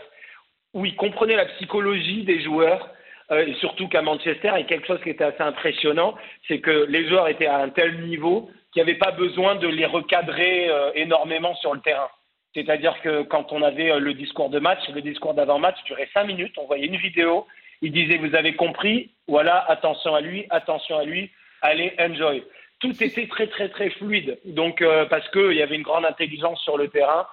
où 0.75 0.85
il 0.85 0.95
comprenait 0.95 1.37
la 1.37 1.47
psychologie 1.47 2.25
des 2.25 2.43
joueurs 2.43 2.91
et 3.31 3.55
surtout 3.55 3.89
qu'à 3.89 4.03
Manchester, 4.03 4.49
a 4.49 4.63
quelque 4.63 4.87
chose 4.87 5.01
qui 5.03 5.11
était 5.11 5.25
assez 5.25 5.43
impressionnant, 5.43 6.15
c'est 6.47 6.61
que 6.61 6.87
les 6.89 7.09
joueurs 7.09 7.29
étaient 7.29 7.47
à 7.47 7.59
un 7.59 7.71
tel 7.71 8.01
niveau 8.03 8.49
qu'il 8.73 8.85
n'y 8.85 8.91
avait 8.91 8.99
pas 8.99 9.11
besoin 9.11 9.57
de 9.57 9.67
les 9.67 9.87
recadrer 9.87 10.69
euh, 10.69 10.93
énormément 10.95 11.55
sur 11.57 11.75
le 11.75 11.81
terrain. 11.81 12.09
C'est-à-dire 12.55 13.01
que 13.03 13.23
quand 13.23 13.53
on 13.53 13.63
avait 13.63 13.91
euh, 13.91 13.99
le 13.99 14.15
discours 14.15 14.49
de 14.49 14.61
match, 14.61 14.89
le 14.95 15.03
discours 15.03 15.35
d'avant-match 15.35 15.77
durait 15.87 16.09
cinq 16.15 16.25
minutes, 16.25 16.55
on 16.57 16.67
voyait 16.67 16.87
une 16.87 16.97
vidéo, 16.97 17.47
il 17.83 17.91
disait 17.91 18.19
vous 18.19 18.35
avez 18.37 18.55
compris, 18.55 19.11
voilà, 19.27 19.65
attention 19.69 20.15
à 20.15 20.21
lui, 20.21 20.47
attention 20.51 20.97
à 20.97 21.05
lui, 21.05 21.31
allez, 21.63 21.95
enjoy. 21.99 22.45
Tout 22.79 22.93
était 23.03 23.27
très 23.27 23.49
très 23.49 23.71
très 23.71 23.91
fluide, 23.91 24.39
donc 24.45 24.85
parce 25.09 25.27
qu'il 25.31 25.55
y 25.55 25.63
avait 25.63 25.77
une 25.77 25.83
grande 25.83 26.05
intelligence 26.05 26.61
sur 26.63 26.77
le 26.77 26.89
terrain, 26.89 27.27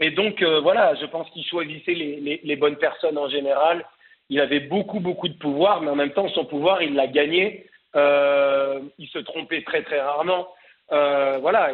et 0.00 0.10
donc 0.10 0.42
voilà, 0.42 0.94
je 0.94 1.04
pense 1.04 1.28
qu'il 1.30 1.44
choisissait 1.44 1.92
les, 1.92 2.16
les, 2.16 2.40
les 2.42 2.56
bonnes 2.56 2.76
personnes 2.76 3.18
en 3.18 3.28
général 3.28 3.84
il 4.28 4.40
avait 4.40 4.60
beaucoup, 4.60 5.00
beaucoup 5.00 5.28
de 5.28 5.38
pouvoir, 5.38 5.82
mais 5.82 5.90
en 5.90 5.96
même 5.96 6.12
temps, 6.12 6.28
son 6.30 6.44
pouvoir, 6.44 6.82
il 6.82 6.94
l'a 6.94 7.06
gagné. 7.06 7.66
Euh, 7.94 8.80
il 8.98 9.08
se 9.08 9.18
trompait 9.18 9.62
très, 9.62 9.82
très 9.82 10.00
rarement. 10.00 10.48
Euh, 10.92 11.38
voilà, 11.40 11.72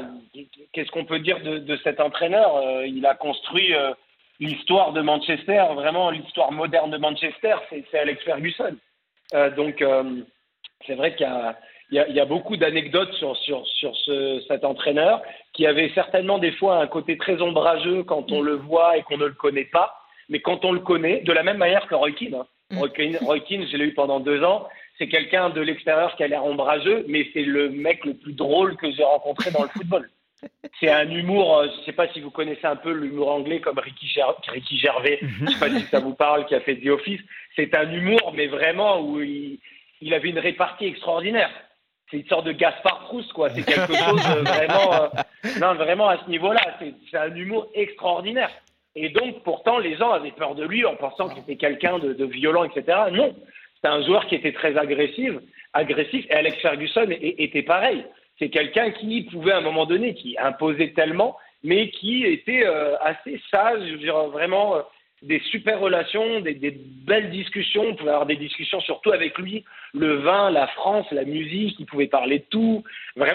qu'est-ce 0.73 0.91
qu'on 0.91 1.05
peut 1.05 1.19
dire 1.19 1.41
de, 1.41 1.59
de 1.59 1.77
cet 1.79 2.01
entraîneur 2.01 2.57
euh, 2.57 2.87
Il 2.87 3.05
a 3.05 3.15
construit 3.15 3.75
euh, 3.75 3.93
l'histoire 4.41 4.93
de 4.93 5.01
Manchester, 5.01 5.65
vraiment 5.75 6.11
l'histoire 6.11 6.53
moderne 6.53 6.91
de 6.91 6.99
Manchester, 6.99 7.57
c'est 7.71 7.99
Alex 7.99 8.23
Ferguson. 8.23 8.77
Euh, 9.35 9.51
donc, 9.51 9.85
c'est 10.87 10.95
vrai 10.95 11.15
qu'il 11.15 11.29
y, 11.91 11.97
y, 11.97 12.13
y 12.13 12.21
a, 12.21 12.25
beaucoup 12.25 12.57
d'anecdotes 12.57 13.13
sur, 13.15 13.37
sur, 13.39 13.67
sur 13.67 13.97
ce, 13.97 14.43
cet 14.49 14.65
entraîneur 14.65 15.23
qui 15.53 15.67
avait 15.67 15.91
certainement 15.95 16.39
des 16.39 16.53
fois 16.53 16.79
un 16.79 16.87
côté 16.87 17.17
très 17.17 17.41
ombrageux 17.41 18.03
quand 18.05 18.31
on 18.33 18.43
le 18.43 18.55
voit 18.55 18.97
et 18.97 19.03
qu'on 19.03 19.19
ne 19.19 19.27
le 19.27 19.35
connaît 19.35 19.65
pas 19.65 20.02
mais 20.29 20.41
quand 20.41 20.65
on 20.65 20.73
le 20.73 20.81
connaît, 20.81 21.21
de 21.21 21.33
la 21.33 21.43
même 21.43 21.59
manière 21.59 21.87
que 21.87 21.95
Roy 21.95 22.13
Keane, 22.13 22.35
hein. 22.35 22.47
mm. 22.71 22.79
Roy, 22.79 23.41
Keane, 23.41 23.67
je 23.71 23.77
l'ai 23.77 23.87
eu 23.87 23.95
pendant 23.95 24.21
deux 24.21 24.43
ans, 24.43 24.69
c'est 24.99 25.09
quelqu'un 25.09 25.51
de 25.51 25.61
l'extérieur 25.61 26.15
qui 26.17 26.23
a 26.23 26.29
l'air 26.29 26.45
ombrageux, 26.45 27.05
mais 27.09 27.27
c'est 27.33 27.43
le 27.43 27.71
mec 27.71 28.05
le 28.05 28.15
plus 28.15 28.33
drôle 28.33 28.77
que 28.77 28.91
j'ai 28.93 29.05
rencontré 29.05 29.51
dans 29.51 29.63
le 29.63 29.69
football. 29.75 30.09
C'est 30.81 30.91
un 30.91 31.09
humour, 31.09 31.59
euh, 31.59 31.69
je 31.73 31.81
ne 31.81 31.85
sais 31.85 31.93
pas 31.93 32.09
si 32.09 32.21
vous 32.21 32.31
connaissez 32.31 32.67
un 32.67 32.77
peu 32.77 32.93
l'humour 32.93 33.31
anglais 33.31 33.61
comme 33.61 33.79
Ricky, 33.79 34.09
Gervais, 34.09 35.21
je 35.23 35.45
ne 35.45 35.51
sais 35.51 35.59
pas 35.59 35.71
si 35.71 35.85
ça 35.87 36.01
vous 36.01 36.15
parle, 36.15 36.47
qui 36.47 36.55
a 36.55 36.61
fait 36.61 36.77
The 36.77 36.89
Office. 36.89 37.21
C'est 37.55 37.75
un 37.75 37.91
humour, 37.93 38.33
mais 38.35 38.49
vraiment 38.49 39.01
où 39.01 39.21
il, 39.21 39.61
il 40.01 40.15
avait 40.15 40.31
une 40.31 40.39
répartie 40.39 40.87
extraordinaire. 40.87 41.51
c'est 42.11 42.19
une 42.19 42.27
sorte 42.27 42.47
de 42.47 42.53
Gaspard 42.53 43.05
Proust, 43.05 43.33
quoi. 43.33 43.51
C'est 43.51 43.63
quelque 43.63 43.95
chose 44.05 44.21
vraiment, 44.21 45.11
non, 45.61 45.75
vraiment 45.75 46.09
à 46.09 46.19
ce 46.25 46.29
niveau-là. 46.29 46.61
C'est 47.11 47.19
un 47.19 47.35
humour 47.35 47.69
extraordinaire. 47.75 48.51
Et 48.95 49.09
donc, 49.09 49.43
pourtant, 49.43 49.79
les 49.79 49.97
gens 49.97 50.11
avaient 50.11 50.33
peur 50.33 50.55
de 50.55 50.65
lui 50.65 50.85
en 50.85 50.97
pensant 50.97 51.29
que 51.29 51.37
c'était 51.37 51.57
quelqu'un 51.57 51.99
de, 51.99 52.13
de, 52.13 52.25
violent, 52.25 52.65
etc. 52.65 52.99
Non, 53.11 53.35
c'est 53.81 53.89
un 53.89 54.03
joueur 54.05 54.27
qui 54.27 54.35
était 54.35 54.53
très 54.53 54.77
agressif, 54.77 55.33
agressif. 55.73 56.27
Et 56.29 56.35
Alex 56.35 56.59
Ferguson 56.61 57.07
était 57.11 57.63
pareil. 57.63 58.05
C'est 58.39 58.51
quelqu'un 58.51 58.91
qui 58.91 59.23
pouvait 59.23 59.53
à 59.53 59.59
un 59.59 59.63
moment 59.63 59.87
donné, 59.87 60.15
qui 60.15 60.37
imposait 60.39 60.93
tellement, 60.95 61.37
mais 61.65 61.91
qui 61.91 62.25
était 62.25 62.67
euh, 62.67 62.97
assez 63.01 63.41
sage, 63.51 63.81
je 63.87 63.93
veux 63.93 63.99
dire, 63.99 64.17
vraiment 64.29 64.77
euh, 64.77 64.81
des 65.23 65.41
super 65.51 65.79
relations, 65.81 66.41
des, 66.41 66.55
des, 66.55 66.73
belles 66.73 67.31
discussions. 67.31 67.85
On 67.89 67.95
pouvait 67.95 68.11
avoir 68.11 68.27
des 68.27 68.37
discussions 68.37 68.81
surtout 68.81 69.13
avec 69.13 69.39
lui, 69.39 69.65
le 69.95 70.17
vin, 70.17 70.51
la 70.51 70.67
France, 70.67 71.07
la 71.13 71.25
musique. 71.25 71.77
Il 71.79 71.87
pouvait 71.87 72.09
parler 72.09 72.41
de 72.41 72.45
tout. 72.51 72.83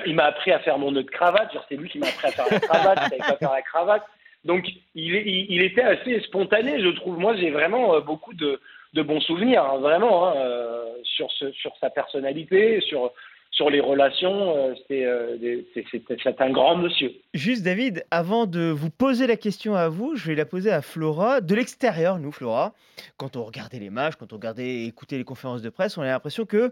Il 0.05 0.15
m'a 0.15 0.25
appris 0.25 0.51
à 0.51 0.59
faire 0.59 0.77
mon 0.77 0.91
nœud 0.91 1.03
de 1.03 1.09
cravate. 1.09 1.51
C'est 1.69 1.77
lui 1.77 1.89
qui 1.89 1.99
m'a 1.99 2.07
appris 2.07 2.27
à 2.27 2.31
faire 2.31 2.45
la 2.51 2.59
cravate. 2.59 2.99
Je 3.03 3.09
savais 3.09 3.17
pas 3.17 3.37
faire 3.37 3.53
la 3.53 3.61
cravate. 3.61 4.05
Donc, 4.47 4.65
il, 4.95 5.13
il, 5.15 5.61
était 5.61 5.81
assez 5.81 6.21
spontané, 6.21 6.79
je 6.79 6.87
trouve. 6.87 7.19
Moi, 7.19 7.35
j'ai 7.35 7.51
vraiment 7.51 7.95
euh, 7.95 7.99
beaucoup 7.99 8.33
de, 8.33 8.61
de, 8.93 9.01
bons 9.01 9.19
souvenirs, 9.19 9.61
hein, 9.61 9.79
vraiment, 9.79 10.29
hein, 10.29 10.35
euh, 10.37 10.85
sur, 11.03 11.29
ce, 11.33 11.51
sur 11.51 11.75
sa 11.81 11.89
personnalité, 11.89 12.79
sur, 12.79 13.11
sur 13.51 13.69
les 13.69 13.81
relations. 13.81 14.55
Euh, 14.55 14.73
c'est 14.87 16.41
un 16.41 16.49
grand 16.49 16.77
monsieur. 16.77 17.11
Juste, 17.33 17.63
David, 17.63 18.05
avant 18.09 18.45
de 18.45 18.69
vous 18.69 18.89
poser 18.89 19.27
la 19.27 19.35
question 19.35 19.75
à 19.75 19.89
vous, 19.89 20.15
je 20.15 20.27
vais 20.27 20.35
la 20.35 20.45
poser 20.45 20.71
à 20.71 20.81
Flora. 20.81 21.41
De 21.41 21.53
l'extérieur, 21.53 22.17
nous, 22.17 22.31
Flora, 22.31 22.73
quand 23.17 23.35
on 23.35 23.43
regardait 23.43 23.79
les 23.79 23.89
matchs, 23.89 24.15
quand 24.15 24.31
on 24.31 24.37
regardait 24.37 24.85
écoutait 24.85 25.17
les 25.17 25.25
conférences 25.25 25.61
de 25.61 25.69
presse, 25.69 25.97
on 25.97 26.03
a 26.03 26.05
l'impression 26.05 26.45
que 26.45 26.71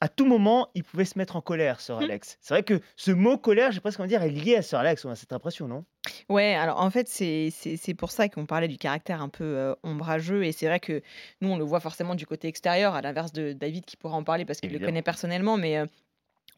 à 0.00 0.08
tout 0.08 0.26
moment, 0.26 0.70
il 0.74 0.82
pouvait 0.82 1.04
se 1.04 1.16
mettre 1.16 1.36
en 1.36 1.40
colère, 1.40 1.78
Sir 1.78 2.00
mmh. 2.00 2.02
Alex. 2.02 2.38
C'est 2.40 2.54
vrai 2.54 2.62
que 2.64 2.80
ce 2.96 3.12
mot 3.12 3.38
colère, 3.38 3.70
j'ai 3.70 3.78
presque 3.78 4.00
envie 4.00 4.08
de 4.08 4.18
dire, 4.18 4.24
est 4.24 4.30
lié 4.30 4.56
à 4.56 4.62
Sir 4.62 4.80
Alex. 4.80 5.04
On 5.04 5.10
a 5.10 5.14
cette 5.14 5.32
impression, 5.32 5.68
non? 5.68 5.84
Ouais, 6.28 6.54
alors 6.54 6.80
en 6.80 6.90
fait, 6.90 7.08
c'est 7.08 7.94
pour 7.96 8.10
ça 8.10 8.28
qu'on 8.28 8.46
parlait 8.46 8.68
du 8.68 8.76
caractère 8.76 9.22
un 9.22 9.28
peu 9.28 9.74
ombrageux. 9.82 10.44
Et 10.44 10.52
c'est 10.52 10.66
vrai 10.66 10.80
que 10.80 11.02
nous, 11.40 11.50
on 11.50 11.56
le 11.56 11.64
voit 11.64 11.80
forcément 11.80 12.14
du 12.14 12.26
côté 12.26 12.48
extérieur, 12.48 12.94
à 12.94 13.02
l'inverse 13.02 13.32
de 13.32 13.52
David 13.52 13.84
qui 13.84 13.96
pourra 13.96 14.16
en 14.16 14.24
parler 14.24 14.44
parce 14.44 14.60
qu'il 14.60 14.72
le 14.72 14.78
connaît 14.78 15.02
personnellement. 15.02 15.56
Mais 15.56 15.78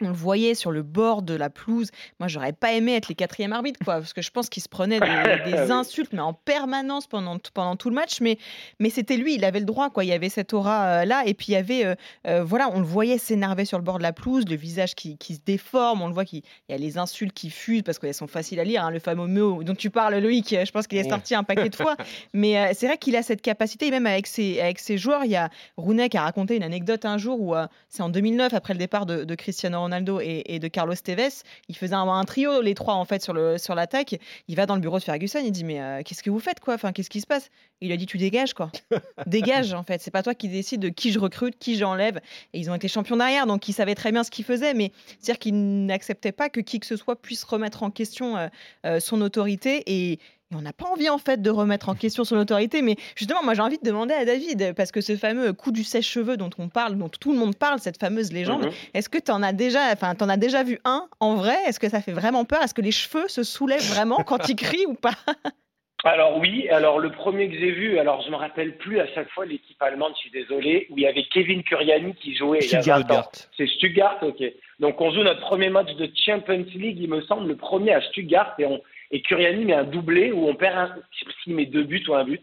on 0.01 0.09
le 0.09 0.13
voyait 0.13 0.55
sur 0.55 0.71
le 0.71 0.83
bord 0.83 1.23
de 1.23 1.35
la 1.35 1.51
pelouse. 1.51 1.91
Moi, 2.19 2.29
j'aurais 2.29 2.53
pas 2.53 2.73
aimé 2.73 2.95
être 2.97 3.09
les 3.09 3.15
quatrièmes 3.15 3.53
arbitres, 3.53 3.81
quoi, 3.85 3.95
parce 3.95 4.13
que 4.13 4.23
je 4.23 4.31
pense 4.31 4.49
qu'il 4.49 4.63
se 4.63 4.69
prenait 4.69 5.01
des, 5.01 5.55
insultes, 5.71 6.13
mais 6.13 6.21
en 6.21 6.33
permanence 6.33 7.07
pendant, 7.07 7.39
pendant 7.53 7.77
tout 7.77 7.89
le 7.89 7.95
match. 7.95 8.21
Mais, 8.21 8.39
mais 8.81 8.91
c'était 8.91 9.17
lui, 9.17 9.35
il 9.35 9.45
avait 9.45 9.61
le 9.61 9.67
droit, 9.67 9.91
quoi. 9.91 10.05
Il 10.05 10.09
y 10.09 10.13
avait 10.13 10.29
cette 10.29 10.53
aura 10.53 11.05
là, 11.05 11.23
et 11.27 11.35
puis 11.35 11.47
il 11.49 11.53
y 11.53 11.57
avait, 11.57 11.97
voilà, 12.43 12.71
on 12.73 12.81
le 12.81 12.87
voyait 12.87 13.19
s'énerver 13.19 13.65
sur 13.65 13.79
le 13.79 13.85
bord 13.85 13.99
de 13.99 14.03
la 14.03 14.13
pelouse, 14.13 14.45
le 14.49 14.57
visage 14.57 14.95
qui, 14.95 15.17
qui 15.17 15.35
se 15.35 15.41
déforme, 15.45 16.03
on 16.03 16.09
le 16.09 16.15
voit 16.15 16.25
qu'il 16.25 16.43
y 16.69 16.73
a 16.73 16.77
les 16.77 16.99
insultes 16.99 17.33
qui 17.33 17.51
fusent 17.51 17.83
parce 17.83 17.99
qu'elles 17.99 18.15
sont 18.15 18.27
faciles 18.27 18.61
à 18.61 18.65
lire. 18.65 18.85
Hein, 18.85 18.91
le 18.91 18.99
fameux 18.99 19.27
mot 19.27 19.63
dont 19.63 19.75
tu 19.75 19.91
parles, 19.91 20.17
Loïc, 20.19 20.49
je 20.51 20.71
pense 20.71 20.87
qu'il 20.87 20.99
est 20.99 21.09
sorti 21.09 21.35
un 21.35 21.45
paquet 21.45 21.69
de 21.69 21.77
fois. 21.77 21.97
mais 22.33 22.75
c'est 22.75 22.87
vrai 22.87 22.99
qu'il 22.99 23.17
a 23.17 23.23
cette 23.23 23.43
capacité, 23.43 23.87
et 23.87 23.91
même 23.91 24.07
avec 24.07 24.27
ses, 24.27 24.61
avec 24.61 24.79
ses 24.79 24.99
joueurs, 24.99 25.25
il 25.25 25.31
y 25.31 25.37
a 25.37 25.51
Rounet 25.77 26.09
qui 26.09 26.17
a 26.17 26.23
raconté 26.23 26.57
une 26.57 26.63
anecdote 26.63 27.05
un 27.05 27.19
jour 27.19 27.41
où 27.41 27.55
c'est 27.89 28.03
en 28.03 28.09
2009 28.09 28.55
après 28.55 28.75
le 28.75 28.79
départ 28.79 29.07
de, 29.07 29.25
de 29.25 29.35
Cristiano 29.35 29.84
Ronaldo 29.85 30.21
et, 30.21 30.59
de 30.59 30.69
Carlos 30.69 30.95
Tevez. 30.95 31.43
Il 31.69 31.77
faisait 31.77 31.95
un, 31.95 32.25
trio, 32.25 32.61
les 32.61 32.75
trois, 32.75 32.95
en 32.95 33.05
fait, 33.05 33.23
sur, 33.23 33.33
le, 33.33 33.59
sur 33.59 33.75
l'attaque. 33.75 34.17
Il 34.49 34.57
va 34.57 34.67
dans 34.67 34.75
le 34.75 34.81
bureau 34.81 34.99
de 34.99 35.05
Ferguson, 35.05 35.41
il 35.45 35.53
dit 35.53 35.65
Mais 35.65 35.81
euh, 35.81 36.03
qu'est-ce 36.05 36.23
que 36.23 36.31
vous 36.31 36.41
faites, 36.41 36.61
quoi? 36.61 36.75
Enfin, 36.75 36.93
qu'est-ce 36.93 37.11
qui 37.11 37.21
se 37.21 37.27
passe? 37.27 37.51
Il 37.81 37.93
a 37.93 37.97
dit 37.97 38.07
Tu 38.07 38.19
dégages, 38.19 38.55
quoi. 38.55 38.71
Dégage, 39.27 39.73
en 39.73 39.83
fait. 39.83 40.01
C'est 40.01 40.11
pas 40.11 40.23
toi 40.23 40.35
qui 40.35 40.49
décide 40.49 40.81
de 40.81 40.89
qui 40.89 41.13
je 41.13 41.19
recrute, 41.19 41.59
qui 41.59 41.77
j'enlève. 41.77 42.21
Et 42.53 42.59
ils 42.59 42.71
ont 42.71 42.75
été 42.75 42.89
champions 42.89 43.17
derrière, 43.17 43.47
donc 43.47 43.69
ils 43.69 43.73
savaient 43.73 43.95
très 43.95 44.13
bien 44.13 44.25
ce 44.25 44.31
qu'ils 44.31 44.45
faisaient. 44.45 44.75
Mais 44.75 44.93
c'est-à-dire 45.19 45.39
qu'ils 45.39 45.87
n'acceptaient 45.87 46.33
pas 46.33 46.49
que 46.49 46.61
qui 46.61 46.81
que 46.81 46.87
ce 46.87 46.97
soit 46.97 47.21
puisse 47.21 47.45
remettre 47.45 47.83
en 47.83 47.91
question 47.91 48.37
euh, 48.37 48.49
euh, 48.87 49.01
son 49.01 49.21
autorité. 49.21 49.83
Et, 49.87 50.19
on 50.57 50.63
n'a 50.63 50.73
pas 50.73 50.87
envie 50.87 51.09
en 51.09 51.19
fait 51.19 51.43
de 51.43 51.51
remettre 51.51 51.89
en 51.89 51.95
question 51.95 52.25
son 52.25 52.37
autorité, 52.37 52.83
mais 52.83 52.97
justement, 53.17 53.43
moi 53.43 53.55
j'ai 53.55 53.63
envie 53.63 53.79
de 53.79 53.85
demander 53.85 54.15
à 54.15 54.25
David, 54.25 54.75
parce 54.77 54.93
que 54.93 55.01
ce 55.01 55.17
fameux 55.17 55.53
coup 55.53 55.73
du 55.73 55.85
sèche-cheveux 55.85 56.37
dont 56.37 56.51
on 56.59 56.69
parle, 56.69 56.97
dont 56.97 57.09
tout 57.09 57.33
le 57.33 57.39
monde 57.39 57.57
parle, 57.57 57.79
cette 57.79 57.99
fameuse 57.99 58.33
légende, 58.33 58.67
mhm. 58.67 58.73
est-ce 58.95 59.09
que 59.09 59.19
tu 59.19 59.31
en 59.31 59.43
as 59.43 59.53
déjà, 59.53 59.93
enfin, 59.93 60.15
en 60.21 60.29
as 60.29 60.37
déjà 60.37 60.63
vu 60.63 60.79
un 60.85 61.09
en 61.21 61.35
vrai? 61.35 61.57
Est-ce 61.67 61.81
que 61.81 61.89
ça 61.89 62.01
fait 62.01 62.13
vraiment 62.13 62.45
peur? 62.45 62.63
Est-ce 62.63 62.75
que 62.75 62.83
les 62.83 62.93
cheveux 62.93 63.29
se 63.29 63.43
soulèvent 63.43 63.89
vraiment 63.89 64.23
quand 64.25 64.49
il 64.49 64.57
crie 64.57 64.87
ou 64.87 64.95
pas? 64.95 65.15
Alors 66.07 66.37
oui, 66.37 66.69
alors 66.69 66.99
le 66.99 67.11
premier 67.11 67.49
que 67.49 67.59
j'ai 67.59 67.71
vu, 67.71 67.99
alors 67.99 68.21
je 68.21 68.31
me 68.31 68.37
rappelle 68.37 68.77
plus 68.77 69.01
à 69.01 69.07
chaque 69.15 69.31
fois 69.31 69.47
l'équipe 69.47 69.81
allemande, 69.81 70.13
je 70.17 70.21
suis 70.21 70.31
désolé, 70.31 70.87
où 70.91 70.99
il 70.99 71.03
y 71.03 71.07
avait 71.07 71.25
Kevin 71.33 71.63
Kuriani 71.63 72.15
qui 72.17 72.37
jouait. 72.37 72.61
Stuttgart. 72.61 73.31
C'est 73.57 73.67
Stuttgart, 73.67 74.19
ok. 74.21 74.43
Donc 74.81 75.01
on 75.01 75.11
joue 75.11 75.23
notre 75.23 75.41
premier 75.41 75.71
match 75.71 75.95
de 75.95 76.11
Champions 76.15 76.67
League, 76.75 76.99
il 77.01 77.09
me 77.09 77.23
semble, 77.23 77.49
le 77.49 77.57
premier 77.57 77.95
à 77.95 78.03
Stuttgart, 78.03 78.55
et 78.59 78.67
on, 78.67 78.83
et 79.11 79.23
Curiani 79.23 79.65
met 79.65 79.75
un 79.75 79.85
doublé 79.85 80.33
où 80.33 80.49
on 80.49 80.55
perd 80.55 80.77
un, 80.77 80.97
s'il 81.43 81.55
met 81.55 81.67
deux 81.67 81.85
buts 81.85 82.05
ou 82.09 82.15
un 82.15 82.25
but. 82.25 82.41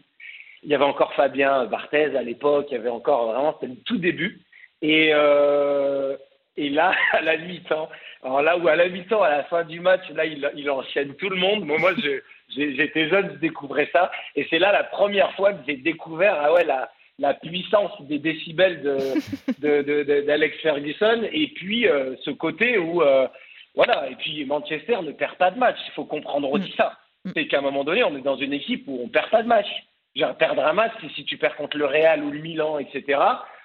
Il 0.62 0.70
y 0.70 0.74
avait 0.74 0.84
encore 0.84 1.12
Fabien 1.14 1.66
Barthez 1.66 2.16
à 2.16 2.22
l'époque, 2.22 2.66
il 2.70 2.74
y 2.74 2.78
avait 2.78 2.88
encore 2.88 3.32
vraiment, 3.32 3.56
c'était 3.60 3.72
le 3.72 3.80
tout 3.84 3.98
début. 3.98 4.40
Et, 4.80 5.10
euh, 5.12 6.16
et 6.56 6.70
là, 6.70 6.94
à 7.12 7.20
la 7.22 7.36
mi-temps, 7.36 7.88
alors 8.22 8.42
là 8.42 8.56
où 8.56 8.68
à 8.68 8.76
la 8.76 8.88
mi-temps, 8.88 9.22
à 9.22 9.30
la 9.30 9.44
fin 9.44 9.64
du 9.64 9.80
match, 9.80 10.08
là, 10.14 10.24
il, 10.24 10.48
il 10.56 10.70
enchaîne 10.70 11.14
tout 11.14 11.28
le 11.28 11.36
monde. 11.36 11.64
Moi, 11.64 11.78
moi 11.78 11.92
j'étais 12.56 13.08
jeune, 13.08 13.32
je 13.34 13.38
découvrais 13.38 13.88
ça. 13.92 14.10
Et 14.36 14.46
c'est 14.50 14.58
là 14.58 14.72
la 14.72 14.84
première 14.84 15.32
fois 15.34 15.52
que 15.52 15.60
j'ai 15.66 15.76
découvert, 15.76 16.36
ah 16.40 16.52
ouais, 16.52 16.64
la, 16.64 16.90
la 17.18 17.34
puissance 17.34 17.92
des 18.02 18.18
décibels 18.18 18.82
d'Alex 18.82 19.60
de, 19.60 19.82
de, 19.82 20.48
Ferguson. 20.62 21.22
Et 21.32 21.48
puis, 21.48 21.88
euh, 21.88 22.14
ce 22.24 22.30
côté 22.30 22.78
où, 22.78 23.02
euh, 23.02 23.26
voilà, 23.74 24.10
et 24.10 24.16
puis 24.16 24.44
Manchester 24.44 24.98
ne 25.02 25.12
perd 25.12 25.36
pas 25.36 25.50
de 25.50 25.58
match. 25.58 25.78
Il 25.86 25.92
faut 25.92 26.04
comprendre 26.04 26.50
aussi 26.50 26.70
mm. 26.70 26.76
ça. 26.76 26.98
Mm. 27.24 27.30
C'est 27.34 27.46
qu'à 27.46 27.58
un 27.58 27.62
moment 27.62 27.84
donné, 27.84 28.04
on 28.04 28.16
est 28.16 28.22
dans 28.22 28.36
une 28.36 28.52
équipe 28.52 28.84
où 28.86 29.00
on 29.02 29.08
perd 29.08 29.30
pas 29.30 29.42
de 29.42 29.48
match. 29.48 29.68
Genre, 30.14 30.36
perdre 30.36 30.64
un 30.64 30.74
match, 30.74 30.92
si 31.14 31.24
tu 31.24 31.38
perds 31.38 31.56
contre 31.56 31.78
le 31.78 31.86
Real 31.86 32.22
ou 32.22 32.30
le 32.30 32.38
Milan, 32.38 32.78
etc., 32.78 33.18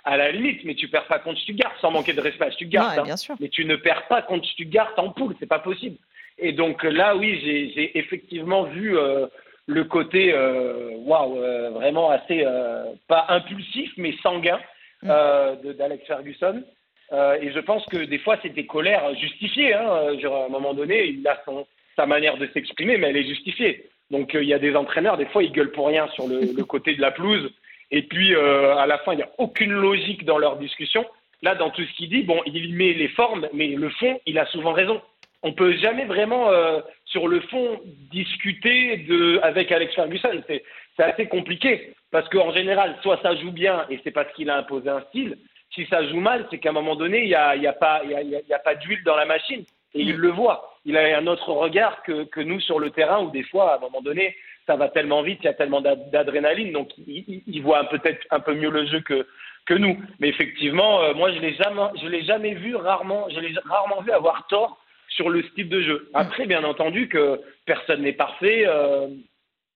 à 0.05 0.15
la 0.15 0.31
limite, 0.31 0.63
mais 0.63 0.75
tu 0.75 0.87
perds 0.87 1.07
pas 1.07 1.19
contre 1.19 1.41
Stuttgart, 1.41 1.73
sans 1.81 1.91
manquer 1.91 2.13
de 2.13 2.21
respect 2.21 2.45
à 2.45 2.51
Stuttgart. 2.51 2.95
Ouais, 2.95 3.11
hein. 3.11 3.35
Mais 3.41 3.49
tu 3.49 3.65
ne 3.65 3.75
perds 3.75 4.07
pas 4.07 4.21
contre 4.21 4.47
Stuttgart 4.47 4.93
en 4.95 5.09
poule, 5.09 5.35
c'est 5.39 5.47
pas 5.47 5.59
possible. 5.59 5.97
Et 6.37 6.53
donc 6.53 6.83
là, 6.83 7.17
oui, 7.17 7.41
j'ai 7.43 7.97
effectivement 7.97 8.63
vu 8.63 8.97
euh, 8.97 9.27
le 9.65 9.83
côté, 9.83 10.33
euh, 10.33 10.91
waouh, 10.99 11.37
euh, 11.37 11.71
vraiment 11.71 12.09
assez, 12.09 12.45
pas 13.09 13.25
impulsif, 13.27 13.91
mais 13.97 14.15
sanguin 14.23 14.59
mm. 15.03 15.73
d'Alex 15.77 16.07
Ferguson. 16.07 16.63
Euh, 17.13 17.37
et 17.41 17.51
je 17.51 17.59
pense 17.59 17.85
que 17.85 17.97
des 17.97 18.19
fois, 18.19 18.37
c'est 18.41 18.53
des 18.53 18.65
colères 18.65 19.15
justifiées. 19.15 19.73
Hein. 19.73 20.19
Genre, 20.19 20.43
à 20.43 20.45
un 20.45 20.49
moment 20.49 20.73
donné, 20.73 21.07
il 21.07 21.27
a 21.27 21.41
sa 21.95 22.05
manière 22.05 22.37
de 22.37 22.47
s'exprimer, 22.53 22.97
mais 22.97 23.09
elle 23.09 23.17
est 23.17 23.27
justifiée. 23.27 23.89
Donc, 24.11 24.35
euh, 24.35 24.43
il 24.43 24.49
y 24.49 24.53
a 24.53 24.59
des 24.59 24.75
entraîneurs, 24.75 25.17
des 25.17 25.25
fois, 25.25 25.43
ils 25.43 25.51
gueulent 25.51 25.71
pour 25.71 25.87
rien 25.87 26.07
sur 26.09 26.27
le, 26.27 26.63
côté 26.63 26.95
de 26.95 27.01
la 27.01 27.11
pelouse. 27.11 27.51
Et 27.91 28.03
puis, 28.03 28.33
euh, 28.35 28.75
à 28.75 28.85
la 28.85 28.97
fin, 28.99 29.13
il 29.13 29.17
n'y 29.17 29.23
a 29.23 29.31
aucune 29.37 29.71
logique 29.71 30.25
dans 30.25 30.37
leur 30.37 30.57
discussion. 30.57 31.05
Là, 31.41 31.55
dans 31.55 31.69
tout 31.69 31.83
ce 31.83 31.93
qu'il 31.93 32.09
dit, 32.09 32.23
bon, 32.23 32.41
il 32.45 32.73
met 32.75 32.93
les 32.93 33.09
formes, 33.09 33.47
mais 33.53 33.67
le 33.67 33.89
fond, 33.89 34.19
il 34.25 34.39
a 34.39 34.45
souvent 34.47 34.73
raison. 34.73 35.01
On 35.43 35.53
peut 35.53 35.73
jamais 35.77 36.05
vraiment, 36.05 36.49
euh, 36.49 36.79
sur 37.05 37.27
le 37.27 37.41
fond, 37.41 37.79
discuter 38.11 39.05
avec 39.43 39.71
Alex 39.71 39.93
Ferguson. 39.93 40.41
C'est 40.47 40.63
assez 41.03 41.27
compliqué. 41.27 41.93
Parce 42.11 42.27
qu'en 42.29 42.51
général, 42.53 42.95
soit 43.03 43.19
ça 43.21 43.35
joue 43.35 43.51
bien 43.51 43.85
et 43.89 43.99
c'est 44.03 44.11
parce 44.11 44.31
qu'il 44.33 44.49
a 44.49 44.57
imposé 44.57 44.89
un 44.89 45.01
style, 45.09 45.37
si 45.77 45.85
ça 45.85 46.05
joue 46.07 46.19
mal, 46.19 46.47
c'est 46.49 46.57
qu'à 46.57 46.69
un 46.69 46.73
moment 46.73 46.95
donné, 46.95 47.21
il 47.21 47.27
n'y 47.27 47.35
a, 47.35 47.55
y 47.55 47.67
a, 47.67 47.73
pas, 47.73 48.01
y 48.03 48.15
a, 48.15 48.21
y 48.21 48.53
a 48.53 48.59
pas 48.59 48.75
d'huile 48.75 49.03
dans 49.05 49.15
la 49.15 49.25
machine. 49.25 49.63
Et 49.93 50.01
il 50.01 50.15
le 50.15 50.29
voit. 50.29 50.73
Il 50.85 50.97
a 50.97 51.17
un 51.17 51.27
autre 51.27 51.51
regard 51.53 52.03
que, 52.03 52.25
que, 52.25 52.41
nous 52.41 52.59
sur 52.59 52.79
le 52.79 52.89
terrain 52.89 53.21
où 53.21 53.31
des 53.31 53.43
fois, 53.43 53.73
à 53.73 53.77
un 53.77 53.79
moment 53.79 54.01
donné, 54.01 54.35
ça 54.65 54.75
va 54.75 54.89
tellement 54.89 55.21
vite, 55.21 55.39
il 55.41 55.45
y 55.45 55.49
a 55.49 55.53
tellement 55.53 55.81
d'adrénaline. 55.81 56.73
Donc, 56.73 56.89
il, 56.97 57.43
il 57.47 57.61
voit 57.61 57.83
peut-être 57.85 58.25
un 58.31 58.39
peu 58.39 58.53
mieux 58.53 58.69
le 58.69 58.85
jeu 58.87 58.99
que, 59.01 59.25
que 59.65 59.75
nous. 59.75 59.97
Mais 60.19 60.29
effectivement, 60.29 61.01
euh, 61.03 61.13
moi, 61.13 61.31
je 61.31 61.39
l'ai 61.39 61.53
jamais, 61.53 61.83
je 62.01 62.07
l'ai 62.07 62.23
jamais 62.23 62.53
vu, 62.53 62.75
rarement, 62.75 63.27
je 63.29 63.39
l'ai 63.39 63.53
rarement 63.65 64.01
vu 64.01 64.11
avoir 64.11 64.47
tort 64.47 64.77
sur 65.09 65.29
le 65.29 65.43
style 65.43 65.69
de 65.69 65.81
jeu. 65.81 66.09
Après, 66.13 66.45
bien 66.45 66.63
entendu 66.63 67.07
que 67.07 67.41
personne 67.65 68.01
n'est 68.01 68.13
parfait. 68.13 68.65
Euh, 68.65 69.07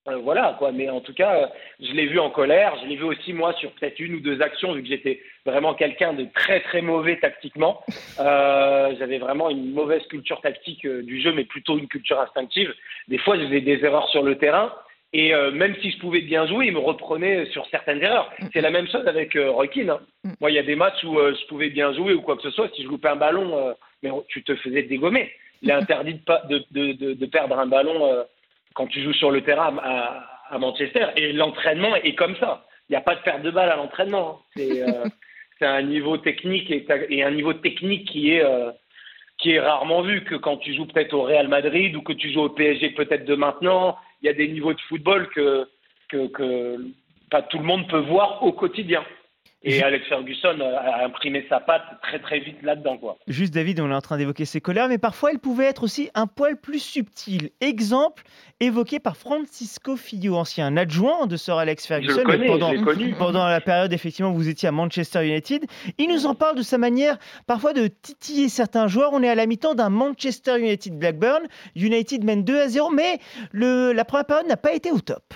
euh, 0.07 0.15
voilà 0.17 0.55
quoi, 0.57 0.71
mais 0.71 0.89
en 0.89 0.99
tout 0.99 1.13
cas, 1.13 1.35
euh, 1.35 1.47
je 1.79 1.91
l'ai 1.91 2.07
vu 2.07 2.17
en 2.19 2.31
colère. 2.31 2.75
Je 2.81 2.87
l'ai 2.87 2.95
vu 2.95 3.03
aussi 3.03 3.33
moi 3.33 3.53
sur 3.53 3.71
peut-être 3.73 3.99
une 3.99 4.15
ou 4.15 4.19
deux 4.19 4.41
actions, 4.41 4.73
vu 4.73 4.81
que 4.81 4.87
j'étais 4.87 5.21
vraiment 5.45 5.75
quelqu'un 5.75 6.13
de 6.13 6.25
très 6.33 6.61
très 6.61 6.81
mauvais 6.81 7.19
tactiquement. 7.19 7.83
Euh, 8.19 8.95
J'avais 8.97 9.19
vraiment 9.19 9.51
une 9.51 9.71
mauvaise 9.71 10.01
culture 10.07 10.41
tactique 10.41 10.87
du 10.87 11.21
jeu, 11.21 11.33
mais 11.33 11.43
plutôt 11.43 11.77
une 11.77 11.87
culture 11.87 12.19
instinctive. 12.19 12.73
Des 13.09 13.19
fois, 13.19 13.37
je 13.37 13.45
faisais 13.45 13.61
des 13.61 13.85
erreurs 13.85 14.09
sur 14.09 14.23
le 14.23 14.37
terrain. 14.37 14.73
Et 15.13 15.33
même 15.51 15.75
si 15.81 15.91
je 15.91 15.99
pouvais 15.99 16.21
bien 16.21 16.47
jouer, 16.47 16.67
il 16.67 16.71
me 16.71 16.79
reprenait 16.79 17.45
sur 17.47 17.67
certaines 17.67 18.01
erreurs. 18.01 18.31
C'est 18.53 18.61
la 18.61 18.69
même 18.69 18.87
chose 18.87 19.05
avec 19.05 19.37
Rokin. 19.37 19.89
Hein. 19.89 19.99
Moi, 20.39 20.51
il 20.51 20.53
y 20.53 20.59
a 20.59 20.63
des 20.63 20.77
matchs 20.77 21.03
où 21.03 21.17
je 21.19 21.47
pouvais 21.47 21.69
bien 21.69 21.91
jouer 21.91 22.13
ou 22.13 22.21
quoi 22.21 22.37
que 22.37 22.43
ce 22.43 22.51
soit. 22.51 22.69
Si 22.73 22.83
je 22.83 22.87
loupais 22.87 23.09
un 23.09 23.17
ballon, 23.17 23.75
mais 24.01 24.09
tu 24.29 24.41
te 24.41 24.55
faisais 24.55 24.83
dégommer. 24.83 25.29
Il 25.61 25.69
est 25.69 25.73
interdit 25.73 26.21
de 26.45 27.25
perdre 27.25 27.59
un 27.59 27.65
ballon 27.65 28.23
quand 28.73 28.87
tu 28.87 29.03
joues 29.03 29.13
sur 29.13 29.31
le 29.31 29.41
terrain 29.41 29.77
à, 29.83 30.31
à 30.49 30.57
Manchester. 30.57 31.07
Et 31.15 31.33
l'entraînement 31.33 31.95
est 31.95 32.15
comme 32.15 32.35
ça. 32.37 32.65
Il 32.89 32.93
n'y 32.93 32.97
a 32.97 33.01
pas 33.01 33.15
de 33.15 33.21
perte 33.21 33.41
de 33.41 33.51
balle 33.51 33.69
à 33.69 33.75
l'entraînement. 33.75 34.39
Hein. 34.39 34.45
C'est 34.55 34.81
euh, 34.81 35.05
un 35.61 35.81
niveau 35.83 36.17
technique 36.17 36.69
et, 36.71 36.85
et, 37.09 37.23
un 37.23 37.31
niveau 37.31 37.53
technique 37.53 38.09
qui 38.09 38.33
est, 38.33 38.43
euh, 38.43 38.71
qui 39.37 39.51
est 39.51 39.59
rarement 39.59 40.01
vu 40.01 40.23
que 40.23 40.35
quand 40.35 40.57
tu 40.57 40.73
joues 40.73 40.85
peut-être 40.87 41.13
au 41.13 41.23
Real 41.23 41.47
Madrid 41.47 41.95
ou 41.95 42.01
que 42.01 42.13
tu 42.13 42.31
joues 42.31 42.41
au 42.41 42.49
PSG 42.49 42.91
peut-être 42.91 43.25
de 43.25 43.35
maintenant, 43.35 43.97
il 44.21 44.25
y 44.25 44.29
a 44.29 44.33
des 44.33 44.47
niveaux 44.47 44.73
de 44.73 44.81
football 44.81 45.29
que, 45.29 45.67
que, 46.09 46.27
que 46.27 46.77
pas 47.29 47.41
tout 47.43 47.59
le 47.59 47.63
monde 47.63 47.87
peut 47.87 47.99
voir 47.99 48.43
au 48.43 48.51
quotidien. 48.51 49.03
Et 49.63 49.83
Alex 49.83 50.07
Ferguson 50.07 50.59
a 50.59 51.05
imprimé 51.05 51.45
sa 51.47 51.59
patte 51.59 51.83
très 52.01 52.19
très 52.19 52.39
vite 52.39 52.63
là-dedans. 52.63 52.97
Quoi. 52.97 53.17
Juste 53.27 53.53
David, 53.53 53.79
on 53.79 53.91
est 53.91 53.93
en 53.93 54.01
train 54.01 54.17
d'évoquer 54.17 54.45
ses 54.45 54.59
colères, 54.59 54.87
mais 54.87 54.97
parfois 54.97 55.29
elle 55.31 55.37
pouvait 55.37 55.65
être 55.65 55.83
aussi 55.83 56.09
un 56.15 56.25
poil 56.25 56.59
plus 56.59 56.79
subtile. 56.79 57.51
Exemple 57.61 58.23
évoqué 58.59 58.99
par 58.99 59.17
Francisco 59.17 59.95
Filho, 59.95 60.35
ancien 60.35 60.75
adjoint 60.77 61.27
de 61.27 61.35
Sir 61.35 61.57
Alex 61.57 61.85
Ferguson. 61.85 62.23
Le 62.25 63.17
pendant, 63.17 63.45
la 63.45 63.61
période 63.61 63.93
effectivement 63.93 64.31
où 64.31 64.35
vous 64.35 64.49
étiez 64.49 64.67
à 64.67 64.71
Manchester 64.71 65.27
United. 65.27 65.65
Il 65.99 66.09
nous 66.09 66.25
en 66.25 66.33
parle 66.33 66.57
de 66.57 66.63
sa 66.63 66.79
manière 66.79 67.19
parfois 67.45 67.73
de 67.73 67.85
titiller 67.87 68.49
certains 68.49 68.87
joueurs. 68.87 69.11
On 69.13 69.21
est 69.21 69.29
à 69.29 69.35
la 69.35 69.45
mi-temps 69.45 69.75
d'un 69.75 69.89
Manchester 69.89 70.59
United 70.59 70.97
Blackburn. 70.97 71.43
United 71.75 72.23
mène 72.23 72.43
2 72.43 72.61
à 72.61 72.67
0, 72.67 72.89
mais 72.89 73.19
le, 73.51 73.93
la 73.93 74.05
première 74.05 74.25
période 74.25 74.47
n'a 74.47 74.57
pas 74.57 74.73
été 74.73 74.91
au 74.91 74.99
top. 74.99 75.35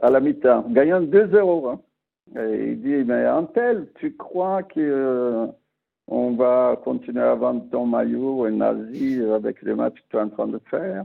À 0.00 0.10
la 0.10 0.20
mi-temps, 0.20 0.64
gagnant 0.68 1.00
2-0. 1.00 1.70
Hein. 1.70 1.80
Il 2.32 2.80
dit, 2.80 3.04
mais 3.04 3.28
Antel, 3.28 3.88
tu 3.96 4.16
crois 4.16 4.62
qu'on 4.62 4.80
euh, 4.80 5.46
va 6.08 6.80
continuer 6.82 7.22
à 7.22 7.34
vendre 7.34 7.68
ton 7.70 7.86
maillot 7.86 8.48
nazi 8.50 9.22
avec 9.22 9.62
les 9.62 9.74
matchs 9.74 9.96
que 9.96 10.08
tu 10.10 10.16
es 10.16 10.20
en 10.20 10.28
train 10.30 10.48
de 10.48 10.60
faire? 10.70 11.04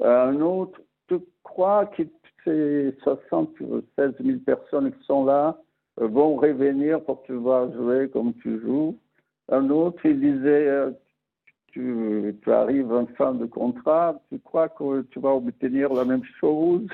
Un 0.00 0.40
autre, 0.40 0.80
tu 1.08 1.18
crois 1.42 1.86
que 1.86 2.04
ces 2.44 2.96
76 3.02 4.14
000 4.24 4.38
personnes 4.46 4.92
qui 4.92 5.04
sont 5.04 5.24
là 5.24 5.58
vont 5.96 6.36
revenir 6.36 7.02
pour 7.02 7.22
que 7.24 7.32
vas 7.32 7.70
jouer 7.72 8.08
comme 8.08 8.32
tu 8.34 8.60
joues? 8.60 8.96
Un 9.50 9.68
autre, 9.68 10.06
il 10.06 10.20
disait, 10.20 10.68
euh, 10.68 10.90
tu, 11.72 12.34
tu, 12.42 12.52
arrives 12.52 12.92
en 12.92 13.06
fin 13.18 13.32
de 13.32 13.46
contrat, 13.46 14.16
tu 14.30 14.38
crois 14.38 14.68
que 14.68 15.02
tu 15.10 15.20
vas 15.20 15.30
obtenir 15.30 15.92
la 15.92 16.04
même 16.04 16.24
chose? 16.40 16.86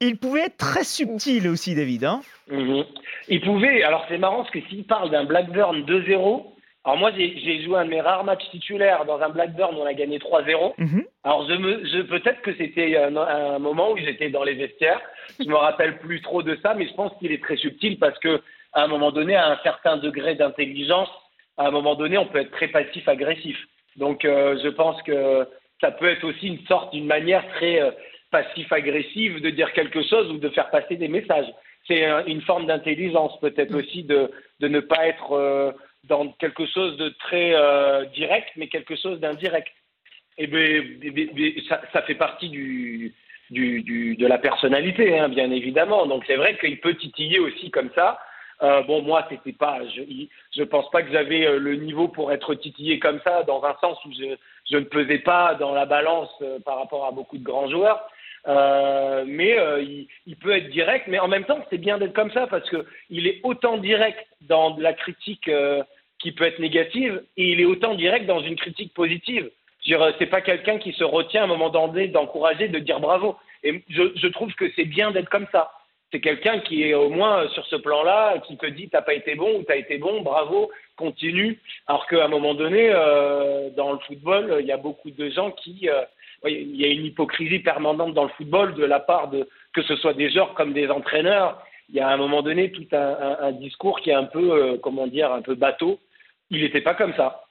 Il 0.00 0.18
pouvait 0.18 0.46
être 0.46 0.56
très 0.56 0.84
subtil 0.84 1.48
aussi, 1.48 1.74
David. 1.74 2.04
Hein? 2.04 2.20
Mhm. 2.50 2.84
Il 3.28 3.40
pouvait. 3.40 3.82
Alors 3.82 4.04
c'est 4.08 4.18
marrant 4.18 4.38
parce 4.38 4.50
que 4.50 4.60
s'il 4.68 4.84
parle 4.84 5.10
d'un 5.10 5.24
Blackburn 5.24 5.82
2-0, 5.82 6.44
alors 6.84 6.98
moi 6.98 7.10
j'ai 7.16 7.62
joué 7.64 7.78
un 7.78 7.84
de 7.84 7.90
mes 7.90 8.00
rares 8.00 8.24
matchs 8.24 8.48
titulaires 8.50 9.04
dans 9.04 9.20
un 9.20 9.30
Blackburn 9.30 9.74
où 9.74 9.80
on 9.80 9.86
a 9.86 9.94
gagné 9.94 10.18
3-0. 10.18 10.74
Mhm. 10.78 11.04
Alors 11.24 11.48
je 11.48 11.54
me, 11.54 11.84
je, 11.84 12.02
peut-être 12.02 12.42
que 12.42 12.54
c'était 12.56 12.96
un, 12.96 13.16
un, 13.16 13.58
moment 13.58 13.92
où 13.92 13.96
j'étais 13.96 14.30
dans 14.30 14.44
les 14.44 14.54
vestiaires. 14.54 15.00
Je 15.40 15.48
me 15.48 15.56
rappelle 15.56 15.98
plus 15.98 16.22
trop 16.22 16.42
de 16.42 16.56
ça, 16.62 16.74
mais 16.74 16.86
je 16.86 16.94
pense 16.94 17.12
qu'il 17.18 17.32
est 17.32 17.42
très 17.42 17.56
subtil 17.56 17.98
parce 17.98 18.18
que 18.20 18.40
à 18.72 18.84
un 18.84 18.88
moment 18.88 19.10
donné, 19.10 19.34
à 19.34 19.52
un 19.52 19.58
certain 19.62 19.96
degré 19.96 20.34
d'intelligence, 20.34 21.08
à 21.56 21.68
un 21.68 21.70
moment 21.70 21.94
donné, 21.94 22.18
on 22.18 22.26
peut 22.26 22.38
être 22.38 22.50
très 22.50 22.68
passif-agressif. 22.68 23.56
Donc, 23.96 24.24
euh, 24.24 24.58
je 24.62 24.68
pense 24.68 25.00
que 25.02 25.46
ça 25.80 25.90
peut 25.90 26.08
être 26.08 26.24
aussi 26.24 26.48
une 26.48 26.66
sorte, 26.66 26.92
d'une 26.92 27.06
manière 27.06 27.46
très 27.54 27.80
euh, 27.80 27.90
passif-agressive 28.30 29.40
de 29.40 29.50
dire 29.50 29.72
quelque 29.72 30.02
chose 30.02 30.30
ou 30.30 30.38
de 30.38 30.48
faire 30.50 30.70
passer 30.70 30.96
des 30.96 31.08
messages. 31.08 31.52
C'est 31.86 32.04
une 32.26 32.42
forme 32.42 32.66
d'intelligence, 32.66 33.38
peut-être 33.40 33.70
mm. 33.70 33.76
aussi 33.76 34.02
de, 34.02 34.30
de, 34.60 34.68
ne 34.68 34.80
pas 34.80 35.06
être 35.06 35.32
euh, 35.32 35.72
dans 36.04 36.28
quelque 36.32 36.66
chose 36.66 36.96
de 36.96 37.10
très 37.10 37.54
direct, 38.14 38.48
mais 38.56 38.68
quelque 38.68 38.96
chose 38.96 39.20
d'indirect. 39.20 39.68
Et 40.38 40.46
bien, 40.46 40.58
eh 40.60 41.30
eh 41.36 41.62
ça, 41.68 41.80
ça, 41.92 42.02
fait 42.02 42.14
partie 42.14 42.50
du, 42.50 43.14
du, 43.50 43.82
du, 43.82 44.16
de 44.16 44.26
la 44.26 44.38
personnalité, 44.38 45.18
hein, 45.18 45.28
bien 45.28 45.50
évidemment. 45.50 46.06
Donc, 46.06 46.24
c'est 46.26 46.36
vrai 46.36 46.58
qu'il 46.58 46.78
peut 46.80 46.94
titiller 46.94 47.38
aussi 47.38 47.70
comme 47.70 47.90
ça. 47.94 48.18
Euh, 48.62 48.82
bon, 48.82 49.02
moi, 49.02 49.26
c'était 49.28 49.52
pas. 49.52 49.80
Je, 49.94 50.02
je 50.56 50.62
pense 50.62 50.90
pas 50.90 51.02
que 51.02 51.12
j'avais 51.12 51.46
euh, 51.46 51.58
le 51.58 51.76
niveau 51.76 52.08
pour 52.08 52.32
être 52.32 52.54
titillé 52.54 52.98
comme 52.98 53.20
ça, 53.22 53.42
dans 53.42 53.62
un 53.64 53.76
sens 53.80 54.02
où 54.06 54.12
je, 54.12 54.76
ne 54.76 54.84
pesais 54.84 55.18
pas 55.18 55.54
dans 55.56 55.72
la 55.72 55.84
balance 55.84 56.30
euh, 56.42 56.58
par 56.60 56.78
rapport 56.78 57.04
à 57.04 57.10
beaucoup 57.10 57.36
de 57.36 57.44
grands 57.44 57.68
joueurs. 57.68 58.08
Mais 59.26 59.56
il, 60.26 60.36
peut 60.36 60.52
être 60.52 60.70
direct, 60.70 61.06
mais 61.08 61.18
en 61.18 61.26
même 61.26 61.44
temps, 61.44 61.58
c'est 61.68 61.78
bien 61.78 61.98
d'être 61.98 62.12
comme 62.12 62.30
ça 62.30 62.46
parce 62.46 62.68
que 62.70 62.86
il 63.10 63.26
est 63.26 63.40
autant 63.42 63.76
direct 63.76 64.24
dans 64.42 64.76
la 64.78 64.92
critique 64.92 65.50
qui 66.20 66.32
peut 66.32 66.44
être 66.44 66.60
négative 66.60 67.24
et 67.36 67.50
il 67.50 67.60
est 67.60 67.64
autant 67.64 67.94
direct 67.94 68.24
dans 68.24 68.38
une 68.38 68.54
critique 68.54 68.94
positive. 68.94 69.50
C'est 69.84 70.30
pas 70.30 70.42
quelqu'un 70.42 70.78
qui 70.78 70.92
se 70.92 71.02
retient 71.02 71.40
à 71.42 71.44
un 71.44 71.48
moment 71.48 71.70
donné 71.70 72.06
d'encourager, 72.06 72.68
de 72.68 72.78
dire 72.78 73.00
bravo. 73.00 73.36
Et 73.64 73.82
je 73.88 74.28
trouve 74.28 74.52
que 74.54 74.70
c'est 74.76 74.84
bien 74.84 75.10
d'être 75.10 75.28
comme 75.28 75.48
ça 75.50 75.72
c'est 76.16 76.20
quelqu'un 76.20 76.60
qui 76.60 76.82
est 76.82 76.94
au 76.94 77.10
moins 77.10 77.46
sur 77.48 77.66
ce 77.66 77.76
plan-là, 77.76 78.38
qui 78.38 78.56
te 78.56 78.64
dit 78.64 78.88
t'as 78.88 79.02
pas 79.02 79.12
été 79.12 79.34
bon 79.34 79.58
ou 79.58 79.64
t'as 79.64 79.76
été 79.76 79.98
bon, 79.98 80.22
bravo, 80.22 80.70
continue. 80.96 81.60
Alors 81.86 82.06
qu'à 82.06 82.24
un 82.24 82.28
moment 82.28 82.54
donné, 82.54 82.88
euh, 82.90 83.68
dans 83.76 83.92
le 83.92 83.98
football, 83.98 84.56
il 84.60 84.66
y 84.66 84.72
a 84.72 84.78
beaucoup 84.78 85.10
de 85.10 85.28
gens 85.28 85.50
qui, 85.50 85.90
euh, 85.90 86.04
il 86.48 86.74
y 86.74 86.86
a 86.86 86.88
une 86.88 87.04
hypocrisie 87.04 87.58
permanente 87.58 88.14
dans 88.14 88.22
le 88.22 88.30
football 88.30 88.74
de 88.76 88.84
la 88.86 88.98
part 88.98 89.28
de 89.28 89.46
que 89.74 89.82
ce 89.82 89.94
soit 89.96 90.14
des 90.14 90.30
joueurs 90.30 90.54
comme 90.54 90.72
des 90.72 90.88
entraîneurs. 90.88 91.62
Il 91.90 91.96
y 91.96 92.00
a 92.00 92.08
à 92.08 92.14
un 92.14 92.16
moment 92.16 92.40
donné 92.40 92.72
tout 92.72 92.86
un, 92.92 93.52
discours 93.52 94.00
qui 94.00 94.08
est 94.08 94.14
un 94.14 94.24
peu, 94.24 94.52
euh, 94.52 94.78
comment 94.78 95.06
dire, 95.06 95.30
un 95.30 95.42
peu 95.42 95.54
bateau. 95.54 96.00
Il 96.48 96.62
n'était 96.62 96.80
pas 96.80 96.94
comme 96.94 97.12
ça. 97.14 97.45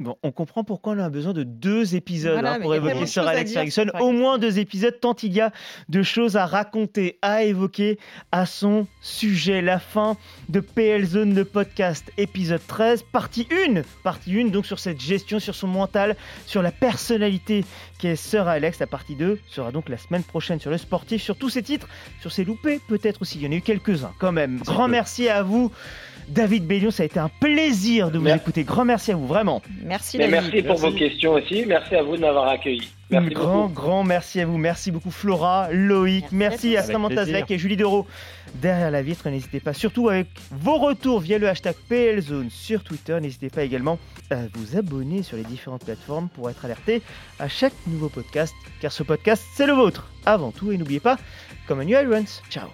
Bon, 0.00 0.16
on 0.22 0.32
comprend 0.32 0.64
pourquoi 0.64 0.94
on 0.94 0.98
a 0.98 1.10
besoin 1.10 1.34
de 1.34 1.42
deux 1.42 1.94
épisodes 1.94 2.42
hein, 2.42 2.58
pour 2.62 2.74
évoquer 2.74 3.04
Sir 3.04 3.28
Alex 3.28 3.52
Ferguson. 3.52 3.84
Au 4.00 4.12
moins 4.12 4.38
deux 4.38 4.58
épisodes, 4.58 4.98
tant 4.98 5.14
il 5.22 5.34
y 5.34 5.42
a 5.42 5.52
de 5.90 6.02
choses 6.02 6.38
à 6.38 6.46
raconter, 6.46 7.18
à 7.20 7.44
évoquer 7.44 7.98
à 8.32 8.46
son 8.46 8.86
sujet. 9.02 9.60
La 9.60 9.78
fin 9.78 10.16
de 10.48 10.60
PL 10.60 11.04
Zone, 11.04 11.34
le 11.34 11.44
podcast, 11.44 12.10
épisode 12.16 12.66
13, 12.66 13.02
partie 13.12 13.46
1. 13.68 13.82
Partie 14.02 14.40
1, 14.40 14.46
donc 14.46 14.64
sur 14.64 14.78
cette 14.78 15.02
gestion, 15.02 15.38
sur 15.38 15.54
son 15.54 15.66
mental, 15.66 16.16
sur 16.46 16.62
la 16.62 16.72
personnalité 16.72 17.66
qu'est 17.98 18.16
Sir 18.16 18.48
Alex. 18.48 18.78
La 18.78 18.86
partie 18.86 19.16
2 19.16 19.38
sera 19.48 19.70
donc 19.70 19.90
la 19.90 19.98
semaine 19.98 20.22
prochaine 20.22 20.60
sur 20.60 20.70
le 20.70 20.78
sportif, 20.78 21.20
sur 21.20 21.36
tous 21.36 21.50
ces 21.50 21.62
titres, 21.62 21.88
sur 22.22 22.32
ses 22.32 22.44
loupés, 22.44 22.80
peut-être 22.88 23.20
aussi. 23.20 23.36
Il 23.36 23.44
y 23.44 23.48
en 23.48 23.52
a 23.52 23.56
eu 23.56 23.60
quelques-uns 23.60 24.14
quand 24.18 24.32
même. 24.32 24.60
Grand 24.64 24.88
merci 24.88 25.28
à 25.28 25.42
vous. 25.42 25.70
David 26.30 26.64
Bellion, 26.66 26.90
ça 26.90 27.02
a 27.02 27.06
été 27.06 27.18
un 27.18 27.30
plaisir 27.40 28.10
de 28.10 28.18
vous 28.18 28.28
écouter. 28.28 28.62
Grand 28.62 28.84
merci 28.84 29.10
à 29.10 29.16
vous, 29.16 29.26
vraiment. 29.26 29.62
Merci 29.82 30.16
David. 30.16 30.32
Merci 30.32 30.62
pour 30.62 30.76
vos 30.76 30.92
questions 30.92 31.32
aussi. 31.32 31.64
Merci 31.66 31.96
à 31.96 32.02
vous 32.02 32.16
de 32.16 32.20
m'avoir 32.20 32.48
accueilli. 32.48 32.88
Merci 33.10 33.34
grand, 33.34 33.66
grand 33.66 34.04
merci 34.04 34.40
à 34.40 34.46
vous. 34.46 34.56
Merci 34.56 34.92
beaucoup 34.92 35.10
Flora, 35.10 35.68
Loïc. 35.72 36.26
Merci, 36.30 36.76
à 36.76 36.82
Samantha 36.82 37.24
Zlek 37.24 37.50
et 37.50 37.58
Julie 37.58 37.76
Dereau 37.76 38.06
derrière 38.54 38.92
la 38.92 39.02
vitre. 39.02 39.28
N'hésitez 39.28 39.58
pas, 39.58 39.72
surtout 39.72 40.08
avec 40.08 40.28
vos 40.52 40.78
retours 40.78 41.18
via 41.18 41.38
le 41.38 41.48
hashtag 41.48 41.74
PLZone 41.88 42.50
sur 42.50 42.84
Twitter. 42.84 43.18
N'hésitez 43.20 43.50
pas 43.50 43.64
également 43.64 43.98
à 44.30 44.42
vous 44.54 44.76
abonner 44.76 45.24
sur 45.24 45.36
les 45.36 45.44
différentes 45.44 45.84
plateformes 45.84 46.28
pour 46.28 46.48
être 46.48 46.64
alerté 46.64 47.02
à 47.40 47.48
chaque 47.48 47.74
nouveau 47.88 48.08
podcast, 48.08 48.54
car 48.80 48.92
ce 48.92 49.02
podcast, 49.02 49.44
c'est 49.54 49.66
le 49.66 49.72
vôtre 49.72 50.08
avant 50.24 50.52
tout. 50.52 50.70
Et 50.70 50.78
n'oubliez 50.78 51.00
pas, 51.00 51.18
comme 51.66 51.80
un 51.80 51.84
New 51.84 51.96
Ciao 52.48 52.68